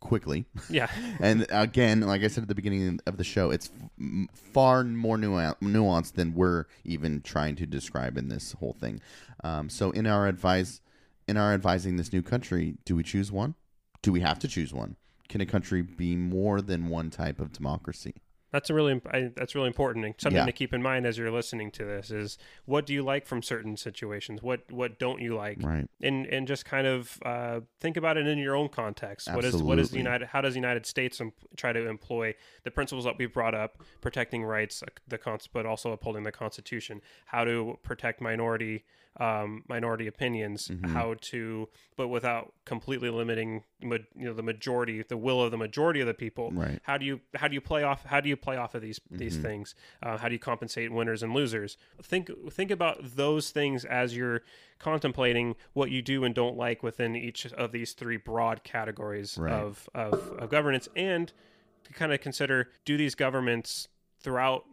quickly. 0.00 0.46
yeah 0.68 0.88
And 1.20 1.46
again, 1.50 2.00
like 2.00 2.22
I 2.24 2.26
said 2.28 2.42
at 2.42 2.48
the 2.48 2.56
beginning 2.56 2.98
of 3.06 3.16
the 3.16 3.22
show, 3.22 3.50
it's 3.52 3.70
f- 4.00 4.28
far 4.52 4.82
more 4.82 5.16
nuan- 5.16 5.54
nuanced 5.60 6.14
than 6.14 6.34
we're 6.34 6.64
even 6.84 7.20
trying 7.22 7.54
to 7.56 7.66
describe 7.66 8.16
in 8.18 8.28
this 8.28 8.52
whole 8.58 8.72
thing. 8.72 9.00
Um, 9.44 9.68
so, 9.68 9.92
in 9.92 10.06
our 10.08 10.26
advice, 10.26 10.80
in 11.28 11.36
our 11.36 11.54
advising 11.54 11.96
this 11.98 12.12
new 12.12 12.22
country, 12.22 12.74
do 12.84 12.96
we 12.96 13.04
choose 13.04 13.30
one? 13.30 13.54
Do 14.02 14.10
we 14.10 14.20
have 14.22 14.38
to 14.40 14.48
choose 14.48 14.72
one? 14.74 14.96
Can 15.28 15.40
a 15.40 15.46
country 15.46 15.82
be 15.82 16.16
more 16.16 16.60
than 16.60 16.88
one 16.88 17.10
type 17.10 17.40
of 17.40 17.52
democracy? 17.52 18.14
That's 18.52 18.70
a 18.70 18.74
really 18.74 19.02
I, 19.12 19.32
that's 19.34 19.54
really 19.54 19.66
important 19.66 20.06
and 20.06 20.14
something 20.18 20.38
Yeah. 20.38 20.46
to 20.46 20.52
keep 20.52 20.72
in 20.72 20.80
mind 20.80 21.04
as 21.04 21.18
you're 21.18 21.32
listening 21.32 21.70
to 21.72 21.84
this 21.84 22.10
is 22.10 22.38
what 22.64 22.86
do 22.86 22.94
you 22.94 23.02
like 23.02 23.26
from 23.26 23.42
certain 23.42 23.76
situations? 23.76 24.40
What 24.40 24.70
what 24.70 24.98
don't 25.00 25.20
you 25.20 25.34
like? 25.34 25.58
Right. 25.62 25.86
And 26.00 26.26
and 26.26 26.46
just 26.46 26.64
kind 26.64 26.86
of 26.86 27.18
uh, 27.24 27.60
think 27.80 27.96
about 27.96 28.16
it 28.16 28.26
in 28.26 28.38
your 28.38 28.54
own 28.54 28.68
context. 28.68 29.30
What 29.34 29.44
is 29.44 29.56
what 29.62 29.78
is 29.80 29.90
the 29.90 29.98
United? 29.98 30.28
How 30.28 30.40
does 30.40 30.54
the 30.54 30.60
United 30.60 30.86
States 30.86 31.20
em- 31.20 31.32
try 31.56 31.72
to 31.72 31.88
employ 31.88 32.34
the 32.62 32.70
principles 32.70 33.04
that 33.04 33.18
we 33.18 33.26
brought 33.26 33.54
up, 33.54 33.82
protecting 34.00 34.44
rights, 34.44 34.82
uh, 34.82 34.86
the 35.08 35.18
cons- 35.18 35.48
but 35.52 35.66
also 35.66 35.90
upholding 35.92 36.22
the 36.22 36.32
Constitution? 36.32 37.02
How 37.26 37.44
to 37.44 37.78
protect 37.82 38.20
minority 38.20 38.84
um, 39.18 39.62
minority 39.68 40.06
opinions? 40.06 40.68
Mm-hmm. 40.68 40.92
How 40.92 41.14
to 41.32 41.68
but 41.96 42.08
without 42.08 42.52
completely 42.66 43.08
limiting 43.10 43.64
you 43.80 43.98
know 44.16 44.34
the 44.34 44.42
majority, 44.42 45.02
the 45.02 45.16
will 45.16 45.40
of 45.42 45.50
the 45.50 45.56
majority 45.56 46.00
of 46.00 46.06
the 46.06 46.14
people? 46.14 46.50
Right. 46.52 46.80
how 46.82 46.98
do 46.98 47.04
you 47.06 47.20
how 47.34 47.48
do 47.48 47.54
you 47.54 47.60
play 47.60 47.82
off 47.82 48.04
how 48.04 48.20
do 48.20 48.28
you 48.28 48.36
play 48.36 48.56
off 48.56 48.74
of 48.74 48.82
these 48.82 48.98
Mm-hmm. 48.98 49.16
these 49.18 49.36
things 49.36 49.74
uh, 50.02 50.16
how 50.18 50.28
do 50.28 50.34
you 50.34 50.38
compensate 50.38 50.90
winners 50.92 51.22
and 51.22 51.32
losers 51.34 51.76
think 52.02 52.30
think 52.50 52.70
about 52.70 52.98
those 53.16 53.50
things 53.50 53.84
as 53.84 54.16
you're 54.16 54.42
contemplating 54.78 55.56
what 55.72 55.90
you 55.90 56.02
do 56.02 56.24
and 56.24 56.34
don't 56.34 56.56
like 56.56 56.82
within 56.82 57.16
each 57.16 57.46
of 57.52 57.72
these 57.72 57.92
three 57.92 58.16
broad 58.16 58.62
categories 58.64 59.36
Right. 59.38 59.52
of, 59.52 59.88
of 59.94 60.14
of 60.38 60.50
governance 60.50 60.88
and 60.94 61.32
to 61.84 61.92
kind 61.92 62.12
of 62.12 62.20
consider 62.20 62.68
do 62.84 62.96
these 62.96 63.14
governments 63.14 63.88
throughout 64.20 64.64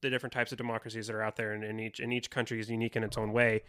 the 0.00 0.10
different 0.10 0.32
types 0.32 0.52
of 0.52 0.58
democracies 0.58 1.06
that 1.06 1.14
are 1.14 1.22
out 1.22 1.36
there 1.36 1.52
and, 1.52 1.64
and 1.64 1.80
each 1.80 2.00
and 2.00 2.12
each 2.12 2.30
country 2.30 2.60
is 2.60 2.70
unique 2.70 2.96
in 2.96 3.04
its 3.04 3.16
own 3.16 3.32
way. 3.32 3.62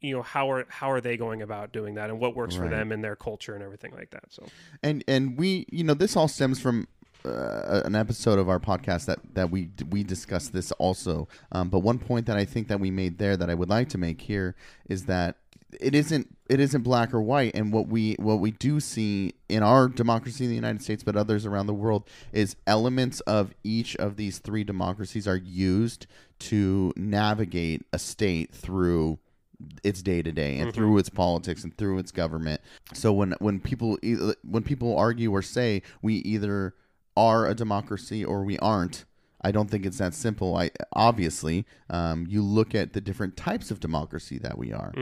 You 0.00 0.16
know 0.16 0.22
how 0.22 0.50
are 0.50 0.66
how 0.68 0.90
are 0.90 1.00
they 1.00 1.16
going 1.16 1.42
about 1.42 1.72
doing 1.72 1.94
that 1.94 2.10
and 2.10 2.20
what 2.20 2.34
works 2.36 2.54
for 2.54 2.62
Mm-hmm. 2.62 2.70
Them 2.70 2.92
and 2.92 3.02
their 3.04 3.16
culture 3.16 3.54
and 3.54 3.62
everything 3.64 3.92
like 3.94 4.10
that 4.10 4.24
so. 4.30 4.44
And 4.82 5.02
and 5.08 5.38
we 5.38 5.66
you 5.70 5.84
know 5.84 5.94
this 5.94 6.16
all 6.16 6.28
stems 6.28 6.60
from 6.60 6.86
uh, 7.24 7.82
an 7.84 7.94
episode 7.94 8.38
of 8.38 8.48
our 8.48 8.60
podcast 8.60 9.06
that 9.06 9.18
that 9.34 9.50
we 9.50 9.70
we 9.90 10.02
discussed 10.04 10.52
this 10.52 10.70
also. 10.72 11.28
Um, 11.52 11.68
but 11.68 11.80
one 11.80 11.98
point 11.98 12.26
that 12.26 12.36
i 12.36 12.44
think 12.44 12.68
that 12.68 12.80
we 12.80 12.90
made 12.90 13.18
there 13.18 13.36
that 13.36 13.50
i 13.50 13.54
would 13.54 13.68
like 13.68 13.88
to 13.90 13.98
make 13.98 14.20
here 14.20 14.54
is 14.88 15.04
that 15.06 15.36
it 15.80 15.94
isn't 15.94 16.34
it 16.48 16.60
isn't 16.60 16.82
black 16.82 17.12
or 17.12 17.20
white 17.20 17.54
and 17.54 17.72
what 17.72 17.88
we 17.88 18.14
what 18.18 18.40
we 18.40 18.50
do 18.50 18.80
see 18.80 19.34
in 19.48 19.62
our 19.62 19.86
democracy 19.88 20.44
in 20.44 20.50
the 20.50 20.56
united 20.56 20.82
states 20.82 21.02
but 21.02 21.14
others 21.14 21.44
around 21.44 21.66
the 21.66 21.74
world 21.74 22.08
is 22.32 22.56
elements 22.66 23.20
of 23.20 23.52
each 23.62 23.94
of 23.96 24.16
these 24.16 24.38
three 24.38 24.64
democracies 24.64 25.28
are 25.28 25.36
used 25.36 26.06
to 26.38 26.92
navigate 26.96 27.84
a 27.92 27.98
state 27.98 28.54
through 28.54 29.18
its 29.82 30.02
day 30.02 30.22
to 30.22 30.32
day 30.32 30.58
and 30.58 30.68
mm-hmm. 30.68 30.70
through 30.70 30.98
its 30.98 31.08
politics 31.08 31.64
and 31.64 31.76
through 31.76 31.98
its 31.98 32.12
government. 32.12 32.60
So 32.92 33.12
when 33.12 33.34
when 33.40 33.60
people 33.60 33.98
when 34.44 34.62
people 34.62 34.96
argue 34.96 35.32
or 35.32 35.42
say 35.42 35.82
we 36.02 36.16
either 36.16 36.74
are 37.16 37.46
a 37.46 37.54
democracy 37.54 38.24
or 38.24 38.44
we 38.44 38.58
aren't, 38.58 39.04
I 39.40 39.52
don't 39.52 39.70
think 39.70 39.86
it's 39.86 39.98
that 39.98 40.14
simple. 40.14 40.56
I 40.56 40.70
obviously 40.92 41.64
um, 41.90 42.26
you 42.28 42.42
look 42.42 42.74
at 42.74 42.92
the 42.92 43.00
different 43.00 43.36
types 43.36 43.70
of 43.70 43.80
democracy 43.80 44.38
that 44.38 44.58
we 44.58 44.72
are, 44.72 44.92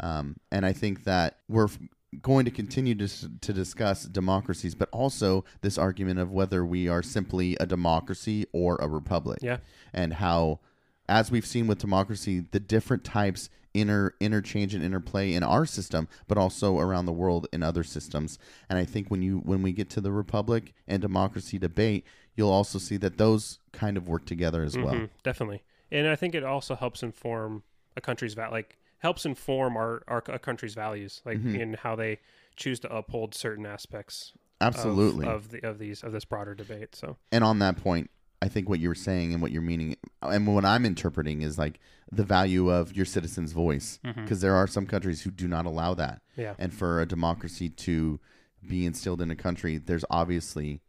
um, 0.00 0.36
and 0.50 0.64
I 0.64 0.72
think 0.72 1.04
that 1.04 1.38
we're 1.48 1.66
f- 1.66 1.78
going 2.20 2.44
to 2.44 2.50
continue 2.50 2.94
to 2.94 3.08
to 3.40 3.52
discuss 3.52 4.04
democracies, 4.04 4.74
but 4.74 4.88
also 4.92 5.44
this 5.60 5.78
argument 5.78 6.20
of 6.20 6.30
whether 6.30 6.64
we 6.64 6.88
are 6.88 7.02
simply 7.02 7.56
a 7.60 7.66
democracy 7.66 8.46
or 8.52 8.76
a 8.80 8.88
republic. 8.88 9.38
Yeah. 9.42 9.58
And 9.92 10.14
how 10.14 10.60
as 11.08 11.30
we've 11.30 11.46
seen 11.46 11.66
with 11.66 11.78
democracy 11.78 12.44
the 12.50 12.60
different 12.60 13.04
types 13.04 13.50
inter 13.74 14.14
interchange 14.20 14.74
and 14.74 14.84
interplay 14.84 15.32
in 15.32 15.42
our 15.42 15.64
system 15.64 16.06
but 16.28 16.36
also 16.36 16.78
around 16.78 17.06
the 17.06 17.12
world 17.12 17.46
in 17.52 17.62
other 17.62 17.82
systems. 17.82 18.38
And 18.68 18.78
i 18.78 18.84
think 18.84 19.10
when 19.10 19.22
you 19.22 19.38
when 19.38 19.62
we 19.62 19.72
get 19.72 19.88
to 19.90 20.00
the 20.00 20.12
republic 20.12 20.74
and 20.86 21.00
democracy 21.00 21.58
debate 21.58 22.06
you'll 22.36 22.50
also 22.50 22.78
see 22.78 22.96
that 22.98 23.18
those 23.18 23.58
kind 23.72 23.96
of 23.96 24.08
work 24.08 24.24
together 24.26 24.62
as 24.62 24.76
well. 24.76 24.94
Mhm, 24.94 25.10
definitely. 25.22 25.62
And 25.90 26.06
i 26.08 26.16
think 26.16 26.34
it 26.34 26.44
also 26.44 26.74
helps 26.74 27.02
inform 27.02 27.62
a 27.96 28.00
country's 28.00 28.34
va- 28.34 28.48
like 28.50 28.78
helps 28.98 29.26
inform 29.26 29.76
our, 29.76 30.02
our 30.08 30.22
a 30.28 30.38
country's 30.38 30.74
values 30.74 31.20
like 31.24 31.38
Mm-hmm. 31.38 31.56
in 31.56 31.74
how 31.74 31.94
they 31.96 32.18
choose 32.56 32.78
to 32.80 32.94
uphold 32.94 33.34
certain 33.34 33.66
aspects 33.66 34.32
absolutely. 34.60 35.26
of, 35.26 35.50
the 35.50 35.60
of 35.66 35.78
these 35.78 36.02
of 36.02 36.12
this 36.12 36.24
broader 36.24 36.54
debate 36.54 36.94
so. 36.94 37.16
And 37.30 37.42
on 37.44 37.58
that 37.60 37.76
point 37.76 38.10
i 38.40 38.48
think 38.48 38.68
what 38.68 38.80
you're 38.80 38.94
saying 38.94 39.32
and 39.32 39.40
what 39.42 39.50
you're 39.52 39.62
meaning 39.62 39.96
and 40.22 40.46
what 40.46 40.64
i'm 40.64 40.84
interpreting 40.86 41.42
is 41.42 41.58
like 41.58 41.78
the 42.10 42.24
value 42.24 42.70
of 42.70 42.94
your 42.94 43.06
citizens 43.06 43.52
voice. 43.52 43.98
Because 44.02 44.42
there 44.42 44.54
are 44.54 44.66
some 44.66 44.86
countries 44.86 45.22
who 45.22 45.30
do 45.30 45.48
not 45.48 45.64
allow 45.64 45.94
that. 45.94 46.20
Yeah. 46.36 46.52
And 46.58 46.70
for 46.74 47.00
a 47.00 47.06
democracy 47.06 47.70
to 47.70 48.20
be 48.68 48.84
instilled 48.84 49.22
in 49.22 49.30
a 49.30 49.36
country 49.36 49.78
there's 49.78 50.04
obviously 50.10 50.80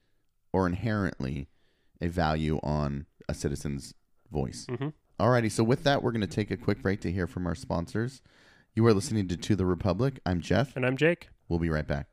or 0.54 0.68
inherently 0.68 1.48
a 2.00 2.08
value 2.08 2.60
on 2.63 3.06
a 3.28 3.34
citizen's 3.34 3.94
voice 4.32 4.66
Mhm. 4.70 4.94
alrighty 5.20 5.52
so 5.52 5.63
with 5.63 5.84
that 5.84 6.02
we're 6.04 6.12
going 6.12 6.22
to 6.22 6.28
take 6.28 6.52
a 6.52 6.58
quick 6.58 6.82
break 6.82 7.02
to 7.02 7.12
hear 7.12 7.27
from 7.27 7.46
our 7.48 7.56
sponsors 7.56 8.21
you 8.75 8.86
are 8.88 8.94
listening 8.94 9.27
to 9.27 9.38
to 9.38 9.56
the 9.56 9.65
republic 9.65 10.19
i'm 10.25 10.40
jeff 10.42 10.75
and 10.75 10.86
i'm 10.86 10.98
jake 10.98 11.30
we'll 11.50 11.60
be 11.60 11.69
right 11.69 11.88
back 11.88 12.08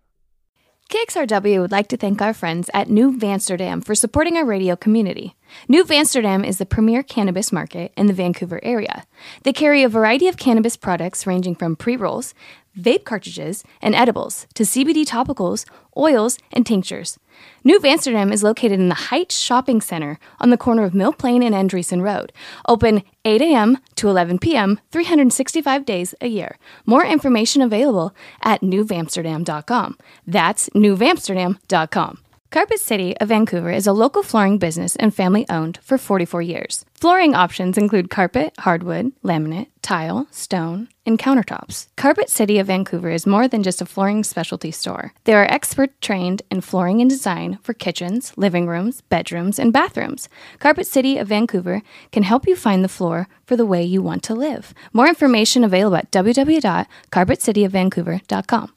KXRW 0.91 1.61
would 1.61 1.71
like 1.71 1.87
to 1.89 1.97
thank 1.97 2.21
our 2.21 2.35
friends 2.35 2.69
at 2.75 2.91
New 2.91 3.17
Vansterdam 3.17 3.81
for 3.81 3.95
supporting 3.95 4.37
our 4.37 4.45
radio 4.45 4.75
community. 4.75 5.37
New 5.69 5.85
Vansterdam 5.85 6.45
is 6.45 6.59
the 6.59 6.67
premier 6.67 7.05
cannabis 7.05 7.53
market 7.53 7.93
in 7.97 8.07
the 8.09 8.13
Vancouver 8.13 8.59
area. 8.65 9.05
They 9.45 9.53
carry 9.53 9.85
a 9.85 9.89
variety 9.89 10.27
of 10.27 10.37
cannabis 10.37 10.77
products 10.77 11.29
ranging 11.29 11.55
from 11.55 11.77
pre 11.77 11.95
rolls, 11.97 12.35
vape 12.79 13.05
cartridges, 13.05 13.65
and 13.83 13.95
edibles 13.95 14.47
to 14.55 14.63
CBD 14.63 15.05
topicals, 15.05 15.65
oils, 15.97 16.39
and 16.53 16.67
tinctures. 16.67 17.19
New 17.65 17.81
Vansterdam 17.81 18.33
is 18.33 18.43
located 18.43 18.79
in 18.79 18.89
the 18.89 18.95
Heights 18.95 19.39
Shopping 19.39 19.81
Center 19.81 20.19
on 20.41 20.51
the 20.51 20.57
corner 20.57 20.85
of 20.85 20.95
Mill 20.95 21.13
Plain 21.13 21.43
and 21.43 21.55
Andresen 21.55 22.03
Road. 22.03 22.33
Open 22.69 23.03
8 23.25 23.43
a.m. 23.43 23.79
to 23.97 24.09
11 24.09 24.39
p.m., 24.39 24.81
365 24.93 25.85
days 25.85 26.15
a 26.21 26.27
year. 26.27 26.59
More 26.87 27.05
information 27.05 27.63
available 27.63 28.15
at 28.43 28.61
newvansterdam.com. 28.61 29.99
That's 30.27 30.69
newvansterdam.com. 30.71 32.19
Carpet 32.51 32.81
City 32.81 33.17
of 33.19 33.29
Vancouver 33.29 33.71
is 33.71 33.87
a 33.87 33.93
local 33.93 34.25
flooring 34.25 34.59
business 34.59 34.97
and 34.97 35.15
family 35.15 35.47
owned 35.49 35.79
for 35.83 35.97
44 35.97 36.43
years. 36.43 36.85
Flooring 36.95 37.33
options 37.33 37.79
include 37.79 38.11
carpet, 38.11 38.53
hardwood, 38.59 39.13
laminate, 39.23 39.69
tile, 39.83 40.27
stone, 40.33 40.89
and 41.07 41.17
countertops. 41.17 41.87
Carpet 41.97 42.29
City 42.29 42.59
of 42.59 42.67
Vancouver 42.67 43.11
is 43.11 43.25
more 43.25 43.47
than 43.47 43.63
just 43.63 43.81
a 43.81 43.87
flooring 43.87 44.25
specialty 44.25 44.73
store. 44.73 45.13
They 45.23 45.35
are 45.35 45.47
expert 45.49 46.01
trained 46.01 46.43
in 46.51 46.61
flooring 46.61 47.01
and 47.01 47.09
design 47.09 47.61
for 47.63 47.73
kitchens, 47.73 48.33
living 48.37 48.67
rooms, 48.67 49.03
bedrooms, 49.03 49.61
and 49.61 49.73
bathrooms. 49.73 50.29
Carpet 50.59 50.89
City 50.89 51.19
of 51.19 51.29
Vancouver 51.29 51.83
can 52.11 52.25
help 52.25 52.49
you 52.49 52.57
find 52.57 52.83
the 52.83 52.89
floor 52.89 53.29
for 53.47 53.55
the 53.55 53.65
way 53.65 53.85
you 53.85 54.03
want 54.03 54.25
to 54.25 54.35
live. 54.35 54.75
More 54.93 55.07
information 55.07 55.63
available 55.63 55.99
at 55.99 56.11
www.carpetcityofvancouver.com. 56.11 58.75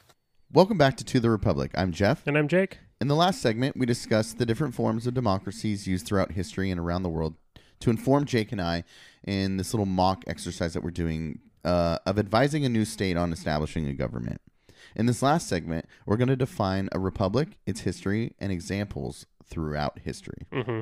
Welcome 0.52 0.78
back 0.78 0.96
to 0.98 1.04
To 1.04 1.20
the 1.20 1.32
Republic. 1.32 1.72
I'm 1.74 1.92
Jeff. 1.92 2.28
And 2.28 2.38
I'm 2.38 2.48
Jake. 2.48 2.78
In 3.04 3.10
the 3.10 3.16
last 3.16 3.42
segment, 3.42 3.76
we 3.76 3.86
discussed 3.86 4.38
the 4.38 4.46
different 4.46 4.74
forms 4.74 5.06
of 5.06 5.14
democracies 5.14 5.86
used 5.86 6.06
throughout 6.06 6.32
history 6.32 6.72
and 6.72 6.80
around 6.80 7.04
the 7.04 7.10
world 7.10 7.36
to 7.82 7.90
inform 7.90 8.24
Jake 8.24 8.54
and 8.54 8.62
I 8.62 8.86
in 9.26 9.58
this 9.58 9.74
little 9.74 9.86
mock 9.86 10.24
exercise 10.26 10.74
that 10.74 10.86
we're 10.86 10.92
doing 10.92 11.40
uh, 11.66 11.98
of 12.06 12.18
advising 12.18 12.64
a 12.64 12.70
new 12.70 12.86
state 12.86 13.18
on 13.18 13.34
establishing 13.34 13.90
a 13.90 13.94
government. 13.94 14.40
In 14.96 15.06
this 15.06 15.22
last 15.22 15.50
segment, 15.50 15.86
we're 16.06 16.16
going 16.16 16.30
to 16.30 16.38
define 16.38 16.88
a 16.94 17.00
republic, 17.00 17.58
its 17.66 17.82
history, 17.82 18.36
and 18.40 18.54
examples 18.54 19.26
throughout 19.46 20.00
history. 20.00 20.48
hmm 20.54 20.80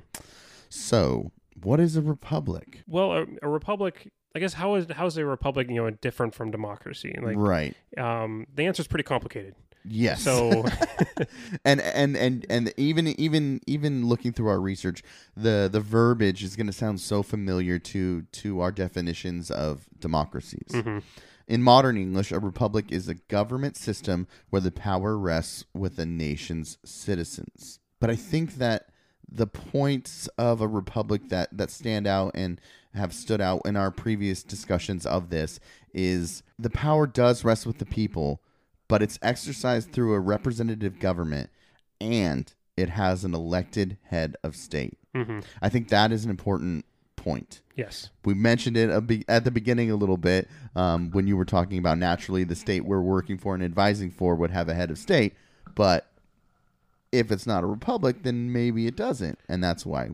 So, 0.70 1.32
what 1.64 1.80
is 1.80 1.96
a 1.96 2.04
republic? 2.04 2.84
Well, 2.86 3.14
a, 3.14 3.26
a 3.42 3.50
republic. 3.50 4.12
I 4.36 4.40
guess 4.40 4.54
how 4.54 4.76
is 4.76 4.86
how 4.92 5.08
is 5.08 5.18
a 5.18 5.26
republic 5.26 5.70
you 5.70 5.78
know 5.78 5.90
different 5.90 6.36
from 6.36 6.52
democracy? 6.52 7.18
Like, 7.20 7.38
right. 7.38 7.76
um, 7.98 8.46
the 8.54 8.68
answer 8.68 8.82
is 8.82 8.88
pretty 8.88 9.06
complicated. 9.06 9.56
Yes. 9.86 10.22
So, 10.22 10.66
and 11.66 11.82
and 11.82 12.16
and 12.16 12.46
and 12.50 12.74
even 12.78 13.08
even 13.08 13.62
even 13.68 14.08
looking 14.08 14.34
through 14.34 14.48
our 14.50 14.60
research, 14.60 15.04
the 15.36 15.70
the 15.72 15.80
verbiage 15.80 16.44
is 16.44 16.56
going 16.56 16.68
to 16.68 16.74
sound 16.74 17.00
so 17.02 17.24
familiar 17.24 17.80
to 17.80 18.24
to 18.24 18.60
our 18.62 18.72
definitions 18.72 19.50
of 19.52 19.88
democracies. 20.00 20.70
mhm. 20.72 21.04
In 21.48 21.62
modern 21.62 21.98
English, 21.98 22.32
a 22.32 22.40
republic 22.40 22.92
is 22.92 23.10
a 23.10 23.16
government 23.16 23.76
system 23.76 24.28
where 24.52 24.62
the 24.62 24.72
power 24.72 25.18
rests 25.18 25.66
with 25.74 26.00
a 26.00 26.06
nation's 26.06 26.78
citizens. 26.86 27.80
But 28.00 28.10
I 28.10 28.16
think 28.16 28.56
that 28.56 28.88
the 29.30 29.48
points 29.48 30.28
of 30.38 30.62
a 30.62 30.68
republic 30.68 31.30
that 31.30 31.50
that 31.58 31.72
stand 31.72 32.08
out 32.08 32.32
and 32.36 32.62
have 32.94 33.14
stood 33.14 33.42
out 33.42 33.62
in 33.66 33.76
our 33.76 33.92
previous 33.92 34.44
discussions 34.44 35.06
of 35.06 35.30
this 35.30 35.60
is 35.94 36.44
the 36.60 36.70
power 36.70 37.08
does 37.08 37.44
rest 37.44 37.66
with 37.66 37.78
the 37.80 37.86
people, 37.86 38.42
but 38.92 39.02
it's 39.02 39.18
exercised 39.22 39.92
through 39.92 40.14
a 40.14 40.20
representative 40.20 41.00
government 41.00 41.50
and 42.00 42.54
it 42.78 42.90
has 42.90 43.24
an 43.24 43.34
elected 43.34 43.98
head 44.04 44.36
of 44.44 44.56
state. 44.56 44.98
Mhm. 45.16 45.44
I 45.62 45.70
think 45.70 45.88
that 45.90 46.12
is 46.12 46.24
an 46.26 46.30
important 46.30 46.86
point 47.16 47.62
yes, 47.76 48.10
we 48.26 48.34
mentioned 48.34 48.76
it 48.76 48.90
a 48.90 49.00
be- 49.00 49.24
at 49.28 49.44
the 49.46 49.52
beginning 49.52 49.92
a 49.92 49.96
little 49.96 50.18
bit 50.18 50.48
um, 50.76 51.12
when 51.12 51.28
you 51.28 51.38
were 51.38 51.46
talking 51.46 51.78
about 51.78 51.98
naturally 52.00 52.44
the 52.44 52.56
state 52.56 52.84
we're 52.86 53.00
working 53.02 53.38
for 53.38 53.54
and 53.54 53.64
advising 53.64 54.10
for 54.12 54.36
would 54.36 54.50
have 54.52 54.68
a 54.70 54.74
head 54.74 54.90
of 54.92 54.98
state, 54.98 55.34
but 55.76 56.08
if 57.12 57.32
it's 57.32 57.46
not 57.46 57.64
a 57.64 57.68
republic, 57.68 58.24
then 58.24 58.52
maybe 58.52 58.88
it 58.88 58.96
doesn't, 58.96 59.38
and 59.48 59.64
that's 59.64 59.86
why 59.86 60.10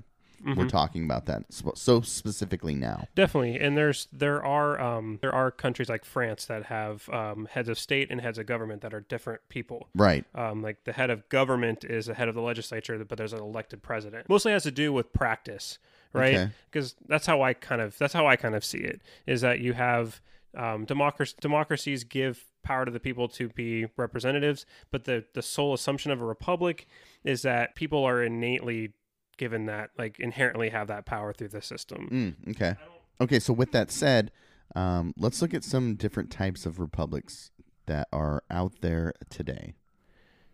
we're 0.45 0.67
talking 0.67 1.03
about 1.03 1.25
that 1.25 1.43
so 1.75 2.01
specifically 2.01 2.75
now. 2.75 3.07
definitely. 3.15 3.59
And 3.59 3.77
there's 3.77 4.07
there 4.11 4.43
are 4.43 4.79
um, 4.79 5.19
there 5.21 5.33
are 5.33 5.51
countries 5.51 5.89
like 5.89 6.05
France 6.05 6.45
that 6.45 6.65
have 6.65 7.09
um, 7.09 7.47
heads 7.51 7.69
of 7.69 7.79
state 7.79 8.09
and 8.09 8.21
heads 8.21 8.37
of 8.37 8.45
government 8.45 8.81
that 8.81 8.93
are 8.93 9.01
different 9.01 9.41
people. 9.49 9.87
Right. 9.95 10.25
Um, 10.35 10.61
like 10.61 10.83
the 10.83 10.93
head 10.93 11.09
of 11.09 11.27
government 11.29 11.83
is 11.83 12.05
the 12.05 12.13
head 12.13 12.27
of 12.27 12.35
the 12.35 12.41
legislature, 12.41 13.03
but 13.03 13.17
there's 13.17 13.33
an 13.33 13.39
elected 13.39 13.81
president. 13.81 14.29
Mostly 14.29 14.51
has 14.51 14.63
to 14.63 14.71
do 14.71 14.93
with 14.93 15.11
practice, 15.13 15.79
right? 16.13 16.35
Okay. 16.35 16.51
Because 16.71 16.95
that's 17.07 17.25
how 17.25 17.41
I 17.41 17.53
kind 17.53 17.81
of 17.81 17.97
that's 17.97 18.13
how 18.13 18.27
I 18.27 18.35
kind 18.35 18.55
of 18.55 18.63
see 18.63 18.79
it 18.79 19.01
is 19.25 19.41
that 19.41 19.59
you 19.59 19.73
have 19.73 20.21
um, 20.55 20.85
democracy 20.85 21.35
democracies 21.41 22.03
give 22.03 22.45
power 22.63 22.85
to 22.85 22.91
the 22.91 22.99
people 22.99 23.27
to 23.29 23.49
be 23.49 23.87
representatives, 23.95 24.65
but 24.91 25.05
the 25.05 25.25
the 25.33 25.41
sole 25.41 25.73
assumption 25.73 26.11
of 26.11 26.21
a 26.21 26.25
republic 26.25 26.87
is 27.23 27.41
that 27.43 27.75
people 27.75 28.03
are 28.03 28.23
innately 28.23 28.93
given 29.37 29.65
that 29.67 29.91
like 29.97 30.19
inherently 30.19 30.69
have 30.69 30.87
that 30.87 31.05
power 31.05 31.33
through 31.33 31.49
the 31.49 31.61
system. 31.61 32.35
Mm, 32.45 32.51
okay. 32.51 32.75
Okay. 33.21 33.39
So 33.39 33.53
with 33.53 33.71
that 33.71 33.91
said, 33.91 34.31
um, 34.75 35.13
let's 35.17 35.41
look 35.41 35.53
at 35.53 35.63
some 35.63 35.95
different 35.95 36.29
types 36.29 36.65
of 36.65 36.79
republics 36.79 37.51
that 37.85 38.07
are 38.11 38.43
out 38.51 38.73
there 38.81 39.13
today. 39.29 39.73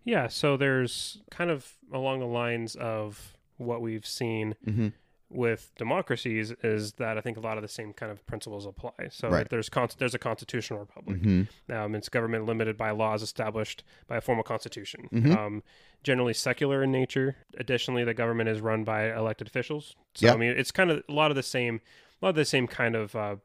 Yeah, 0.06 0.28
so 0.28 0.58
there's 0.58 1.22
kind 1.32 1.50
of 1.50 1.74
along 1.92 2.20
the 2.20 2.26
lines 2.28 2.76
of 2.76 3.38
what 3.58 3.82
we've 3.82 4.06
seen 4.06 4.56
Mhm. 4.66 4.94
With 5.34 5.72
democracies 5.78 6.52
is 6.64 6.94
that 6.94 7.18
I 7.18 7.22
think 7.22 7.38
a 7.38 7.40
lot 7.40 7.58
of 7.58 7.62
the 7.62 7.68
same 7.68 7.94
kind 7.94 8.12
of 8.12 8.26
principles 8.26 8.66
apply. 8.66 9.10
So 9.10 9.30
Right. 9.30 9.50
there's 9.50 9.70
con- 9.70 9.90
there's 9.98 10.14
a 10.16 10.20
constitutional 10.20 10.80
republic. 10.80 11.22
Mhm. 11.22 11.48
Um, 11.70 11.96
it's 11.96 12.10
government 12.10 12.46
limited 12.46 12.78
by 12.78 12.92
laws 12.92 13.22
established 13.24 13.84
by 14.08 14.18
a 14.18 14.22
formal 14.22 14.44
constitution. 14.44 15.10
Mhm. 15.12 15.36
Um, 15.38 15.64
generally 16.04 16.34
secular 16.34 16.84
in 16.84 16.92
nature. 16.92 17.38
Additionally, 17.58 18.04
the 18.04 18.14
government 18.14 18.50
is 18.50 18.62
run 18.62 18.84
by 18.84 19.14
elected 19.16 19.48
officials. 19.48 19.96
So 20.14 20.28
Yeah. 20.28 20.34
I 20.34 20.38
mean, 20.38 20.52
it's 20.52 20.72
kind 20.72 20.92
of 20.92 21.04
a 21.08 21.12
lot 21.12 21.32
of 21.32 21.36
the 21.36 21.44
same, 21.44 21.82
a 22.22 22.26
lot 22.26 22.30
of 22.32 22.36
the 22.36 22.46
same 22.46 22.68
kind 22.68 22.96
of, 22.96 23.16
uh, 23.16 23.36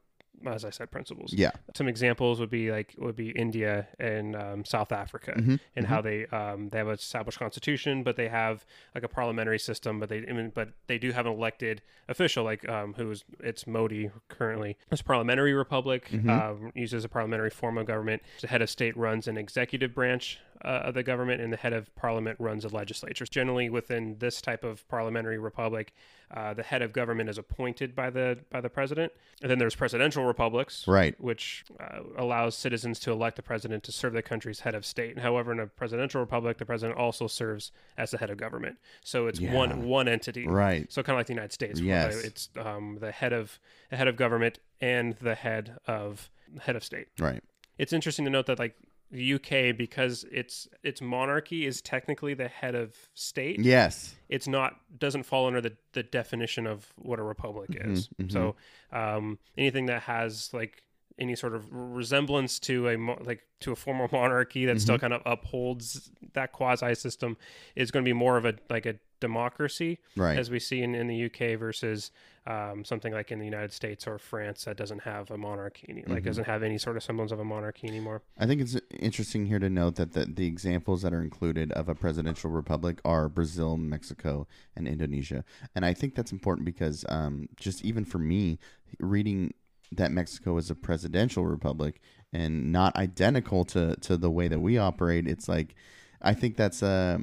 as 0.47 0.63
I 0.65 0.69
said, 0.69 0.91
principles. 0.91 1.33
Yeah. 1.33 1.51
Some 1.75 1.87
examples 1.87 2.39
would 2.39 2.49
be 2.49 2.71
like 2.71 2.95
would 2.97 3.15
be 3.15 3.29
India 3.31 3.87
and 3.99 4.35
um, 4.35 4.65
South 4.65 4.91
Africa, 4.91 5.33
Mhm, 5.37 5.59
and 5.75 5.85
how 5.87 6.01
they 6.01 6.25
um, 6.27 6.69
they 6.69 6.77
have 6.77 6.87
an 6.87 6.93
established 6.93 7.39
constitution, 7.39 8.03
but 8.03 8.15
they 8.15 8.27
have 8.29 8.65
like 8.95 9.03
a 9.03 9.07
parliamentary 9.09 9.59
system, 9.59 9.99
but 9.99 10.09
they 10.09 10.25
I 10.27 10.31
mean, 10.33 10.51
but 10.53 10.69
they 10.87 10.97
do 10.97 11.11
have 11.11 11.25
an 11.25 11.33
elected 11.33 11.81
official, 12.07 12.43
like 12.43 12.67
um, 12.69 12.93
who's 12.93 13.23
it's 13.39 13.65
Modi 13.67 14.09
currently. 14.29 14.77
It's 14.91 15.01
a 15.01 15.03
parliamentary 15.03 15.53
republic, 15.53 16.09
Mm-hmm. 16.11 16.29
um, 16.29 16.71
uses 16.75 17.03
a 17.05 17.09
parliamentary 17.09 17.49
form 17.49 17.77
of 17.77 17.85
government. 17.85 18.21
The 18.41 18.47
head 18.47 18.61
of 18.61 18.69
state 18.69 18.95
runs 18.97 19.27
an 19.27 19.37
executive 19.37 19.93
branch 19.93 20.39
uh, 20.65 20.67
of 20.87 20.93
the 20.93 21.03
government, 21.03 21.39
and 21.41 21.53
the 21.53 21.57
head 21.57 21.73
of 21.73 21.93
parliament 21.95 22.37
runs 22.39 22.65
a 22.65 22.67
legislature. 22.67 23.25
Generally, 23.25 23.69
within 23.69 24.17
this 24.19 24.41
type 24.41 24.63
of 24.63 24.87
parliamentary 24.89 25.37
republic, 25.37 25.93
uh, 26.31 26.53
the 26.53 26.63
head 26.63 26.81
of 26.81 26.91
government 26.93 27.29
is 27.29 27.37
appointed 27.37 27.95
by 27.95 28.09
the 28.09 28.39
by 28.51 28.59
the 28.61 28.69
president. 28.69 29.11
And 29.41 29.49
then 29.49 29.57
there's 29.57 29.75
presidential 29.75 30.25
republics, 30.25 30.85
Right. 30.87 31.19
which 31.19 31.63
uh, 31.79 31.99
allows 32.17 32.55
citizens 32.57 32.99
to 33.01 33.11
elect 33.11 33.39
a 33.39 33.41
president 33.41 33.83
to 33.85 33.91
serve 33.93 34.13
the 34.13 34.21
country's 34.21 34.59
head 34.59 34.75
of 34.75 34.85
state. 34.85 35.19
However, 35.19 35.51
in 35.53 35.59
a 35.61 35.67
presidential 35.67 36.19
republic, 36.19 36.57
the 36.57 36.65
president 36.65 36.97
also 36.99 37.27
serves 37.27 37.71
as 37.97 38.11
the 38.11 38.17
head 38.17 38.29
of 38.29 38.37
government. 38.37 38.77
So 39.03 39.27
it's 39.27 39.39
Yeah. 39.39 39.53
one 39.53 39.83
one 39.87 40.07
entity. 40.07 40.45
Right. 40.45 40.91
So 40.91 41.01
kind 41.03 41.15
of 41.15 41.19
like 41.19 41.27
the 41.27 41.33
United 41.33 41.53
States. 41.53 41.79
where 41.79 41.87
Yes. 41.87 42.23
It's 42.23 42.49
um, 42.57 42.97
the 42.99 43.11
head 43.11 43.31
of 43.33 43.59
the 43.89 43.95
head 43.95 44.07
of 44.09 44.15
government 44.17 44.59
and 44.81 45.15
the 45.21 45.35
head 45.35 45.77
of 45.87 46.29
head 46.61 46.75
of 46.75 46.83
state. 46.83 47.07
Right. 47.17 47.43
It's 47.77 47.93
interesting 47.93 48.25
to 48.25 48.31
note 48.31 48.45
that 48.47 48.59
like 48.59 48.75
the 49.11 49.33
UK, 49.33 49.75
because 49.75 50.23
its 50.31 50.67
its 50.83 51.01
monarchy 51.01 51.65
is 51.65 51.81
technically 51.81 52.33
the 52.33 52.47
head 52.47 52.75
of 52.75 52.95
state 53.13 53.59
Yes. 53.59 54.15
it's 54.29 54.47
not 54.47 54.75
doesn't 54.97 55.23
fall 55.23 55.47
under 55.47 55.61
the, 55.61 55.73
the 55.93 56.03
definition 56.03 56.67
of 56.67 56.85
what 56.95 57.19
a 57.19 57.23
republic 57.23 57.71
Mm-hmm, 57.71 57.91
is. 57.91 58.09
So 58.29 58.55
um, 58.91 59.39
anything 59.57 59.87
that 59.87 60.03
has 60.03 60.49
like 60.53 60.83
any 61.19 61.35
sort 61.35 61.53
of 61.53 61.65
resemblance 61.71 62.59
to 62.59 62.87
a 62.89 62.97
mo- 62.97 63.21
like 63.23 63.41
to 63.61 63.71
a 63.71 63.75
former 63.75 64.07
monarchy 64.11 64.65
that 64.65 64.73
Mm-hmm. 64.77 64.79
still 64.79 64.97
kind 64.99 65.13
of 65.13 65.21
upholds 65.25 66.11
that 66.33 66.51
quasi 66.53 66.95
system 66.95 67.37
is 67.75 67.91
going 67.91 68.03
to 68.05 68.09
be 68.09 68.13
more 68.13 68.37
of 68.37 68.45
a 68.45 68.53
like 68.69 68.85
a 68.85 68.95
democracy 69.19 69.99
Right. 70.15 70.37
as 70.39 70.49
we 70.49 70.59
see 70.59 70.81
in, 70.81 70.95
in 70.95 71.07
the 71.07 71.25
UK 71.25 71.59
versus 71.59 72.11
um, 72.47 72.85
something 72.85 73.11
like 73.13 73.31
in 73.31 73.39
the 73.39 73.45
United 73.45 73.73
States 73.73 74.07
or 74.07 74.17
France 74.17 74.63
that 74.63 74.77
doesn't 74.77 75.01
have 75.03 75.29
a 75.29 75.37
monarchy 75.37 75.85
any, 75.89 76.01
Mm-hmm. 76.01 76.13
like 76.13 76.23
doesn't 76.23 76.45
have 76.45 76.63
any 76.63 76.77
sort 76.77 76.95
of 76.95 77.03
semblance 77.03 77.31
of 77.33 77.39
a 77.39 77.43
monarchy 77.43 77.85
anymore. 77.87 78.21
I 78.37 78.45
think 78.47 78.61
it's 78.61 78.77
interesting 78.97 79.45
here 79.45 79.59
to 79.59 79.69
note 79.69 79.95
that 79.95 80.13
the, 80.13 80.23
the 80.25 80.47
examples 80.47 81.01
that 81.01 81.13
are 81.13 81.21
included 81.21 81.71
of 81.73 81.89
a 81.89 81.95
presidential 81.95 82.49
republic 82.49 83.01
are 83.03 83.27
Brazil, 83.27 83.75
Mexico, 83.75 84.47
and 84.75 84.87
Indonesia. 84.87 85.43
And 85.75 85.85
I 85.85 85.93
think 85.93 86.15
that's 86.15 86.31
important 86.31 86.65
because 86.65 87.03
um, 87.09 87.49
just 87.57 87.83
even 87.83 88.05
for 88.05 88.19
me, 88.19 88.57
reading 88.99 89.53
that 89.91 90.11
Mexico 90.11 90.57
is 90.57 90.69
a 90.69 90.75
presidential 90.75 91.45
republic 91.45 92.01
and 92.31 92.71
not 92.71 92.95
identical 92.95 93.65
to, 93.65 93.95
to 93.97 94.17
the 94.17 94.29
way 94.29 94.47
that 94.47 94.59
we 94.59 94.77
operate, 94.77 95.27
it's 95.27 95.47
like, 95.47 95.75
I 96.21 96.33
think 96.33 96.57
that's 96.57 96.81
a, 96.81 97.21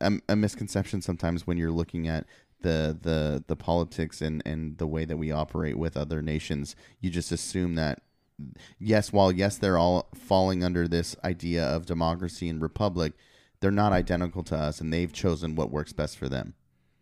a, 0.00 0.12
a 0.28 0.36
misconception 0.36 1.02
sometimes 1.02 1.46
when 1.46 1.58
you're 1.58 1.70
looking 1.70 2.08
at 2.08 2.26
the, 2.62 2.96
the, 3.00 3.44
the 3.46 3.56
politics 3.56 4.22
and, 4.22 4.42
and 4.46 4.78
the 4.78 4.86
way 4.86 5.04
that 5.04 5.16
we 5.16 5.30
operate 5.30 5.76
with 5.76 5.96
other 5.96 6.22
nations. 6.22 6.76
You 7.00 7.10
just 7.10 7.32
assume 7.32 7.74
that 7.74 8.00
yes, 8.78 9.12
while 9.12 9.32
yes, 9.32 9.58
they're 9.58 9.78
all 9.78 10.08
falling 10.14 10.64
under 10.64 10.88
this 10.88 11.16
idea 11.24 11.64
of 11.64 11.86
democracy 11.86 12.48
and 12.48 12.62
republic, 12.62 13.12
they're 13.60 13.70
not 13.70 13.92
identical 13.92 14.42
to 14.44 14.56
us, 14.56 14.80
and 14.80 14.92
they've 14.92 15.12
chosen 15.12 15.54
what 15.54 15.70
works 15.70 15.92
best 15.92 16.18
for 16.18 16.28
them. 16.28 16.54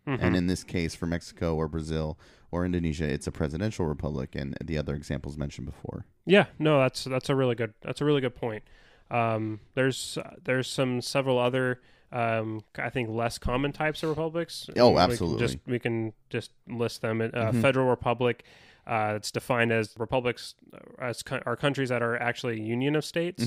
Mm-hmm. 0.06 0.24
And 0.24 0.36
in 0.36 0.46
this 0.46 0.64
case, 0.64 0.94
for 0.94 1.06
Mexico 1.06 1.54
or 1.54 1.68
Brazil 1.68 2.18
or 2.52 2.64
Indonesia, 2.64 3.04
it's 3.04 3.26
a 3.26 3.32
presidential 3.32 3.86
republic, 3.86 4.34
and 4.34 4.56
the 4.64 4.76
other 4.78 4.94
examples 4.94 5.36
mentioned 5.36 5.66
before. 5.66 6.04
Yeah, 6.26 6.46
no, 6.58 6.78
that's 6.80 7.04
that's 7.04 7.28
a 7.28 7.34
really 7.34 7.54
good 7.54 7.74
that's 7.82 8.00
a 8.00 8.04
really 8.04 8.20
good 8.20 8.34
point. 8.34 8.64
Um, 9.10 9.60
there's 9.74 10.18
there's 10.44 10.68
some 10.68 11.00
several 11.00 11.38
other 11.38 11.80
um, 12.12 12.62
I 12.76 12.90
think 12.90 13.08
less 13.08 13.38
common 13.38 13.72
types 13.72 14.02
of 14.02 14.08
republics. 14.08 14.68
Oh, 14.76 14.90
We 14.90 14.98
absolutely. 14.98 15.46
just 15.46 15.58
we 15.66 15.78
can 15.78 16.12
just 16.28 16.50
list 16.68 17.02
them. 17.02 17.20
Uh, 17.32 17.52
Federal 17.52 17.88
republic. 17.88 18.44
Uh, 18.86 19.12
it's 19.16 19.30
defined 19.30 19.70
as 19.70 19.94
republics 19.98 20.54
uh, 20.74 20.78
as 21.04 21.22
co- 21.22 21.40
are 21.46 21.54
countries 21.56 21.90
that 21.90 22.02
are 22.02 22.16
actually 22.16 22.54
a 22.60 22.64
union 22.64 22.96
of 22.96 23.04
states, 23.04 23.44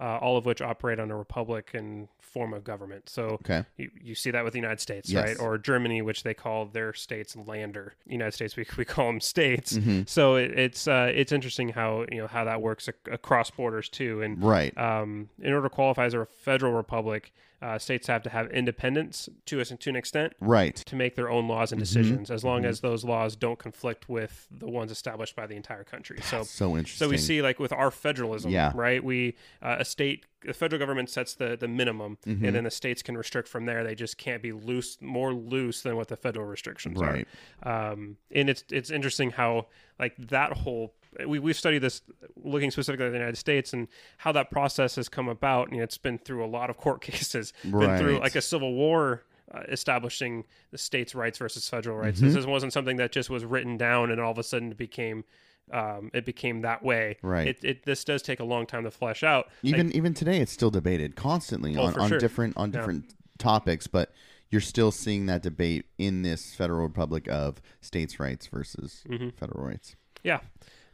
uh, 0.00 0.18
all 0.18 0.36
of 0.36 0.46
which 0.46 0.60
operate 0.62 1.00
on 1.00 1.10
a 1.10 1.16
republican 1.16 2.08
form 2.20 2.52
of 2.52 2.62
government. 2.62 3.08
So 3.08 3.22
Okay. 3.40 3.64
you, 3.78 3.90
you 4.02 4.14
see 4.14 4.30
that 4.30 4.44
with 4.44 4.52
the 4.52 4.58
United 4.58 4.80
States, 4.80 5.10
Yes. 5.10 5.24
right? 5.24 5.40
Or 5.40 5.56
Germany, 5.56 6.02
which 6.02 6.22
they 6.24 6.34
call 6.34 6.66
their 6.66 6.92
states 6.92 7.34
Länder. 7.34 7.92
United 8.06 8.32
States, 8.34 8.54
we, 8.54 8.66
we 8.76 8.84
call 8.84 9.06
them 9.06 9.20
states. 9.20 9.72
Mm-hmm. 9.78 10.02
So 10.06 10.36
it, 10.36 10.50
it's 10.52 10.86
uh, 10.86 11.10
it's 11.14 11.32
interesting 11.32 11.70
how 11.70 12.04
you 12.12 12.18
know 12.18 12.26
how 12.26 12.44
that 12.44 12.60
works 12.60 12.88
ac- 12.88 13.10
across 13.10 13.50
borders 13.50 13.88
too. 13.88 14.22
And 14.22 14.42
Right. 14.42 14.76
um, 14.78 15.30
in 15.42 15.52
order 15.52 15.68
to 15.68 15.74
qualify 15.74 16.04
as 16.04 16.14
a 16.14 16.26
federal 16.26 16.72
republic, 16.74 17.32
uh, 17.60 17.76
states 17.76 18.06
have 18.06 18.22
to 18.22 18.30
have 18.30 18.48
independence 18.52 19.28
to 19.46 19.58
a, 19.58 19.64
to 19.64 19.90
an 19.90 19.96
extent 19.96 20.32
Right. 20.40 20.76
to 20.76 20.94
make 20.94 21.16
their 21.16 21.28
own 21.28 21.48
laws 21.48 21.70
Mm-hmm. 21.70 21.74
and 21.74 21.80
decisions, 21.80 22.30
as 22.30 22.44
long 22.44 22.64
as 22.64 22.80
those 22.80 23.04
laws 23.04 23.34
don't 23.34 23.58
conflict 23.58 24.08
with 24.08 24.46
the 24.56 24.68
ones 24.68 24.92
established 24.92 25.34
by 25.34 25.46
the 25.46 25.56
entire 25.56 25.82
country. 25.82 26.20
So 26.22 26.44
So 26.44 26.76
interesting. 26.76 27.06
so 27.06 27.10
we 27.10 27.16
see 27.18 27.42
like 27.42 27.58
with 27.58 27.72
our 27.72 27.90
federalism, 27.90 28.52
Yeah. 28.52 28.70
right? 28.76 29.02
We 29.02 29.34
uh, 29.60 29.76
state, 29.88 30.26
the 30.44 30.52
federal 30.54 30.78
government 30.78 31.10
sets 31.10 31.34
the 31.34 31.56
the 31.56 31.66
minimum, 31.68 32.18
Mm-hmm. 32.26 32.44
and 32.44 32.54
then 32.54 32.64
the 32.64 32.70
states 32.70 33.02
can 33.02 33.16
restrict 33.16 33.48
from 33.48 33.66
there. 33.66 33.82
They 33.84 33.94
just 33.94 34.18
can't 34.18 34.42
be 34.42 34.52
loose, 34.52 34.98
more 35.00 35.32
loose 35.34 35.82
than 35.82 35.96
what 35.96 36.08
the 36.08 36.16
federal 36.16 36.46
restrictions 36.46 36.98
Right. 37.00 37.26
are. 37.62 37.92
Um, 37.92 38.16
and 38.30 38.48
it's 38.50 38.64
it's 38.70 38.90
interesting 38.90 39.30
how 39.30 39.66
like 39.98 40.16
that 40.18 40.52
whole 40.52 40.94
we 41.26 41.38
we've 41.38 41.56
studied 41.56 41.78
this 41.80 42.02
looking 42.36 42.70
specifically 42.70 43.06
at 43.06 43.10
the 43.12 43.18
United 43.18 43.38
States 43.38 43.72
and 43.72 43.88
how 44.18 44.30
that 44.32 44.50
process 44.50 44.94
has 44.96 45.08
come 45.08 45.28
about. 45.28 45.70
And 45.72 45.80
it's 45.80 45.98
been 45.98 46.18
through 46.18 46.44
a 46.44 46.46
lot 46.46 46.70
of 46.70 46.76
court 46.76 47.00
cases, 47.10 47.52
been 47.64 47.98
through 47.98 48.18
like 48.20 48.36
a 48.36 48.42
civil 48.42 48.72
war. 48.74 49.24
Uh, 49.50 49.62
establishing 49.70 50.44
the 50.72 50.76
states' 50.76 51.14
rights 51.14 51.38
versus 51.38 51.66
federal 51.66 51.96
rights. 51.96 52.20
Mm-hmm. 52.20 52.34
This 52.34 52.44
wasn't 52.44 52.70
something 52.70 52.98
that 52.98 53.12
just 53.12 53.30
was 53.30 53.46
written 53.46 53.78
down 53.78 54.10
and 54.10 54.20
all 54.20 54.30
of 54.30 54.36
a 54.36 54.42
sudden 54.42 54.72
it 54.72 54.76
became 54.76 55.24
um, 55.72 56.10
it 56.14 56.24
became 56.24 56.62
that 56.62 56.82
way. 56.82 57.16
Right. 57.22 57.48
It, 57.48 57.64
it 57.64 57.84
this 57.84 58.04
does 58.04 58.22
take 58.22 58.40
a 58.40 58.44
long 58.44 58.66
time 58.66 58.84
to 58.84 58.90
flesh 58.90 59.22
out. 59.22 59.48
Even 59.62 59.90
even 59.92 60.14
today 60.14 60.38
it's 60.40 60.52
still 60.52 60.70
debated 60.70 61.16
constantly 61.16 61.76
Oh, 61.76 61.84
on, 61.84 61.98
on 61.98 62.08
sure. 62.08 62.18
different 62.18 62.56
on 62.56 62.70
Yeah. 62.70 62.78
different 62.78 63.14
topics 63.38 63.86
but 63.86 64.12
you're 64.50 64.60
still 64.60 64.90
seeing 64.90 65.26
that 65.26 65.42
debate 65.42 65.84
in 65.98 66.22
this 66.22 66.54
federal 66.54 66.80
republic 66.82 67.28
of 67.28 67.60
states 67.80 68.18
rights 68.18 68.46
versus 68.48 69.04
Mm-hmm. 69.08 69.28
federal 69.36 69.64
rights 69.64 69.94
yeah, 70.24 70.40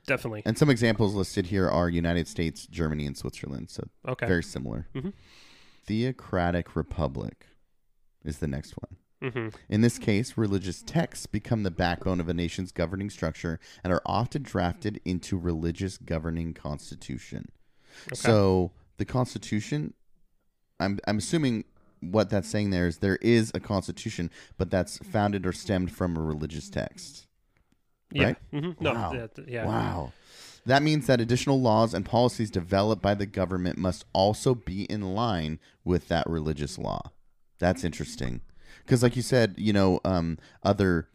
definitely. 0.06 0.42
and 0.44 0.58
some 0.58 0.68
examples 0.68 1.14
listed 1.14 1.46
here 1.46 1.66
are 1.68 1.88
united 1.88 2.28
states 2.28 2.66
germany 2.66 3.06
and 3.06 3.16
switzerland 3.16 3.70
so 3.70 3.84
Okay. 4.06 4.26
very 4.26 4.42
similar 4.42 4.88
Mhm. 4.94 5.14
theocratic 5.86 6.76
republic 6.76 7.46
is 8.24 8.38
the 8.38 8.48
next 8.48 8.72
one 8.72 8.96
hmm 9.30 9.48
in 9.68 9.80
this 9.80 9.98
case, 9.98 10.36
religious 10.36 10.82
texts 10.82 11.26
become 11.26 11.62
the 11.62 11.70
backbone 11.70 12.20
of 12.20 12.28
a 12.28 12.34
nation's 12.34 12.72
governing 12.72 13.10
structure 13.10 13.58
and 13.82 13.92
are 13.92 14.02
often 14.04 14.42
drafted 14.42 15.00
into 15.04 15.38
religious 15.38 15.98
governing 15.98 16.54
constitution. 16.54 17.48
So 18.12 18.72
the 18.98 19.04
constitution, 19.04 19.94
I'm 20.80 20.98
I'm 21.06 21.18
assuming 21.18 21.64
what 22.00 22.30
that's 22.30 22.48
saying 22.48 22.70
there 22.70 22.86
is 22.86 22.98
there 22.98 23.16
is 23.16 23.50
a 23.54 23.60
constitution, 23.60 24.30
but 24.58 24.70
that's 24.70 24.98
founded 24.98 25.46
or 25.46 25.52
stemmed 25.52 25.92
from 25.92 26.16
a 26.16 26.22
religious 26.22 26.68
text. 26.68 27.26
Yeah. 28.12 28.24
Right? 28.24 28.36
hmm 28.50 28.70
No. 28.80 28.92
Wow. 28.92 29.28
yeah. 29.46 29.66
Wow. 29.66 30.12
That 30.66 30.82
means 30.82 31.06
that 31.06 31.20
additional 31.20 31.60
laws 31.60 31.92
and 31.92 32.06
policies 32.06 32.50
developed 32.50 33.02
by 33.02 33.14
the 33.14 33.26
government 33.26 33.76
must 33.76 34.04
also 34.14 34.54
be 34.54 34.84
in 34.84 35.14
line 35.14 35.58
with 35.84 36.08
that 36.08 36.28
religious 36.28 36.78
law. 36.78 37.12
That's 37.58 37.84
interesting. 37.84 38.40
Because, 38.84 39.02
like 39.02 39.16
you 39.16 39.22
said, 39.22 39.54
you 39.56 39.72
know, 39.72 40.00
um, 40.04 40.38
other 40.62 41.08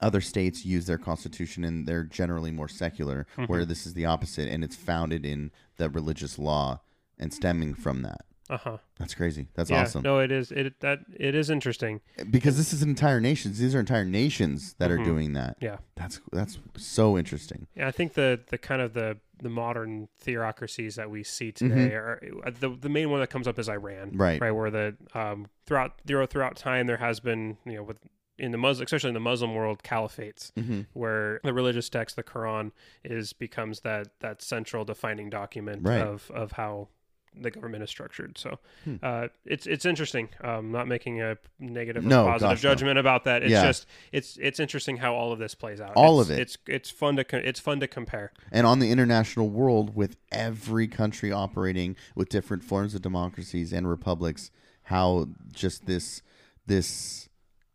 other 0.00 0.20
states 0.20 0.64
use 0.64 0.86
their 0.86 0.98
constitution 0.98 1.62
and 1.62 1.86
they're 1.86 2.04
generally 2.04 2.50
more 2.50 2.68
secular, 2.68 3.26
where 3.46 3.64
this 3.66 3.86
is 3.86 3.94
the 3.94 4.06
opposite, 4.06 4.48
and 4.48 4.64
it's 4.64 4.76
founded 4.76 5.26
in 5.26 5.50
the 5.76 5.90
religious 5.90 6.38
law 6.38 6.80
and 7.18 7.34
stemming 7.34 7.74
from 7.74 8.02
that. 8.02 8.24
Uh 8.50 8.56
huh. 8.58 8.78
That's 8.98 9.14
crazy. 9.14 9.46
That's 9.54 9.70
Yeah. 9.70 9.82
awesome. 9.82 10.02
No, 10.02 10.18
it 10.18 10.32
is. 10.32 10.50
It 10.50 10.80
that 10.80 11.00
it 11.16 11.34
is 11.34 11.48
interesting. 11.50 12.00
Because 12.30 12.56
this 12.56 12.72
is 12.72 12.82
entire 12.82 13.20
nations. 13.20 13.58
These 13.60 13.74
are 13.76 13.80
entire 13.80 14.04
nations 14.04 14.74
that 14.78 14.90
are 14.90 14.98
doing 14.98 15.32
that. 15.34 15.56
Yeah. 15.60 15.76
That's 15.94 16.20
that's 16.32 16.58
so 16.76 17.16
interesting. 17.16 17.68
Yeah, 17.76 17.86
I 17.88 17.92
think 17.92 18.14
the 18.14 18.40
the 18.48 18.58
kind 18.58 18.82
of 18.82 18.92
the 18.92 19.18
the 19.42 19.48
modern 19.48 20.08
theocracies 20.18 20.96
that 20.96 21.10
we 21.10 21.22
see 21.22 21.52
today 21.52 21.94
are 21.94 22.20
the 22.60 22.76
the 22.78 22.88
main 22.88 23.08
one 23.10 23.20
that 23.20 23.30
comes 23.30 23.46
up 23.46 23.58
is 23.58 23.68
Iran, 23.68 24.08
Mm-hmm. 24.10 24.20
Right. 24.20 24.40
Right, 24.40 24.50
where 24.50 24.70
the 24.70 24.96
um 25.14 25.46
throughout 25.66 26.00
throughout 26.06 26.30
throughout 26.30 26.56
time 26.56 26.86
there 26.88 26.96
has 26.98 27.20
been 27.20 27.56
you 27.64 27.74
know 27.76 27.84
with 27.84 27.98
in 28.38 28.52
the 28.52 28.58
Muslim, 28.58 28.86
especially 28.86 29.08
in 29.08 29.14
the 29.14 29.20
Muslim 29.20 29.54
world, 29.54 29.82
caliphates, 29.82 30.50
Mm-hmm. 30.58 30.80
where 30.94 31.40
the 31.44 31.52
religious 31.52 31.88
text, 31.90 32.16
the 32.16 32.22
Quran, 32.22 32.72
is 33.04 33.32
becomes 33.32 33.80
that 33.80 34.08
that 34.20 34.42
central 34.42 34.84
defining 34.84 35.30
document 35.30 35.82
Right. 35.86 36.00
of 36.00 36.30
of 36.32 36.52
how 36.52 36.88
the 37.34 37.50
government 37.50 37.82
is 37.84 37.90
structured. 37.90 38.36
So 38.38 38.58
Hmm. 38.84 38.96
uh, 39.02 39.28
it's 39.44 39.66
it's 39.66 39.84
interesting. 39.84 40.28
Um, 40.42 40.72
not 40.72 40.88
making 40.88 41.20
a 41.22 41.36
negative 41.58 42.04
or 42.04 42.08
No, 42.08 42.24
positive 42.26 42.40
gosh, 42.56 42.64
no. 42.64 42.70
judgment 42.70 42.98
about 42.98 43.24
that. 43.24 43.42
It's 43.42 43.52
Yeah. 43.52 43.62
just 43.66 43.86
it's 44.12 44.36
it's 44.38 44.58
interesting 44.60 44.96
how 44.96 45.14
all 45.14 45.32
of 45.32 45.38
this 45.38 45.54
plays 45.54 45.80
out. 45.80 45.92
All 45.94 46.20
It's- 46.20 46.30
of 46.30 46.38
it. 46.38 46.42
It's 46.42 46.58
it's 46.66 46.90
fun 46.90 47.16
to 47.16 47.24
co- 47.24 47.38
it's 47.38 47.60
fun 47.60 47.80
to 47.80 47.86
compare. 47.88 48.32
and 48.50 48.66
on 48.66 48.78
the 48.80 48.90
international 48.90 49.48
world 49.48 49.94
with 49.94 50.16
every 50.32 50.88
country 50.88 51.30
operating 51.32 51.96
with 52.14 52.28
different 52.28 52.64
forms 52.64 52.94
of 52.94 53.02
democracies 53.02 53.72
and 53.72 53.88
republics 53.88 54.50
how 54.84 55.28
just 55.52 55.86
this 55.86 56.22
this 56.66 57.28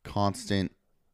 constant 0.04 0.72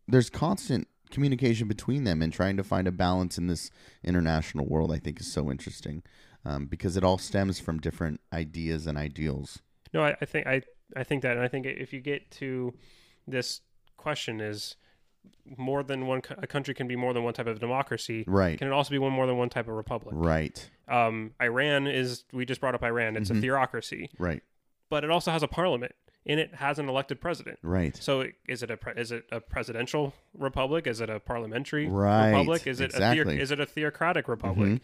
there's 0.07 0.29
constant 0.29 0.87
communication 1.09 1.67
between 1.67 2.03
them 2.05 2.21
and 2.21 2.31
trying 2.33 2.55
to 2.57 2.63
find 2.63 2.87
a 2.87 2.91
balance 2.91 3.37
in 3.37 3.47
this 3.47 3.69
international 4.03 4.65
world 4.65 4.91
i 4.91 4.97
think 4.97 5.19
is 5.19 5.31
so 5.31 5.51
interesting 5.51 6.01
um, 6.45 6.65
because 6.65 6.97
it 6.97 7.03
all 7.03 7.17
stems 7.17 7.59
from 7.59 7.79
different 7.79 8.19
ideas 8.33 8.87
and 8.87 8.97
ideals 8.97 9.59
No, 9.93 10.03
I, 10.03 10.15
I 10.21 10.25
think 10.25 10.47
I 10.47 10.61
I 10.95 11.03
think 11.03 11.21
that, 11.23 11.37
and 11.37 11.41
I 11.45 11.47
think 11.47 11.65
if 11.65 11.93
you 11.93 12.01
get 12.01 12.29
to 12.31 12.73
this 13.27 13.61
question 13.97 14.41
is 14.41 14.75
more 15.57 15.83
than 15.83 16.07
one 16.07 16.21
a 16.37 16.47
country 16.47 16.73
can 16.73 16.87
be 16.87 16.95
more 16.95 17.13
than 17.13 17.23
one 17.23 17.33
type 17.33 17.47
of 17.47 17.59
democracy. 17.59 18.23
Right. 18.27 18.57
Can 18.57 18.67
it 18.67 18.71
also 18.73 18.89
be 18.91 18.97
one 18.97 19.11
more 19.13 19.27
than 19.27 19.37
one 19.37 19.49
type 19.49 19.67
of 19.67 19.75
republic? 19.75 20.13
right 20.17 20.69
Um, 20.87 21.31
Iran 21.41 21.87
is 21.87 22.25
we 22.33 22.45
just 22.45 22.59
brought 22.59 22.75
up 22.75 22.83
Iran. 22.83 23.15
It's 23.15 23.29
Mm-hmm. 23.29 23.37
a 23.39 23.41
theocracy, 23.41 24.09
right 24.17 24.41
but 24.89 25.03
it 25.05 25.09
also 25.11 25.31
has 25.31 25.43
a 25.43 25.47
parliament 25.47 25.93
and 26.25 26.39
it 26.39 26.55
has 26.55 26.77
an 26.79 26.89
elected 26.89 27.21
president. 27.21 27.57
right 27.61 27.95
So 27.95 28.25
is 28.47 28.61
it 28.63 28.69
a 28.71 28.77
pre- 28.77 28.93
is 28.99 29.11
it 29.11 29.25
a 29.31 29.39
presidential 29.39 30.13
republic? 30.33 30.87
Is 30.87 30.99
it 31.01 31.09
a 31.09 31.19
parliamentary 31.19 31.87
Right, 31.87 32.29
republic? 32.31 32.67
Is 32.67 32.81
it 32.81 32.85
exactly. 32.85 33.19
Mm-hmm. 33.21 33.29
theo- 33.31 33.41
is 33.43 33.51
it 33.51 33.59
a 33.59 33.65
theocratic 33.65 34.27
republic? 34.27 34.81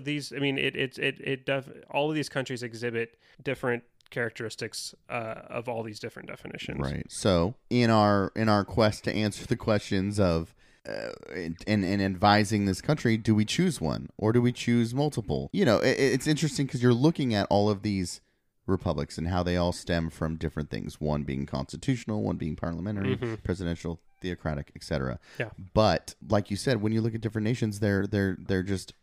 These, 0.00 0.32
I 0.32 0.38
mean, 0.38 0.58
it 0.58 0.76
it's 0.76 0.98
it 0.98 1.20
it 1.20 1.46
def, 1.46 1.68
all 1.90 2.08
of 2.08 2.14
these 2.14 2.28
countries 2.28 2.62
exhibit 2.62 3.18
different 3.42 3.84
characteristics 4.10 4.94
uh, 5.08 5.42
of 5.48 5.68
all 5.68 5.82
these 5.82 5.98
different 5.98 6.28
definitions. 6.28 6.80
Right. 6.80 7.06
So 7.10 7.54
in 7.70 7.90
our 7.90 8.32
in 8.36 8.48
our 8.48 8.64
quest 8.64 9.04
to 9.04 9.12
answer 9.12 9.46
the 9.46 9.56
questions 9.56 10.20
of 10.20 10.54
uh, 10.88 11.10
and 11.36 11.56
and 11.66 12.02
advising 12.02 12.66
this 12.66 12.80
country, 12.80 13.16
do 13.16 13.34
we 13.34 13.44
choose 13.44 13.80
one 13.80 14.08
or 14.16 14.32
do 14.32 14.40
we 14.40 14.52
choose 14.52 14.94
multiple? 14.94 15.50
You 15.52 15.64
know, 15.64 15.78
it, 15.78 15.98
it's 15.98 16.26
interesting 16.26 16.66
because 16.66 16.82
you're 16.82 16.94
looking 16.94 17.34
at 17.34 17.46
all 17.50 17.68
of 17.68 17.82
these 17.82 18.20
republics 18.66 19.18
and 19.18 19.28
how 19.28 19.42
they 19.42 19.56
all 19.56 19.72
stem 19.72 20.10
from 20.10 20.36
different 20.36 20.70
things. 20.70 21.00
One 21.00 21.24
being 21.24 21.46
constitutional, 21.46 22.22
one 22.22 22.36
being 22.36 22.54
parliamentary, 22.56 23.16
presidential, 23.42 24.00
theocratic, 24.20 24.72
etc. 24.74 25.18
Yeah. 25.38 25.50
But 25.74 26.14
like 26.28 26.50
you 26.50 26.56
said, 26.56 26.80
when 26.80 26.92
you 26.92 27.00
look 27.00 27.14
at 27.14 27.20
different 27.20 27.44
nations, 27.44 27.80
they're 27.80 28.06
they're 28.06 28.36
they're 28.40 28.62
just 28.62 28.94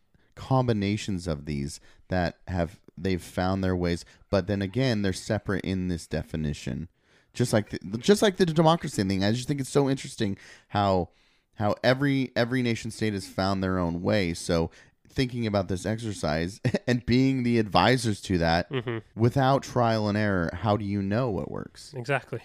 combinations 0.48 1.26
of 1.26 1.44
these 1.44 1.80
that 2.08 2.38
have 2.48 2.80
they've 2.96 3.22
found 3.22 3.62
their 3.62 3.76
ways. 3.76 4.04
But 4.30 4.46
then 4.46 4.62
again, 4.62 5.02
they're 5.02 5.12
separate 5.12 5.64
in 5.64 5.88
this 5.88 6.06
definition 6.06 6.88
just 7.32 7.52
like 7.52 7.70
the, 7.70 7.98
just 7.98 8.22
like 8.22 8.36
the 8.36 8.46
democracy 8.46 9.02
thing. 9.02 9.24
I 9.24 9.32
just 9.32 9.48
think 9.48 9.60
it's 9.60 9.70
so 9.70 9.88
interesting 9.88 10.36
how 10.68 11.10
how 11.54 11.74
every 11.84 12.32
every 12.34 12.62
nation 12.62 12.90
state 12.90 13.12
has 13.12 13.26
found 13.26 13.62
their 13.62 13.78
own 13.78 14.02
way. 14.02 14.34
So 14.34 14.70
thinking 15.08 15.46
about 15.46 15.68
this 15.68 15.86
exercise 15.86 16.60
and 16.86 17.04
being 17.06 17.42
the 17.42 17.58
advisors 17.58 18.20
to 18.22 18.38
that 18.38 18.70
mm-hmm. 18.70 18.98
without 19.14 19.62
trial 19.62 20.08
and 20.08 20.16
error, 20.16 20.50
how 20.52 20.76
do 20.76 20.84
you 20.84 21.02
know 21.02 21.30
what 21.30 21.50
works? 21.50 21.92
Exactly. 21.96 22.40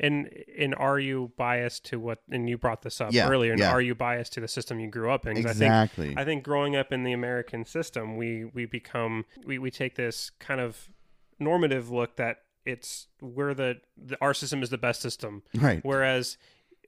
And 0.00 0.28
and 0.58 0.74
are 0.76 0.98
you 1.00 1.32
biased 1.36 1.84
to 1.86 1.98
what? 1.98 2.20
And 2.30 2.48
you 2.48 2.56
brought 2.56 2.82
this 2.82 3.00
up 3.00 3.12
Yeah, 3.12 3.28
earlier. 3.28 3.52
And 3.52 3.60
yeah. 3.60 3.70
are 3.72 3.80
you 3.80 3.94
biased 3.94 4.32
to 4.34 4.40
the 4.40 4.48
system 4.48 4.78
you 4.78 4.88
grew 4.88 5.10
up 5.10 5.26
in? 5.26 5.34
'Cause 5.36 5.46
I 5.46 5.50
Exactly. 5.50 6.06
think 6.08 6.18
I 6.18 6.24
think 6.24 6.44
growing 6.44 6.76
up 6.76 6.92
in 6.92 7.02
the 7.02 7.12
American 7.12 7.64
system, 7.64 8.16
we 8.16 8.44
we 8.44 8.64
become 8.66 9.24
we 9.44 9.58
we 9.58 9.70
take 9.70 9.96
this 9.96 10.30
kind 10.38 10.60
of 10.60 10.88
normative 11.38 11.90
look 11.90 12.16
that 12.16 12.42
it's 12.64 13.08
we're 13.20 13.54
the, 13.54 13.80
the 13.96 14.16
our 14.20 14.34
system 14.34 14.62
is 14.62 14.70
the 14.70 14.78
best 14.78 15.00
system, 15.00 15.42
Right. 15.54 15.80
whereas 15.84 16.36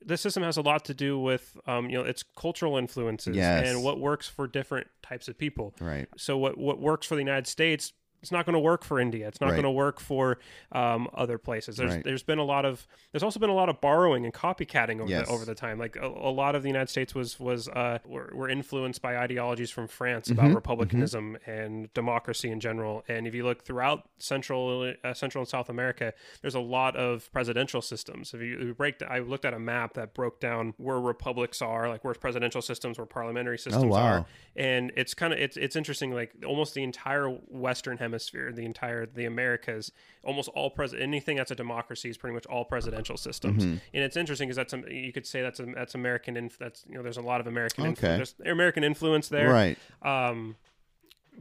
this 0.02 0.20
system 0.20 0.42
has 0.42 0.56
a 0.56 0.62
lot 0.62 0.84
to 0.86 0.94
do 0.94 1.18
with 1.18 1.56
um, 1.66 1.90
you 1.90 1.98
know 1.98 2.04
its 2.04 2.22
cultural 2.22 2.76
influences 2.76 3.36
Yes. 3.36 3.68
and 3.68 3.82
what 3.84 3.98
works 4.00 4.28
for 4.28 4.46
different 4.46 4.86
types 5.02 5.28
of 5.28 5.36
people. 5.38 5.74
Right. 5.80 6.08
So 6.16 6.36
what 6.38 6.58
what 6.58 6.80
works 6.80 7.06
for 7.06 7.14
the 7.16 7.20
United 7.22 7.46
States, 7.46 7.92
it's 8.22 8.30
not 8.32 8.44
going 8.46 8.54
to 8.54 8.60
work 8.60 8.84
for 8.84 9.00
India. 9.00 9.26
It's 9.28 9.40
not 9.40 9.48
Right. 9.48 9.54
going 9.56 9.64
to 9.64 9.70
work 9.70 10.00
for 10.00 10.38
um, 10.72 11.08
other 11.14 11.38
places. 11.38 11.76
There's 11.76 11.94
Right. 11.94 12.04
there's 12.04 12.22
been 12.22 12.38
a 12.38 12.44
lot 12.44 12.64
of 12.64 12.86
there's 13.12 13.22
also 13.22 13.40
been 13.40 13.50
a 13.50 13.54
lot 13.54 13.68
of 13.68 13.80
borrowing 13.80 14.24
and 14.24 14.34
copycatting 14.34 15.00
over 15.00 15.10
Yes. 15.10 15.26
the, 15.26 15.32
over 15.32 15.44
the 15.44 15.54
time. 15.54 15.78
Like 15.78 15.96
a, 15.96 16.06
a 16.06 16.30
lot 16.30 16.54
of 16.54 16.62
the 16.62 16.68
United 16.68 16.88
States 16.90 17.14
was 17.14 17.40
was 17.40 17.68
uh, 17.68 17.98
were, 18.04 18.30
were 18.34 18.48
influenced 18.48 19.02
by 19.02 19.16
ideologies 19.16 19.70
from 19.70 19.88
France 19.88 20.30
about 20.30 20.46
Mm-hmm. 20.46 20.54
republicanism 20.56 21.36
and 21.46 21.92
democracy 21.94 22.50
in 22.50 22.60
general. 22.60 23.04
And 23.08 23.26
if 23.26 23.34
you 23.34 23.44
look 23.44 23.64
throughout 23.64 24.08
Central 24.18 24.92
uh, 25.04 25.14
Central 25.14 25.42
and 25.42 25.48
South 25.48 25.68
America, 25.68 26.12
there's 26.42 26.54
a 26.54 26.60
lot 26.60 26.96
of 26.96 27.30
presidential 27.32 27.82
systems. 27.82 28.34
If 28.34 28.40
you, 28.40 28.58
if 28.58 28.64
you 28.66 28.74
break, 28.74 29.02
I 29.02 29.18
looked 29.20 29.44
at 29.44 29.54
a 29.54 29.58
map 29.58 29.94
that 29.94 30.14
broke 30.14 30.40
down 30.40 30.74
where 30.76 31.00
republics 31.00 31.62
are, 31.62 31.88
like 31.88 32.04
where 32.04 32.14
presidential 32.14 32.62
systems, 32.62 32.98
where 32.98 33.06
parliamentary 33.06 33.58
systems 33.58 33.84
Oh, 33.84 33.88
wow. 33.88 34.06
are 34.06 34.26
and 34.56 34.92
it's 34.96 35.14
kind 35.14 35.32
of 35.32 35.38
it's 35.38 35.56
it's 35.56 35.76
interesting 35.76 36.12
like 36.12 36.32
almost 36.46 36.74
the 36.74 36.82
entire 36.82 37.28
western 37.48 37.96
hemisphere 37.96 38.09
the 38.10 38.64
entire 38.64 39.06
the 39.06 39.24
americas 39.24 39.92
almost 40.22 40.48
all 40.50 40.70
president 40.70 41.02
anything 41.06 41.36
that's 41.36 41.50
a 41.50 41.54
democracy 41.54 42.08
is 42.10 42.16
pretty 42.18 42.34
much 42.34 42.46
all 42.46 42.64
presidential 42.64 43.16
systems 43.16 43.64
Mm-hmm. 43.64 43.76
and 43.94 44.04
it's 44.04 44.16
interesting 44.16 44.48
because 44.48 44.56
that's 44.56 44.72
a, 44.72 44.82
you 44.92 45.12
could 45.12 45.26
say 45.26 45.42
that's 45.42 45.60
a, 45.60 45.66
that's 45.74 45.94
american 45.94 46.36
inf- 46.36 46.58
that's 46.58 46.84
you 46.88 46.94
know 46.96 47.02
there's 47.02 47.16
a 47.16 47.22
lot 47.22 47.40
of 47.40 47.46
american 47.46 47.82
Okay. 47.84 47.90
influence 47.90 48.32
there's 48.38 48.52
american 48.52 48.84
influence 48.84 49.28
there 49.28 49.50
Right. 49.50 49.78
um 50.02 50.56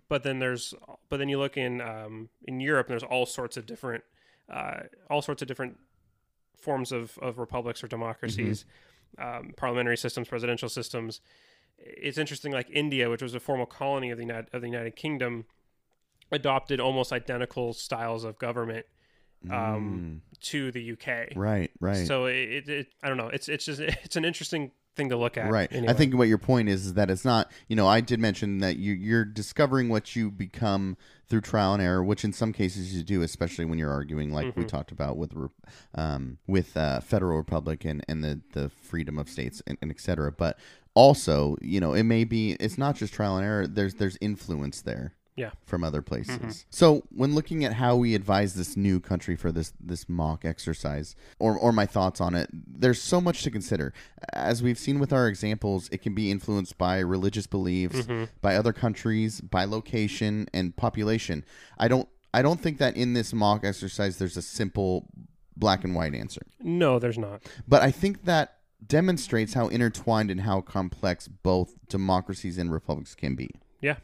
but 0.07 0.23
then 0.23 0.39
there's 0.39 0.73
but 1.09 1.17
then 1.17 1.29
you 1.29 1.37
look 1.39 1.57
in 1.57 1.81
um 1.81 2.29
in 2.45 2.59
europe 2.59 2.87
and 2.87 2.93
there's 2.93 3.03
all 3.03 3.25
sorts 3.25 3.57
of 3.57 3.65
different 3.65 4.03
uh 4.49 4.81
all 5.09 5.21
sorts 5.21 5.41
of 5.41 5.47
different 5.47 5.77
forms 6.55 6.91
of 6.91 7.17
of 7.21 7.37
republics 7.37 7.83
or 7.83 7.87
democracies 7.87 8.65
um, 9.17 9.53
parliamentary 9.57 9.97
systems 9.97 10.27
presidential 10.27 10.69
systems 10.69 11.21
it's 11.77 12.17
interesting 12.17 12.51
like 12.51 12.69
india 12.71 13.09
which 13.09 13.21
was 13.21 13.33
a 13.33 13.39
former 13.39 13.65
colony 13.65 14.09
of 14.11 14.17
the 14.17 14.23
united 14.23 14.47
of 14.53 14.61
the 14.61 14.67
united 14.67 14.95
kingdom 14.95 15.45
adopted 16.31 16.79
almost 16.79 17.11
identical 17.13 17.73
styles 17.73 18.23
of 18.23 18.37
government 18.39 18.85
um 19.49 20.21
to 20.41 20.71
the 20.71 20.91
uk 20.91 20.99
Mm. 21.05 21.33
Right. 21.37 21.71
Right. 21.79 22.05
so 22.07 22.25
it, 22.25 22.35
it, 22.35 22.69
it 22.69 22.87
i 23.01 23.07
don't 23.07 23.17
know 23.17 23.29
it's 23.29 23.47
it's 23.47 23.65
just 23.65 23.79
it's 24.03 24.15
an 24.17 24.25
interesting 24.25 24.71
thing 24.95 25.09
to 25.09 25.15
look 25.17 25.37
at 25.37 25.49
Right. 25.49 25.71
anyway. 25.71 25.93
I 25.93 25.95
think 25.95 26.13
what 26.15 26.27
your 26.27 26.37
point 26.39 26.67
is 26.67 26.85
is 26.87 26.95
that 26.95 27.09
it's 27.09 27.23
not. 27.23 27.49
You 27.69 27.77
know, 27.77 27.87
I 27.87 28.01
did 28.01 28.19
mention 28.19 28.57
that 28.59 28.75
you 28.75 28.91
you're 28.93 29.23
discovering 29.23 29.87
what 29.87 30.13
you 30.13 30.29
become 30.29 30.97
through 31.29 31.39
trial 31.41 31.73
and 31.73 31.81
error, 31.81 32.03
which 32.03 32.25
in 32.25 32.33
some 32.33 32.51
cases 32.51 32.93
you 32.93 33.01
do, 33.03 33.21
especially 33.21 33.63
when 33.63 33.79
you're 33.79 33.91
arguing, 33.91 34.33
like 34.33 34.47
Mm-hmm. 34.47 34.59
we 34.59 34.65
talked 34.65 34.91
about 34.91 35.15
with 35.15 35.31
um, 35.95 36.37
with 36.47 36.75
uh, 36.75 36.99
federal 36.99 37.37
republic 37.37 37.85
and, 37.85 38.03
and 38.09 38.23
the 38.25 38.41
the 38.51 38.67
freedom 38.69 39.17
of 39.17 39.29
states 39.29 39.61
and, 39.67 39.77
and 39.81 39.89
et 39.89 40.01
cetera. 40.01 40.33
But 40.33 40.57
also, 40.95 41.55
you 41.61 41.79
know, 41.79 41.93
it 41.93 42.03
may 42.03 42.25
be 42.25 42.53
it's 42.59 42.77
not 42.77 42.95
just 42.97 43.13
trial 43.13 43.37
and 43.37 43.45
error. 43.45 43.67
There's 43.67 43.93
there's 43.93 44.17
influence 44.19 44.81
there 44.81 45.13
yeah 45.35 45.51
from 45.65 45.83
other 45.83 46.01
places. 46.01 46.37
Mm-hmm. 46.37 46.49
So 46.69 47.03
when 47.11 47.33
looking 47.35 47.63
at 47.63 47.73
how 47.73 47.95
we 47.95 48.15
advise 48.15 48.55
this 48.55 48.75
new 48.75 48.99
country 48.99 49.35
for 49.35 49.51
this 49.51 49.73
this 49.79 50.09
mock 50.09 50.43
exercise 50.45 51.15
or 51.39 51.57
or 51.57 51.71
my 51.71 51.85
thoughts 51.85 52.19
on 52.19 52.35
it, 52.35 52.49
there's 52.53 53.01
so 53.01 53.21
much 53.21 53.43
to 53.43 53.51
consider. 53.51 53.93
As 54.33 54.61
we've 54.61 54.77
seen 54.79 54.99
with 54.99 55.13
our 55.13 55.27
examples, 55.27 55.89
it 55.91 56.01
can 56.01 56.13
be 56.13 56.29
influenced 56.31 56.77
by 56.77 56.99
religious 56.99 57.47
beliefs, 57.47 58.07
by 58.41 58.55
other 58.55 58.73
countries, 58.73 59.39
by 59.41 59.65
location 59.65 60.47
and 60.53 60.75
population. 60.75 61.45
I 61.77 61.87
don't 61.87 62.07
I 62.33 62.41
don't 62.41 62.59
think 62.59 62.77
that 62.79 62.95
in 62.97 63.13
this 63.13 63.33
mock 63.33 63.63
exercise 63.63 64.17
there's 64.17 64.37
a 64.37 64.41
simple 64.41 65.07
black 65.55 65.83
and 65.83 65.95
white 65.95 66.15
answer. 66.15 66.41
no 66.59 66.99
there's 66.99 67.17
not 67.17 67.41
But 67.67 67.81
I 67.81 67.91
think 67.91 68.25
that 68.25 68.57
demonstrates 68.85 69.53
how 69.53 69.67
intertwined 69.67 70.31
and 70.31 70.41
how 70.41 70.61
complex 70.61 71.27
both 71.27 71.75
democracies 71.89 72.57
and 72.57 72.71
republics 72.71 73.13
can 73.15 73.35
be. 73.35 73.49
yeah 73.81 73.97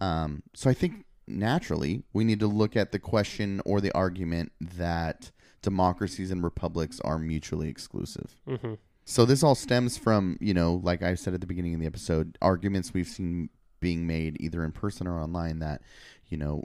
Um, 0.00 0.42
so 0.54 0.70
I 0.70 0.74
think 0.74 1.04
naturally 1.26 2.04
we 2.12 2.24
need 2.24 2.40
to 2.40 2.46
look 2.46 2.76
at 2.76 2.92
the 2.92 2.98
question 2.98 3.60
or 3.64 3.80
the 3.80 3.92
argument 3.92 4.52
that 4.60 5.30
democracies 5.62 6.30
and 6.30 6.44
republics 6.44 7.00
are 7.00 7.18
mutually 7.18 7.68
exclusive. 7.68 8.36
hmm 8.46 8.74
So 9.04 9.24
this 9.24 9.42
all 9.42 9.54
stems 9.54 9.96
from, 9.96 10.38
you 10.40 10.54
know, 10.54 10.80
like 10.82 11.02
I 11.02 11.14
said 11.14 11.34
at 11.34 11.40
the 11.40 11.46
beginning 11.46 11.74
of 11.74 11.80
the 11.80 11.86
episode, 11.86 12.38
arguments 12.40 12.94
we've 12.94 13.08
seen 13.08 13.50
being 13.80 14.06
made 14.06 14.36
either 14.40 14.64
in 14.64 14.72
person 14.72 15.06
or 15.06 15.20
online 15.20 15.58
that, 15.60 15.82
you 16.28 16.36
know, 16.36 16.64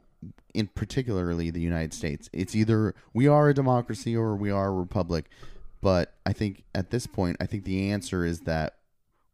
in 0.54 0.68
particularly 0.68 1.50
the 1.50 1.62
United 1.62 1.94
States, 1.94 2.30
it's 2.32 2.56
either 2.56 2.94
we 3.14 3.28
are 3.28 3.50
a 3.50 3.54
democracy 3.54 4.16
or 4.16 4.36
we 4.36 4.52
are 4.52 4.68
a 4.68 4.74
republic. 4.74 5.30
But 5.82 6.14
I 6.26 6.34
think 6.34 6.64
at 6.76 6.92
this 6.92 7.08
point, 7.08 7.38
I 7.40 7.48
think 7.48 7.64
the 7.64 7.90
answer 7.90 8.24
is 8.24 8.42
that 8.42 8.78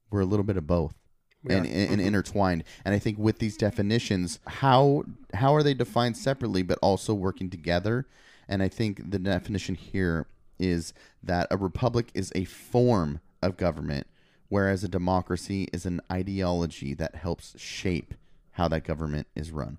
we're 0.10 0.22
a 0.22 0.26
little 0.26 0.46
bit 0.46 0.56
of 0.56 0.66
both. 0.66 0.96
We 1.44 1.54
And, 1.54 1.66
and, 1.66 1.92
and 1.92 2.02
intertwined, 2.02 2.64
and 2.84 2.96
I 2.96 3.00
think 3.00 3.18
with 3.20 3.40
these 3.40 3.58
definitions, 3.58 4.40
how 4.48 5.04
how 5.34 5.54
are 5.54 5.64
they 5.64 5.74
defined 5.74 6.18
separately 6.18 6.64
but 6.64 6.80
also 6.82 7.14
working 7.14 7.50
together? 7.50 8.08
And 8.48 8.64
I 8.64 8.70
think 8.70 9.12
the 9.12 9.20
definition 9.20 9.76
here 9.76 10.26
is 10.60 10.94
that 11.22 11.48
a 11.52 11.58
republic 11.58 12.10
is 12.14 12.32
a 12.34 12.46
form 12.46 13.20
of 13.42 13.58
government, 13.58 14.08
whereas 14.50 14.84
a 14.84 14.88
democracy 14.88 15.68
is 15.72 15.86
an 15.86 16.02
ideology 16.12 16.94
that 16.96 17.16
helps 17.16 17.60
shape 17.60 18.14
how 18.52 18.68
that 18.70 18.84
government 18.84 19.28
is 19.36 19.52
run. 19.52 19.78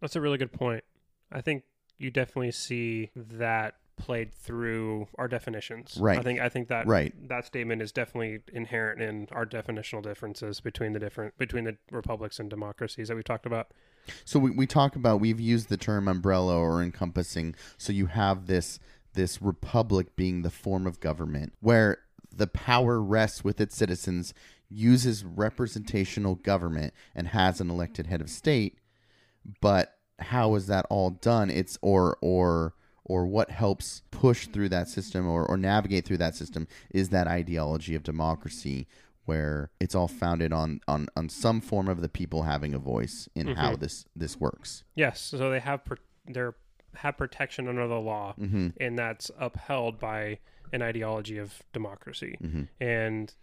That's 0.00 0.16
a 0.16 0.20
really 0.20 0.38
good 0.38 0.52
point. 0.52 0.82
I 1.30 1.40
think 1.40 1.62
you 1.98 2.10
definitely 2.10 2.50
see 2.50 3.10
that 3.14 3.76
played 4.00 4.34
through 4.34 5.08
our 5.16 5.28
definitions. 5.28 5.96
Right. 6.00 6.18
I 6.18 6.22
think 6.22 6.40
I 6.40 6.48
think 6.48 6.68
that 6.68 6.86
Right. 6.86 7.14
that 7.28 7.44
statement 7.46 7.82
is 7.82 7.92
definitely 7.92 8.40
inherent 8.52 9.00
in 9.00 9.28
our 9.32 9.46
definitional 9.46 10.02
differences 10.02 10.60
between 10.60 10.92
the 10.92 10.98
different 10.98 11.36
between 11.38 11.64
the 11.64 11.76
republics 11.90 12.38
and 12.38 12.50
democracies 12.50 13.08
that 13.08 13.14
we've 13.14 13.24
talked 13.24 13.46
about. 13.46 13.68
So 14.24 14.38
we, 14.38 14.50
we 14.50 14.66
talk 14.66 14.96
about 14.96 15.20
we've 15.20 15.40
used 15.40 15.68
the 15.68 15.76
term 15.76 16.08
umbrella 16.08 16.58
or 16.58 16.82
encompassing. 16.82 17.54
So 17.78 17.92
you 17.92 18.06
have 18.06 18.46
this 18.46 18.78
this 19.14 19.42
republic 19.42 20.16
being 20.16 20.42
the 20.42 20.50
form 20.50 20.86
of 20.86 21.00
government 21.00 21.52
where 21.60 21.98
the 22.32 22.46
power 22.46 23.00
rests 23.02 23.42
with 23.42 23.60
its 23.60 23.76
citizens, 23.76 24.32
uses 24.68 25.24
representational 25.24 26.36
government, 26.36 26.94
and 27.14 27.28
has 27.28 27.60
an 27.60 27.70
elected 27.70 28.06
head 28.06 28.20
of 28.20 28.30
state. 28.30 28.78
But 29.60 29.96
how 30.20 30.54
is 30.54 30.66
that 30.68 30.86
all 30.90 31.10
done? 31.10 31.50
It's 31.50 31.78
or 31.82 32.16
or 32.20 32.74
or 33.10 33.26
what 33.26 33.50
helps 33.50 34.02
push 34.12 34.46
through 34.46 34.68
that 34.68 34.86
system 34.86 35.26
or, 35.26 35.44
or 35.44 35.56
navigate 35.56 36.04
through 36.04 36.16
that 36.16 36.36
system 36.36 36.68
is 36.92 37.08
that 37.08 37.26
ideology 37.26 37.96
of 37.96 38.04
democracy 38.04 38.86
where 39.24 39.72
it's 39.80 39.96
all 39.96 40.06
founded 40.06 40.52
on, 40.52 40.80
on, 40.86 41.08
on 41.16 41.28
some 41.28 41.60
form 41.60 41.88
of 41.88 42.02
the 42.02 42.08
people 42.08 42.44
having 42.44 42.72
a 42.72 42.78
voice 42.78 43.28
in 43.34 43.48
mm-hmm. 43.48 43.60
how 43.60 43.74
this 43.74 44.04
this 44.14 44.38
works. 44.38 44.84
Yes, 44.94 45.20
so 45.20 45.50
they 45.50 45.58
have 45.58 45.80
they're 46.24 46.54
have 46.94 47.16
protection 47.16 47.66
under 47.66 47.88
the 47.88 47.98
law, 47.98 48.36
mm-hmm. 48.40 48.68
and 48.80 48.96
that's 48.96 49.28
upheld 49.40 49.98
by 49.98 50.38
an 50.72 50.80
ideology 50.80 51.36
of 51.36 51.64
democracy. 51.72 52.38
Mm-hmm. 52.40 52.62
And 52.80 53.34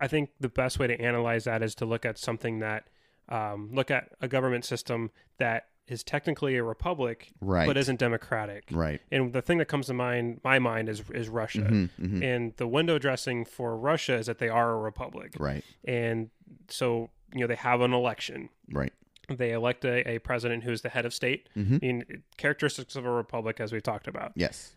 I 0.00 0.06
think 0.06 0.30
the 0.38 0.48
best 0.48 0.78
way 0.78 0.86
to 0.86 1.00
analyze 1.00 1.44
that 1.44 1.64
is 1.64 1.74
to 1.76 1.84
look 1.84 2.06
at 2.06 2.16
something 2.16 2.60
that 2.60 2.84
um, 3.28 3.70
look 3.72 3.90
at 3.90 4.10
a 4.20 4.28
government 4.28 4.64
system 4.64 5.10
that 5.38 5.66
is 5.86 6.02
technically 6.02 6.56
a 6.56 6.62
republic, 6.64 7.30
Right. 7.40 7.66
but 7.66 7.76
isn't 7.76 7.98
democratic. 7.98 8.64
Right. 8.70 9.00
And 9.12 9.32
the 9.32 9.42
thing 9.42 9.58
that 9.58 9.66
comes 9.68 9.86
to 9.86 9.94
mind, 9.94 10.40
my 10.44 10.58
mind, 10.58 10.88
is 10.88 11.02
is 11.10 11.28
Russia. 11.28 11.60
Mm-hmm, 11.60 12.22
And 12.22 12.54
the 12.56 12.66
window 12.66 12.98
dressing 12.98 13.44
for 13.44 13.76
Russia 13.76 14.14
is 14.16 14.26
that 14.26 14.38
they 14.38 14.48
are 14.48 14.72
a 14.72 14.78
republic, 14.78 15.34
Right. 15.38 15.64
and 15.84 16.30
so 16.68 17.10
you 17.34 17.40
know 17.40 17.46
they 17.46 17.56
have 17.56 17.80
an 17.80 17.92
election 17.92 18.48
Right. 18.70 18.92
they 19.28 19.52
elect 19.52 19.84
a, 19.84 20.08
a 20.08 20.18
president 20.20 20.62
who's 20.64 20.82
the 20.82 20.88
head 20.88 21.04
of 21.04 21.12
state 21.12 21.48
Mm-hmm. 21.56 21.78
in 21.82 22.22
characteristics 22.36 22.94
of 22.96 23.04
a 23.04 23.10
republic 23.10 23.60
as 23.60 23.72
we've 23.72 23.82
talked 23.82 24.06
about 24.06 24.32
Yes. 24.36 24.76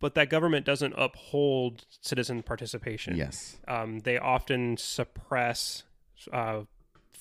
but 0.00 0.14
that 0.14 0.30
government 0.30 0.64
doesn't 0.64 0.94
uphold 0.96 1.84
citizen 2.00 2.42
participation 2.42 3.16
Yes. 3.16 3.58
um, 3.68 4.00
they 4.00 4.16
often 4.18 4.76
suppress 4.78 5.82
uh, 6.32 6.62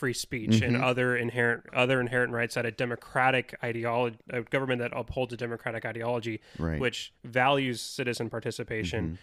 free 0.03 0.13
speech 0.13 0.59
and 0.61 0.75
Mm-hmm. 0.75 0.83
other 0.83 1.15
inherent 1.15 1.63
other 1.73 2.01
inherent 2.01 2.33
rights 2.33 2.55
that 2.55 2.65
a 2.65 2.71
democratic 2.71 3.55
ideology 3.63 4.17
a 4.29 4.41
government 4.41 4.79
that 4.81 4.91
upholds 4.93 5.31
a 5.33 5.37
democratic 5.37 5.85
ideology 5.85 6.41
Right. 6.59 6.73
Mm-hmm. 6.73 6.81
which 6.81 7.13
values 7.23 7.79
citizen 7.81 8.29
participation 8.29 9.17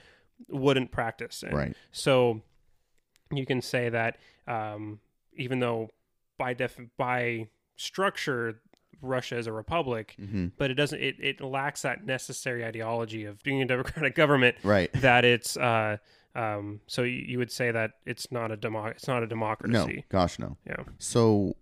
wouldn't 0.49 0.91
practice 0.91 1.43
in. 1.43 1.55
Right. 1.55 1.77
So 1.93 2.41
you 3.31 3.45
can 3.45 3.61
say 3.61 3.91
that 3.91 4.17
um, 4.47 5.01
even 5.35 5.61
though 5.61 5.91
by 6.39 6.55
def 6.55 6.81
by 6.97 7.49
structure 7.77 8.61
Russia 9.03 9.37
as 9.37 9.47
a 9.47 9.53
republic, 9.53 10.15
Mm-hmm. 10.21 10.47
but 10.59 10.71
it 10.71 10.75
doesn't. 10.75 11.01
It, 11.01 11.17
it 11.21 11.41
lacks 11.41 11.83
that 11.83 12.05
necessary 12.07 12.65
ideology 12.65 13.25
of 13.27 13.43
being 13.43 13.61
a 13.63 13.67
democratic 13.67 14.15
government. 14.15 14.57
Right. 14.63 14.91
That 14.95 15.25
it's. 15.25 15.57
Uh, 15.57 15.99
um, 16.35 16.81
so 16.87 17.03
you, 17.03 17.25
you 17.27 17.39
would 17.39 17.51
say 17.51 17.71
that 17.71 17.93
it's 18.07 18.31
not 18.31 18.53
a 18.53 18.57
demo. 18.57 18.87
It's 18.87 19.09
not 19.09 19.23
a 19.23 19.27
democracy. 19.27 19.73
No, 19.97 20.03
gosh, 20.09 20.39
no. 20.39 20.57
Yeah. 20.67 20.85
So, 20.99 21.57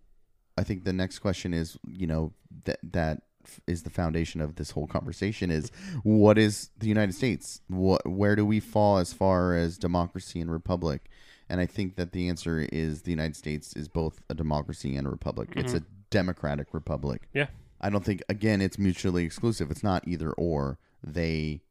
I 0.56 0.64
think 0.64 0.84
the 0.84 0.92
next 0.92 1.20
question 1.20 1.54
is, 1.54 1.78
you 1.86 2.06
know, 2.06 2.32
that 2.64 2.78
that 2.92 3.22
is 3.66 3.82
the 3.82 3.90
foundation 3.90 4.40
of 4.40 4.56
this 4.56 4.72
whole 4.72 4.86
conversation 4.86 5.50
is 5.50 5.70
what 6.02 6.36
is 6.36 6.70
the 6.78 6.88
United 6.88 7.14
States? 7.14 7.60
What 7.68 8.06
where 8.06 8.36
do 8.36 8.44
we 8.44 8.60
fall 8.60 8.98
as 8.98 9.12
far 9.12 9.54
as 9.54 9.78
democracy 9.78 10.40
and 10.40 10.50
republic? 10.50 11.08
And 11.48 11.60
I 11.60 11.66
think 11.66 11.96
that 11.96 12.12
the 12.12 12.28
answer 12.28 12.68
is 12.70 13.02
the 13.02 13.10
United 13.10 13.36
States 13.36 13.74
is 13.74 13.88
both 13.88 14.20
a 14.28 14.34
democracy 14.34 14.96
and 14.96 15.06
a 15.06 15.10
republic. 15.10 15.50
It's 15.56 15.72
a 15.72 15.82
democratic 16.10 16.74
republic. 16.74 17.28
Yeah. 17.32 17.46
I 17.80 17.88
don't 17.88 18.04
think 18.04 18.22
again 18.28 18.60
it's 18.60 18.78
mutually 18.78 19.24
exclusive. 19.24 19.70
It's 19.70 19.82
not 19.82 20.06
either 20.06 20.32
or. 20.32 20.78
They 21.02 21.62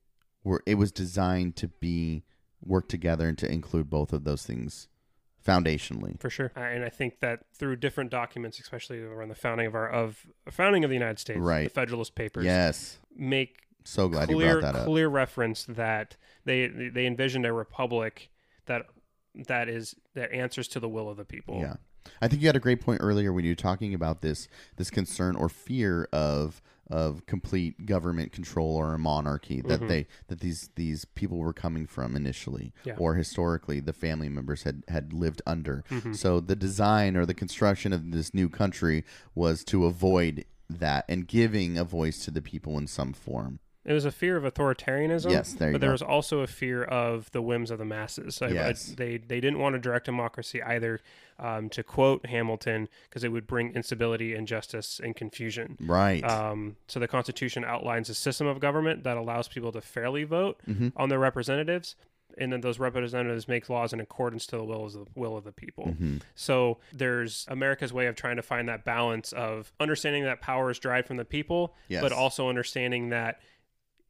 were 0.44 0.64
it 0.66 0.76
was 0.76 0.92
designed 0.92 1.56
to 1.58 1.68
be 1.68 2.24
work 2.64 2.88
together 2.90 3.28
and 3.28 3.38
to 3.38 3.52
include 3.52 3.90
both 3.90 4.12
of 4.14 4.24
those 4.24 4.44
things 4.46 4.88
foundationally. 5.46 6.20
For 6.20 6.30
sure, 6.30 6.52
Uh, 6.56 6.62
and 6.62 6.84
I 6.84 6.90
think 6.90 7.20
that 7.22 7.46
through 7.54 7.78
different 7.78 8.12
documents, 8.12 8.60
especially 8.60 9.00
around 9.02 9.30
the 9.30 9.36
founding 9.36 9.66
of 9.68 9.76
our 9.76 9.90
of 9.90 10.26
founding 10.50 10.84
of 10.84 10.90
the 10.90 10.96
United 10.96 11.20
States, 11.20 11.40
Right. 11.40 11.64
the 11.66 11.70
Federalist 11.70 12.16
Papers, 12.16 12.46
Yes. 12.46 12.98
make 13.16 13.62
So 13.86 14.10
glad 14.10 14.30
you 14.30 14.36
clear 14.36 14.60
brought 14.60 14.74
that 14.74 14.80
up. 14.82 14.86
clear 14.86 15.08
reference 15.08 15.64
that 15.66 16.18
they 16.44 16.68
they 16.68 17.06
envisioned 17.06 17.46
a 17.46 17.54
republic 17.54 18.30
that 18.66 18.88
that 19.48 19.70
is 19.70 19.96
that 20.16 20.32
answers 20.34 20.68
to 20.70 20.80
the 20.80 20.90
will 20.90 21.10
of 21.10 21.16
the 21.18 21.24
people. 21.26 21.60
Yeah. 21.62 21.76
I 22.22 22.28
think 22.28 22.42
you 22.42 22.48
had 22.48 22.56
a 22.56 22.60
great 22.62 22.82
point 22.82 23.00
earlier 23.02 23.32
when 23.32 23.44
you 23.46 23.52
were 23.52 23.56
talking 23.56 23.94
about 23.94 24.22
this 24.22 24.50
this 24.76 24.90
concern 24.90 25.36
or 25.38 25.48
fear 25.48 26.10
of 26.12 26.62
of 26.90 27.26
complete 27.26 27.86
government 27.86 28.32
control 28.32 28.76
or 28.76 28.94
a 28.94 29.00
monarchy 29.00 29.62
that 29.62 29.80
mm-hmm. 29.80 29.88
they 29.88 30.08
that 30.28 30.40
these 30.40 30.70
these 30.76 31.06
people 31.06 31.38
were 31.38 31.54
coming 31.54 31.86
from 31.86 32.16
initially 32.16 32.74
Yeah. 32.84 32.96
or 32.98 33.16
historically 33.16 33.80
the 33.80 33.94
family 33.94 34.30
members 34.30 34.64
had 34.64 34.84
had 34.88 35.14
lived 35.14 35.42
under. 35.46 35.84
Mm-hmm. 35.92 36.14
So 36.14 36.40
the 36.40 36.56
design 36.56 37.18
or 37.18 37.26
the 37.26 37.34
construction 37.34 37.92
of 37.94 38.12
this 38.12 38.34
new 38.34 38.50
country 38.50 39.04
was 39.36 39.64
to 39.66 39.86
avoid 39.86 40.46
that 40.70 41.06
and 41.08 41.28
giving 41.28 41.78
a 41.78 41.84
voice 41.84 42.24
to 42.26 42.32
the 42.32 42.42
people 42.42 42.78
in 42.78 42.88
some 42.88 43.14
form. 43.14 43.60
It 43.86 43.94
was 43.94 44.04
a 44.04 44.12
fear 44.12 44.36
of 44.36 44.44
authoritarianism. 44.44 45.32
Yes, 45.32 45.54
there 45.54 45.70
you 45.70 45.74
but 45.74 45.82
there 45.82 45.92
go. 45.92 45.94
was 45.94 46.02
also 46.02 46.42
a 46.42 46.48
fear 46.48 46.84
of 46.84 47.32
the 47.32 47.42
whims 47.42 47.72
of 47.72 47.78
the 47.80 47.86
masses. 47.86 48.36
So 48.36 48.46
I- 48.46 48.50
I- 48.50 48.54
Yes. 48.54 48.94
they 48.98 49.18
they 49.18 49.40
didn't 49.40 49.60
want 49.60 49.76
a 49.76 49.80
direct 49.80 50.06
democracy 50.06 50.62
either. 50.62 51.00
Um, 51.40 51.70
to 51.70 51.84
quote 51.84 52.26
Hamilton, 52.26 52.90
because 53.08 53.24
it 53.24 53.32
would 53.32 53.46
bring 53.46 53.76
instability, 53.76 54.34
injustice, 54.34 55.00
and 55.04 55.16
confusion. 55.16 55.78
Right. 55.80 56.24
Um, 56.24 56.78
so 56.88 57.00
the 57.00 57.08
Constitution 57.08 57.64
outlines 57.64 58.10
a 58.10 58.16
system 58.16 58.48
of 58.48 58.60
government 58.60 59.04
that 59.04 59.18
allows 59.18 59.48
people 59.48 59.72
to 59.74 59.82
fairly 59.82 60.24
vote 60.24 60.60
Mm-hmm. 60.68 60.88
on 60.96 61.10
their 61.10 61.20
representatives, 61.20 61.96
and 62.40 62.52
then 62.52 62.62
those 62.62 62.80
representatives 62.80 63.48
make 63.48 63.70
laws 63.70 63.94
in 63.94 64.00
accordance 64.00 64.48
to 64.48 64.58
the 64.58 64.64
will 64.64 64.86
of 64.86 64.94
the 64.94 65.06
will 65.14 65.38
of 65.38 65.44
the 65.44 65.52
people. 65.52 65.86
Mm-hmm. 65.90 66.18
So 66.34 66.80
there's 66.92 67.46
America's 67.50 67.94
way 67.94 68.08
of 68.08 68.16
trying 68.16 68.38
to 68.38 68.42
find 68.42 68.68
that 68.68 68.84
balance 68.84 69.32
of 69.32 69.72
understanding 69.80 70.24
that 70.24 70.42
power 70.42 70.72
is 70.72 70.80
derived 70.80 71.06
from 71.08 71.18
the 71.18 71.26
people, 71.26 71.76
Yes. 71.88 72.02
but 72.02 72.12
also 72.12 72.50
understanding 72.50 73.10
that 73.10 73.40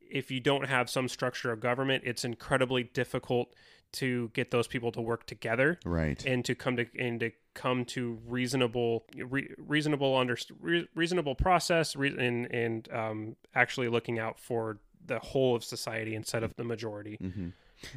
if 0.09 0.31
you 0.31 0.39
don't 0.39 0.67
have 0.67 0.89
some 0.89 1.09
structure 1.09 1.51
of 1.51 1.59
government, 1.59 2.03
it's 2.05 2.23
incredibly 2.23 2.83
difficult 2.83 3.53
to 3.93 4.29
get 4.33 4.51
those 4.51 4.67
people 4.67 4.91
to 4.91 5.01
work 5.01 5.25
together 5.25 5.79
right. 5.85 6.23
and 6.25 6.43
to 6.45 6.53
come 6.55 6.75
to 6.77 6.85
and 6.99 7.19
to 7.21 7.31
come 7.53 7.85
to 7.85 8.19
reasonable 8.27 9.05
re, 9.17 9.49
reasonable 9.57 10.15
under 10.15 10.37
re, 10.59 10.87
reasonable 10.95 11.35
process 11.35 11.95
re, 11.95 12.09
and 12.17 12.51
and 12.53 12.89
um, 12.93 13.35
actually 13.55 13.87
looking 13.87 14.19
out 14.19 14.39
for 14.39 14.77
the 15.05 15.19
whole 15.19 15.55
of 15.55 15.63
society 15.63 16.15
instead 16.15 16.43
of 16.43 16.53
the 16.57 16.63
majority. 16.63 17.17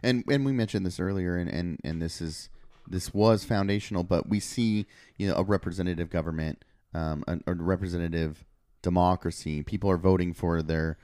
and 0.02 0.24
and 0.28 0.44
we 0.44 0.52
mentioned 0.52 0.86
this 0.86 1.00
earlier 1.00 1.36
and 1.36 1.50
and 1.50 1.78
and 1.84 2.00
this 2.00 2.20
is 2.20 2.48
this 2.88 3.12
was 3.14 3.44
foundational 3.44 4.02
but 4.04 4.28
we 4.28 4.38
see 4.40 4.86
you 5.16 5.28
know 5.28 5.34
a 5.36 5.42
representative 5.42 6.08
government 6.10 6.64
um 6.94 7.22
a, 7.28 7.38
a 7.46 7.54
representative 7.54 8.44
democracy 8.82 9.62
people 9.62 9.90
are 9.90 9.96
voting 9.98 10.32
for 10.34 10.62
their 10.62 10.98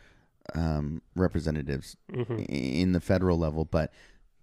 um 0.55 1.03
representatives 1.14 1.97
i- 2.39 2.43
in 2.53 2.93
the 2.93 3.01
federal 3.01 3.39
level 3.39 3.64
but 3.64 3.93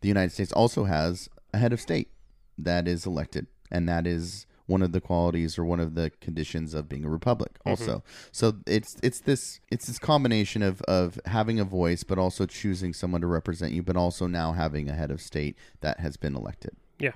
the 0.03 0.07
united 0.07 0.31
states 0.31 0.51
also 0.51 0.83
has 0.83 1.27
a 1.53 1.57
head 1.57 1.73
of 1.73 1.81
state 1.81 2.09
that 2.57 2.87
is 2.87 3.05
elected 3.05 3.47
and 3.71 3.89
that 3.89 4.05
is 4.05 4.45
one 4.65 4.81
of 4.81 4.91
the 4.91 5.01
qualities 5.01 5.57
or 5.57 5.65
one 5.65 5.79
of 5.79 5.95
the 5.95 6.11
conditions 6.21 6.73
of 6.73 6.87
being 6.87 7.03
a 7.03 7.09
republic 7.09 7.53
mm-hmm. 7.59 7.69
also. 7.69 8.03
So 8.31 8.55
it's 8.65 8.95
it's 9.03 9.19
this 9.19 9.59
it's 9.69 9.87
this 9.87 9.99
combination 9.99 10.61
of 10.61 10.81
of 10.83 11.19
having 11.25 11.59
a 11.59 11.63
voice 11.65 12.03
but 12.03 12.17
also 12.17 12.45
choosing 12.45 12.93
someone 12.93 13.21
to 13.21 13.27
represent 13.27 13.73
you 13.73 13.83
but 13.83 13.97
also 13.97 14.27
now 14.27 14.53
having 14.53 14.89
a 14.89 14.93
head 14.93 15.11
of 15.11 15.21
state 15.21 15.57
that 15.81 15.99
has 15.99 16.17
been 16.17 16.35
elected. 16.35 16.75
Yeah, 16.99 17.13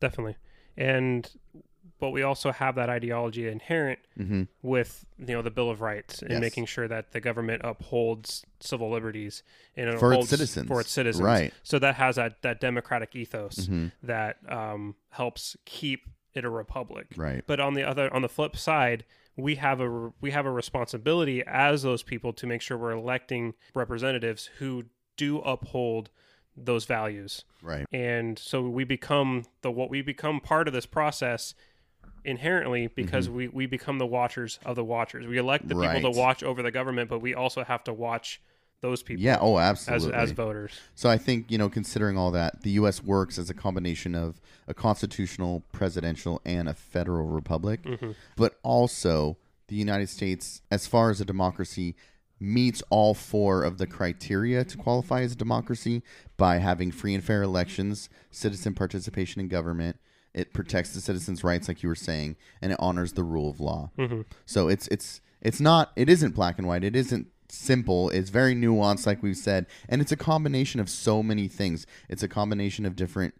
definitely. 0.00 0.36
And 0.76 1.30
but 2.00 2.10
we 2.10 2.22
also 2.22 2.52
have 2.52 2.74
that 2.76 2.88
ideology 2.88 3.48
inherent 3.48 3.98
with 4.62 5.04
you 5.18 5.34
know 5.34 5.42
the 5.42 5.50
Bill 5.50 5.70
of 5.70 5.80
Rights 5.80 6.22
and 6.22 6.30
Yes. 6.32 6.40
making 6.40 6.66
sure 6.66 6.88
that 6.88 7.12
the 7.12 7.20
government 7.20 7.62
upholds 7.64 8.44
civil 8.60 8.90
liberties 8.90 9.42
and 9.76 9.98
For 9.98 10.12
its 10.12 10.28
citizens. 10.28 10.68
For 10.68 10.80
its 10.80 10.90
citizens, 10.90 11.24
Right. 11.24 11.52
So 11.62 11.78
that 11.78 11.94
has 11.96 12.16
that 12.16 12.42
that 12.42 12.60
democratic 12.60 13.14
ethos 13.16 13.68
that 14.02 14.38
um, 14.48 14.94
helps 15.10 15.56
keep 15.64 16.08
it 16.34 16.44
a 16.44 16.50
republic. 16.50 17.06
Right. 17.16 17.42
But 17.46 17.60
on 17.60 17.74
the 17.74 17.82
other 17.82 18.12
on 18.12 18.22
the 18.22 18.28
flip 18.28 18.56
side, 18.56 19.04
we 19.36 19.54
have 19.56 19.80
a 19.80 20.12
we 20.20 20.30
have 20.32 20.46
a 20.46 20.50
responsibility 20.50 21.42
as 21.46 21.82
those 21.82 22.02
people 22.02 22.32
to 22.34 22.46
make 22.46 22.60
sure 22.60 22.76
we're 22.76 22.90
electing 22.92 23.54
representatives 23.74 24.50
who 24.58 24.84
do 25.16 25.38
uphold 25.40 26.10
those 26.60 26.86
values 26.86 27.44
right 27.62 27.86
and 27.92 28.36
so 28.36 28.62
we 28.68 28.82
become 28.82 29.44
the 29.62 29.70
what 29.70 29.88
we 29.90 30.02
become 30.02 30.40
part 30.40 30.66
of 30.66 30.74
this 30.74 30.86
process 30.86 31.54
inherently 32.24 32.86
because 32.88 33.28
we 33.28 33.48
we 33.48 33.66
become 33.66 33.98
the 33.98 34.06
watchers 34.06 34.58
of 34.64 34.76
the 34.76 34.84
watchers 34.84 35.26
we 35.26 35.38
elect 35.38 35.68
the 35.68 35.74
people 35.74 35.88
Mm-hmm. 35.88 36.12
To 36.12 36.18
watch 36.18 36.42
over 36.42 36.62
the 36.62 36.70
government 36.70 37.08
but 37.10 37.20
we 37.20 37.34
also 37.34 37.64
have 37.64 37.82
to 37.84 37.92
watch 37.92 38.40
those 38.80 39.02
people 39.02 39.24
yeah 39.24 39.38
oh 39.40 39.58
absolutely 39.58 40.12
as 40.14 40.30
voters 40.30 40.72
So 40.94 41.08
I 41.10 41.18
think, 41.18 41.50
you 41.50 41.58
know, 41.58 41.68
considering 41.68 42.16
all 42.16 42.30
that, 42.32 42.62
the 42.62 42.70
U.S. 42.70 43.02
works 43.02 43.38
as 43.38 43.50
a 43.50 43.54
combination 43.54 44.14
of 44.14 44.40
a 44.68 44.74
constitutional, 44.74 45.64
presidential, 45.72 46.40
and 46.44 46.68
a 46.68 46.74
federal 46.74 47.26
republic. 47.26 47.80
But 48.36 48.58
also, 48.62 49.36
the 49.68 49.76
United 49.76 50.08
States, 50.08 50.62
as 50.70 50.86
far 50.86 51.10
as 51.10 51.20
a 51.20 51.24
democracy, 51.24 51.96
meets 52.40 52.82
all 52.90 53.14
four 53.14 53.64
of 53.64 53.78
the 53.78 53.86
criteria 53.86 54.64
to 54.64 54.76
qualify 54.76 55.22
as 55.22 55.32
a 55.32 55.36
democracy 55.36 56.02
by 56.36 56.58
having 56.58 56.90
free 56.92 57.14
and 57.14 57.24
fair 57.24 57.42
elections, 57.42 58.08
citizen 58.30 58.74
participation 58.74 59.40
in 59.40 59.48
government. 59.48 59.98
It 60.38 60.52
protects 60.52 60.94
the 60.94 61.00
citizens' 61.00 61.42
rights, 61.42 61.66
like 61.66 61.82
you 61.82 61.88
were 61.88 61.94
saying, 61.94 62.36
and 62.62 62.72
it 62.72 62.78
honors 62.80 63.12
the 63.14 63.24
rule 63.24 63.50
of 63.50 63.58
law. 63.60 63.90
So 64.46 64.68
it's 64.68 64.86
it's 64.88 65.20
it's 65.40 65.60
not 65.60 65.92
it 65.96 66.08
isn't 66.08 66.34
black 66.34 66.58
and 66.58 66.66
white. 66.68 66.84
It 66.84 66.94
isn't 66.94 67.26
simple. 67.48 68.10
It's 68.10 68.30
very 68.30 68.54
nuanced, 68.54 69.06
like 69.06 69.22
we've 69.22 69.36
said, 69.36 69.66
and 69.88 70.00
it's 70.00 70.12
a 70.12 70.16
combination 70.16 70.80
of 70.80 70.88
so 70.88 71.22
many 71.22 71.48
things. 71.48 71.86
It's 72.08 72.22
a 72.22 72.28
combination 72.28 72.86
of 72.86 72.94
different 72.94 73.34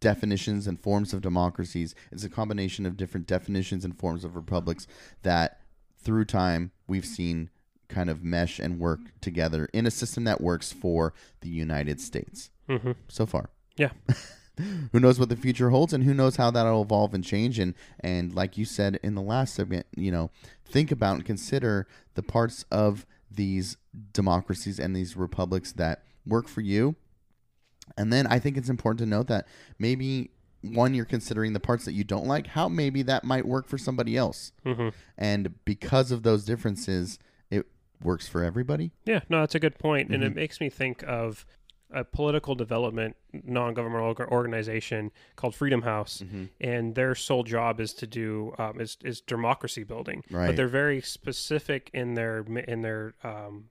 definitions 0.00 0.66
and 0.66 0.80
forms 0.80 1.12
of 1.12 1.20
democracies. 1.20 1.94
It's 2.10 2.24
a 2.24 2.30
combination 2.30 2.86
of 2.86 2.96
different 2.96 3.26
definitions 3.26 3.84
and 3.84 3.98
forms 3.98 4.24
of 4.24 4.36
republics 4.36 4.86
that, 5.22 5.60
through 5.98 6.24
time, 6.26 6.70
we've 6.86 7.04
seen 7.04 7.50
kind 7.88 8.10
of 8.10 8.22
mesh 8.22 8.58
and 8.58 8.78
work 8.78 9.00
together 9.20 9.68
in 9.72 9.86
a 9.86 9.90
system 9.90 10.24
that 10.24 10.40
works 10.40 10.72
for 10.72 11.12
the 11.40 11.48
United 11.48 12.00
States 12.00 12.50
mm-hmm. 12.68 12.92
so 13.08 13.26
far 13.26 13.50
yeah 13.76 13.90
who 14.92 15.00
knows 15.00 15.18
what 15.20 15.28
the 15.28 15.36
future 15.36 15.70
holds 15.70 15.92
and 15.92 16.04
who 16.04 16.14
knows 16.14 16.36
how 16.36 16.50
that'll 16.50 16.82
evolve 16.82 17.14
and 17.14 17.24
change 17.24 17.58
and 17.58 17.74
and 18.00 18.34
like 18.34 18.56
you 18.58 18.64
said 18.64 18.98
in 19.02 19.14
the 19.14 19.22
last 19.22 19.54
segment 19.54 19.86
you 19.96 20.10
know 20.10 20.30
think 20.64 20.90
about 20.90 21.14
and 21.16 21.24
consider 21.24 21.86
the 22.14 22.22
parts 22.22 22.64
of 22.70 23.06
these 23.30 23.76
democracies 24.12 24.78
and 24.78 24.94
these 24.94 25.16
republics 25.16 25.72
that 25.72 26.02
work 26.26 26.48
for 26.48 26.60
you 26.60 26.94
and 27.96 28.12
then 28.12 28.26
i 28.26 28.38
think 28.38 28.56
it's 28.56 28.68
important 28.68 28.98
to 28.98 29.06
note 29.06 29.26
that 29.28 29.46
maybe 29.78 30.30
one 30.62 30.92
you're 30.94 31.04
considering 31.04 31.52
the 31.52 31.60
parts 31.60 31.84
that 31.84 31.92
you 31.92 32.02
don't 32.04 32.26
like 32.26 32.48
how 32.48 32.68
maybe 32.68 33.02
that 33.02 33.22
might 33.24 33.46
work 33.46 33.66
for 33.68 33.78
somebody 33.78 34.16
else 34.16 34.52
Mhm. 34.66 34.92
and 35.16 35.54
because 35.64 36.10
of 36.10 36.22
those 36.22 36.44
differences 36.44 37.18
it 37.50 37.66
works 38.02 38.26
for 38.28 38.42
everybody 38.44 38.90
yeah 39.04 39.20
no 39.28 39.40
that's 39.40 39.54
a 39.54 39.60
good 39.60 39.78
point. 39.78 40.08
and 40.10 40.22
Mm-hmm. 40.22 40.32
it 40.32 40.34
makes 40.34 40.60
me 40.60 40.68
think 40.68 41.02
of 41.06 41.46
a 41.90 42.04
political 42.04 42.54
development 42.54 43.16
non-governmental 43.44 44.26
organization 44.28 45.10
called 45.36 45.54
Freedom 45.54 45.82
House, 45.82 46.22
Mm-hmm. 46.24 46.44
and 46.60 46.94
their 46.94 47.14
sole 47.14 47.42
job 47.44 47.80
is 47.80 47.92
to 47.94 48.06
do 48.06 48.54
um, 48.58 48.80
is 48.80 48.96
is 49.04 49.20
democracy 49.20 49.84
building. 49.84 50.22
Right. 50.30 50.46
But 50.48 50.56
they're 50.56 50.68
very 50.68 51.00
specific 51.00 51.90
in 51.94 52.14
their 52.14 52.40
in 52.66 52.82
their 52.82 53.14
um, 53.24 53.70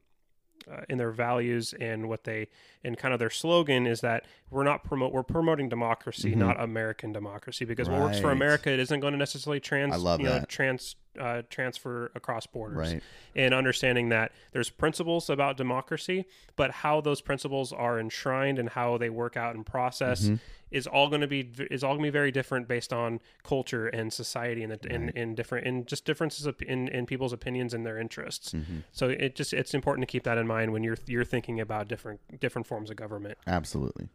uh, 0.71 0.81
in 0.89 0.97
their 0.97 1.11
values 1.11 1.73
and 1.79 2.09
what 2.09 2.23
they 2.23 2.47
and 2.83 2.97
kind 2.97 3.13
of 3.13 3.19
their 3.19 3.29
slogan 3.29 3.87
is 3.87 4.01
that 4.01 4.25
we're 4.49 4.63
not 4.63 4.83
promote 4.83 5.13
we're 5.13 5.23
promoting 5.23 5.69
democracy, 5.69 6.35
not 6.35 6.59
American 6.59 7.13
democracy. 7.13 7.65
Because 7.65 7.87
what 7.89 8.01
works 8.01 8.17
for 8.19 8.27
Mm-hmm. 8.27 8.41
America, 8.41 8.71
it 8.71 8.79
isn't 8.79 8.99
going 8.99 9.13
to 9.13 9.17
necessarily 9.19 9.59
trans 9.59 9.93
I 9.93 9.97
love 9.97 10.19
you 10.19 10.25
know, 10.25 10.39
that. 10.39 10.49
trans 10.49 10.95
uh, 11.19 11.41
transfer 11.49 12.11
across 12.15 12.45
borders 12.47 12.93
Right. 12.93 13.03
and 13.35 13.53
understanding 13.53 14.09
that 14.09 14.31
there's 14.51 14.69
principles 14.69 15.29
about 15.29 15.57
democracy, 15.57 16.25
but 16.55 16.71
how 16.71 17.01
those 17.01 17.21
principles 17.21 17.71
are 17.73 17.99
enshrined 17.99 18.59
and 18.59 18.69
how 18.69 18.97
they 18.97 19.09
work 19.09 19.37
out 19.37 19.55
in 19.55 19.63
process 19.63 20.23
Mm-hmm. 20.25 20.35
is 20.71 20.85
all 20.87 21.07
going 21.09 21.21
to 21.21 21.27
be 21.27 21.49
is 21.71 21.83
all 21.83 21.93
going 21.93 22.03
to 22.03 22.07
be 22.07 22.11
very 22.11 22.31
different 22.31 22.67
based 22.67 22.91
on 22.91 23.19
culture 23.43 23.87
and 23.87 24.11
society 24.11 24.63
and 24.63 24.71
the, 24.73 24.79
and, 24.93 25.11
and 25.15 25.35
different 25.37 25.65
and 25.67 25.87
just 25.87 26.03
differences 26.05 26.47
in 26.65 26.87
in 26.89 27.05
people's 27.05 27.33
opinions 27.33 27.73
and 27.73 27.85
their 27.85 27.97
interests. 27.97 28.51
Mm-hmm. 28.53 28.79
So 28.91 29.09
it 29.09 29.35
just 29.35 29.53
it's 29.53 29.73
important 29.73 30.07
to 30.07 30.11
keep 30.11 30.23
that 30.23 30.37
in 30.37 30.45
mind 30.47 30.73
when 30.73 30.83
you're 30.83 30.97
you're 31.05 31.25
thinking 31.25 31.59
about 31.59 31.87
different 31.87 32.19
different 32.39 32.67
forms 32.67 32.89
of 32.89 32.95
government. 32.97 33.37
Absolutely. 33.47 34.09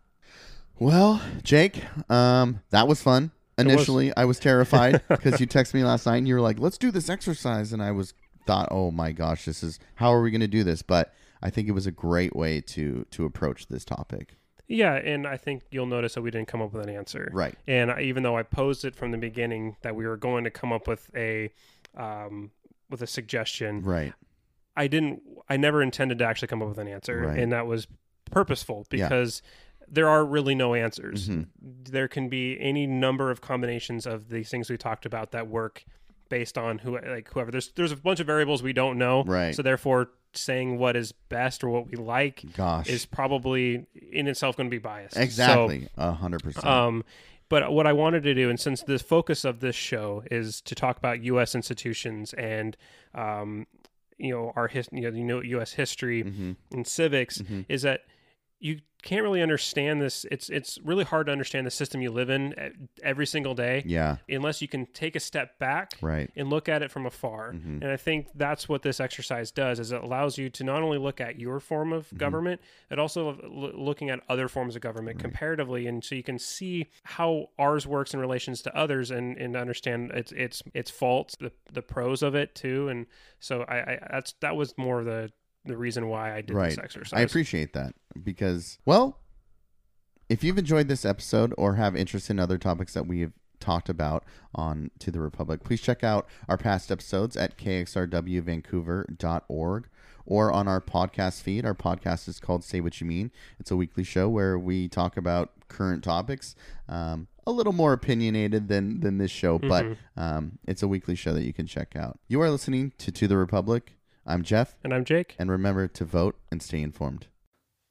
Well, 0.78 1.20
Jake, 1.42 1.82
um, 2.10 2.60
that 2.70 2.88
was 2.88 3.02
fun. 3.02 3.30
Was. 3.66 3.74
Initially, 3.74 4.16
I 4.16 4.24
was 4.24 4.38
terrified 4.38 5.02
because 5.08 5.40
you 5.40 5.46
texted 5.46 5.74
me 5.74 5.84
last 5.84 6.06
night 6.06 6.16
and 6.18 6.28
you 6.28 6.34
were 6.34 6.40
like, 6.40 6.58
"Let's 6.58 6.78
do 6.78 6.90
this 6.90 7.08
exercise," 7.08 7.72
and 7.72 7.82
I 7.82 7.90
was 7.90 8.14
thought, 8.46 8.68
"Oh 8.70 8.90
my 8.90 9.12
gosh, 9.12 9.44
this 9.44 9.62
is 9.62 9.78
how 9.96 10.12
are 10.12 10.22
we 10.22 10.30
going 10.30 10.40
to 10.40 10.48
do 10.48 10.64
this?" 10.64 10.82
But 10.82 11.12
I 11.42 11.50
think 11.50 11.68
it 11.68 11.72
was 11.72 11.86
a 11.86 11.92
great 11.92 12.34
way 12.36 12.60
to 12.60 13.04
to 13.10 13.24
approach 13.24 13.66
this 13.68 13.84
topic. 13.84 14.36
Yeah, 14.68 14.94
and 14.94 15.26
I 15.26 15.36
think 15.36 15.64
you'll 15.70 15.86
notice 15.86 16.14
that 16.14 16.22
we 16.22 16.30
didn't 16.30 16.48
come 16.48 16.62
up 16.62 16.72
with 16.72 16.86
an 16.88 16.94
answer. 16.94 17.28
Right. 17.32 17.54
And 17.68 17.90
I, 17.90 18.00
even 18.02 18.22
though 18.22 18.38
I 18.38 18.42
posed 18.42 18.84
it 18.86 18.94
from 18.96 19.10
the 19.10 19.18
beginning 19.18 19.76
that 19.82 19.94
we 19.94 20.06
were 20.06 20.16
going 20.16 20.44
to 20.44 20.50
come 20.50 20.72
up 20.72 20.86
with 20.88 21.10
a 21.14 21.50
um, 21.96 22.52
with 22.88 23.02
a 23.02 23.06
suggestion, 23.06 23.82
Right. 23.82 24.12
I 24.76 24.86
didn't. 24.86 25.22
I 25.48 25.56
never 25.58 25.82
intended 25.82 26.18
to 26.20 26.24
actually 26.24 26.48
come 26.48 26.62
up 26.62 26.68
with 26.68 26.78
an 26.78 26.88
answer, 26.88 27.20
Right. 27.20 27.38
and 27.38 27.52
that 27.52 27.66
was 27.66 27.86
purposeful 28.30 28.86
Yeah. 28.90 29.08
There 29.92 30.08
are 30.08 30.24
really 30.24 30.54
no 30.56 30.74
answers. 30.74 31.28
Mhm. 31.28 31.46
There 31.60 32.08
can 32.08 32.28
be 32.28 32.58
any 32.58 32.86
number 32.86 33.30
of 33.30 33.40
combinations 33.40 34.06
of 34.06 34.30
these 34.30 34.48
things 34.48 34.68
we 34.70 34.76
talked 34.78 35.06
about 35.06 35.30
that 35.32 35.46
work 35.48 35.84
based 36.30 36.56
on 36.56 36.78
who 36.78 36.98
like 36.98 37.28
whoever. 37.32 37.50
There's 37.50 37.70
there's 37.76 37.92
a 37.92 37.96
bunch 37.96 38.18
of 38.18 38.26
variables 38.26 38.62
we 38.62 38.72
don't 38.72 38.96
know. 38.98 39.22
Right. 39.24 39.54
So 39.54 39.62
therefore, 39.62 40.08
saying 40.32 40.78
what 40.78 40.96
is 40.96 41.12
best 41.12 41.62
or 41.62 41.68
what 41.68 41.88
we 41.90 41.96
like 41.98 42.42
Gosh. 42.56 42.88
is 42.88 43.04
probably 43.04 43.86
in 44.10 44.26
itself 44.28 44.56
going 44.56 44.66
to 44.68 44.74
be 44.74 44.78
biased. 44.78 45.16
Exactly. 45.18 45.88
A 45.98 46.12
hundred 46.12 46.42
percent. 46.42 46.64
um, 46.66 47.04
but 47.50 47.70
what 47.70 47.86
I 47.86 47.92
wanted 47.92 48.22
to 48.22 48.32
do, 48.32 48.48
and 48.48 48.58
since 48.58 48.82
the 48.82 48.98
focus 48.98 49.44
of 49.44 49.60
this 49.60 49.76
show 49.76 50.24
is 50.30 50.62
to 50.62 50.74
talk 50.74 50.96
about 50.96 51.22
U.S. 51.24 51.54
institutions 51.54 52.32
and, 52.32 52.78
um, 53.14 53.66
you 54.16 54.32
know, 54.32 54.54
our 54.56 54.68
his, 54.68 54.88
you 54.90 55.02
know, 55.02 55.10
you 55.18 55.24
know, 55.24 55.42
U.S. 55.42 55.72
history 55.74 56.22
Mm-hmm. 56.24 56.52
and 56.70 56.86
civics, 56.86 57.42
is 57.68 57.82
that 57.82 58.04
you 58.62 58.78
can't 59.02 59.24
really 59.24 59.42
understand 59.42 60.00
this. 60.00 60.24
It's 60.30 60.48
it's 60.48 60.78
really 60.84 61.02
hard 61.02 61.26
to 61.26 61.32
understand 61.32 61.66
the 61.66 61.72
system 61.72 62.00
you 62.00 62.12
live 62.12 62.30
in 62.30 62.52
e- 62.52 62.86
every 63.02 63.26
single 63.26 63.52
day 63.52 63.82
Yeah. 63.84 64.18
unless 64.28 64.62
you 64.62 64.68
can 64.68 64.86
take 64.86 65.16
a 65.16 65.20
step 65.20 65.58
back 65.58 65.94
Right. 66.00 66.30
and 66.36 66.48
look 66.48 66.68
at 66.68 66.82
it 66.82 66.90
from 66.92 67.04
afar. 67.04 67.52
Mm-hmm. 67.52 67.82
And 67.82 67.86
I 67.90 67.96
think 67.96 68.28
that's 68.36 68.68
what 68.68 68.82
this 68.82 69.00
exercise 69.00 69.50
does 69.50 69.80
is 69.80 69.90
it 69.90 70.00
allows 70.04 70.38
you 70.38 70.48
to 70.50 70.62
not 70.62 70.84
only 70.84 70.98
look 70.98 71.20
at 71.20 71.40
your 71.40 71.58
form 71.58 71.88
Mm-hmm. 71.88 71.96
of 72.14 72.16
government, 72.16 72.60
but 72.88 73.00
also 73.00 73.30
l- 73.42 73.72
looking 73.74 74.08
at 74.08 74.20
other 74.28 74.46
forms 74.46 74.76
of 74.76 74.82
government 74.82 75.18
comparatively 75.18 75.88
and 75.88 76.04
so 76.04 76.14
you 76.14 76.22
can 76.22 76.38
see 76.38 76.88
how 77.02 77.48
ours 77.58 77.84
works 77.88 78.14
in 78.14 78.20
relations 78.20 78.62
to 78.62 78.76
others 78.76 79.10
and, 79.10 79.36
and 79.36 79.56
understand 79.56 80.12
its 80.12 80.30
its 80.30 80.62
its 80.74 80.92
faults, 80.92 81.34
the 81.40 81.50
the 81.72 81.82
pros 81.82 82.22
of 82.22 82.36
it 82.36 82.54
too. 82.54 82.86
And 82.88 83.06
so 83.40 83.62
I, 83.62 83.76
I 83.94 83.98
that's 84.12 84.34
that 84.42 84.54
was 84.54 84.78
more 84.78 85.00
of 85.00 85.06
the 85.06 85.32
the 85.64 85.76
reason 85.76 86.08
why 86.08 86.34
I 86.34 86.40
did 86.40 86.54
right. 86.54 86.70
this 86.70 86.78
exercise. 86.78 87.18
I 87.18 87.22
appreciate 87.22 87.72
that 87.74 87.94
because, 88.22 88.78
well, 88.84 89.18
if 90.28 90.42
you've 90.42 90.58
enjoyed 90.58 90.88
this 90.88 91.04
episode 91.04 91.54
or 91.58 91.74
have 91.74 91.94
interest 91.94 92.30
in 92.30 92.38
other 92.38 92.56
topics 92.58 92.94
that 92.94 93.06
we 93.06 93.20
have 93.20 93.32
talked 93.60 93.88
about 93.88 94.24
on 94.54 94.90
To 95.00 95.10
the 95.10 95.20
Republic, 95.20 95.62
please 95.62 95.80
check 95.80 96.02
out 96.02 96.26
our 96.48 96.58
past 96.58 96.90
episodes 96.90 97.36
at 97.36 97.58
kxrwvancouver.org 97.58 99.88
or 100.24 100.52
on 100.52 100.68
our 100.68 100.80
podcast 100.80 101.42
feed. 101.42 101.66
Our 101.66 101.74
podcast 101.74 102.28
is 102.28 102.40
called 102.40 102.64
Say 102.64 102.80
What 102.80 103.00
You 103.00 103.06
Mean. 103.06 103.30
It's 103.58 103.70
a 103.70 103.76
weekly 103.76 104.04
show 104.04 104.28
where 104.28 104.58
we 104.58 104.88
talk 104.88 105.16
about 105.16 105.52
current 105.68 106.04
topics. 106.04 106.54
Um, 106.88 107.28
a 107.46 107.50
little 107.50 107.72
more 107.72 107.92
opinionated 107.92 108.68
than 108.68 109.00
than 109.00 109.18
this 109.18 109.30
show, 109.30 109.58
but 109.58 109.84
um, 110.16 110.58
it's 110.66 110.82
a 110.82 110.88
weekly 110.88 111.16
show 111.16 111.32
that 111.34 111.44
you 111.44 111.52
can 111.52 111.66
check 111.66 111.96
out. 111.96 112.18
You 112.28 112.40
are 112.40 112.50
listening 112.50 112.92
to 112.98 113.10
To 113.10 113.26
the 113.26 113.36
Republic. 113.36 113.96
I'm 114.26 114.42
Jeff, 114.42 114.76
And 114.84 114.92
I'm 114.94 115.04
Jake. 115.04 115.34
and 115.38 115.50
remember 115.50 115.88
to 115.88 116.04
vote 116.04 116.36
and 116.50 116.62
stay 116.62 116.80
informed. 116.80 117.26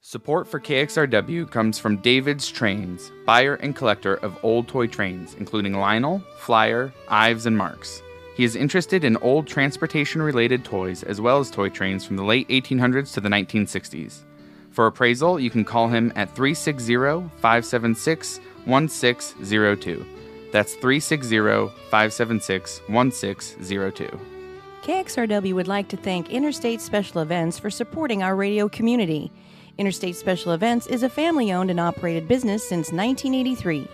Support 0.00 0.48
for 0.48 0.58
KXRW 0.58 1.50
comes 1.50 1.78
from 1.78 1.98
David's 1.98 2.48
Trains, 2.50 3.12
buyer 3.24 3.54
and 3.56 3.76
collector 3.76 4.14
of 4.16 4.36
old 4.42 4.66
toy 4.66 4.86
trains, 4.88 5.34
including 5.38 5.74
Lionel, 5.74 6.20
Flyer, 6.38 6.92
Ives, 7.08 7.46
and 7.46 7.56
Marx. 7.56 8.02
He 8.34 8.44
is 8.44 8.56
interested 8.56 9.04
in 9.04 9.16
old 9.18 9.46
transportation 9.46 10.20
related 10.22 10.64
toys 10.64 11.02
as 11.02 11.20
well 11.20 11.38
as 11.38 11.50
toy 11.50 11.68
trains 11.68 12.04
from 12.04 12.16
the 12.16 12.24
late 12.24 12.48
1800s 12.48 13.12
to 13.14 13.20
the 13.20 13.28
1960s. 13.28 14.22
For 14.70 14.86
appraisal, 14.86 15.38
you 15.38 15.50
can 15.50 15.64
call 15.66 15.88
him 15.88 16.12
at 16.16 16.34
360 16.34 17.28
576 17.40 18.40
1602. 18.64 20.06
That's 20.50 20.72
360 20.74 21.38
576 21.90 22.80
1602. 22.88 24.31
KXRW 24.82 25.54
would 25.54 25.68
like 25.68 25.86
to 25.90 25.96
thank 25.96 26.28
Interstate 26.28 26.80
Special 26.80 27.20
Events 27.20 27.56
for 27.56 27.70
supporting 27.70 28.24
our 28.24 28.34
radio 28.34 28.68
community. 28.68 29.30
Interstate 29.78 30.16
Special 30.16 30.50
Events 30.50 30.88
is 30.88 31.04
a 31.04 31.08
family 31.08 31.52
owned 31.52 31.70
and 31.70 31.78
operated 31.78 32.26
business 32.26 32.68
since 32.68 32.90
1983. 32.90 33.86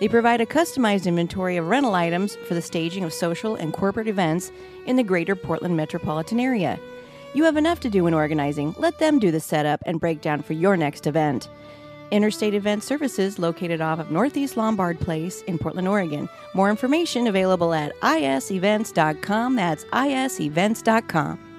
They 0.00 0.08
provide 0.08 0.40
a 0.40 0.46
customized 0.46 1.06
inventory 1.06 1.56
of 1.56 1.68
rental 1.68 1.94
items 1.94 2.34
for 2.48 2.54
the 2.54 2.62
staging 2.62 3.04
of 3.04 3.12
social 3.12 3.54
and 3.54 3.72
corporate 3.72 4.08
events 4.08 4.50
in 4.86 4.96
the 4.96 5.04
greater 5.04 5.36
Portland 5.36 5.76
metropolitan 5.76 6.40
area. 6.40 6.80
You 7.32 7.44
have 7.44 7.56
enough 7.56 7.78
to 7.80 7.90
do 7.90 8.08
in 8.08 8.12
organizing. 8.12 8.74
Let 8.76 8.98
them 8.98 9.20
do 9.20 9.30
the 9.30 9.38
setup 9.38 9.82
and 9.86 10.00
breakdown 10.00 10.42
for 10.42 10.54
your 10.54 10.76
next 10.76 11.06
event. 11.06 11.48
Interstate 12.10 12.54
Event 12.54 12.82
Services 12.82 13.38
located 13.38 13.80
off 13.80 13.98
of 13.98 14.10
Northeast 14.10 14.56
Lombard 14.56 15.00
Place 15.00 15.42
in 15.42 15.58
Portland, 15.58 15.88
Oregon. 15.88 16.28
More 16.54 16.70
information 16.70 17.26
available 17.26 17.74
at 17.74 17.92
isevents.com. 18.02 19.56
That's 19.56 19.84
isevents.com. 19.92 21.53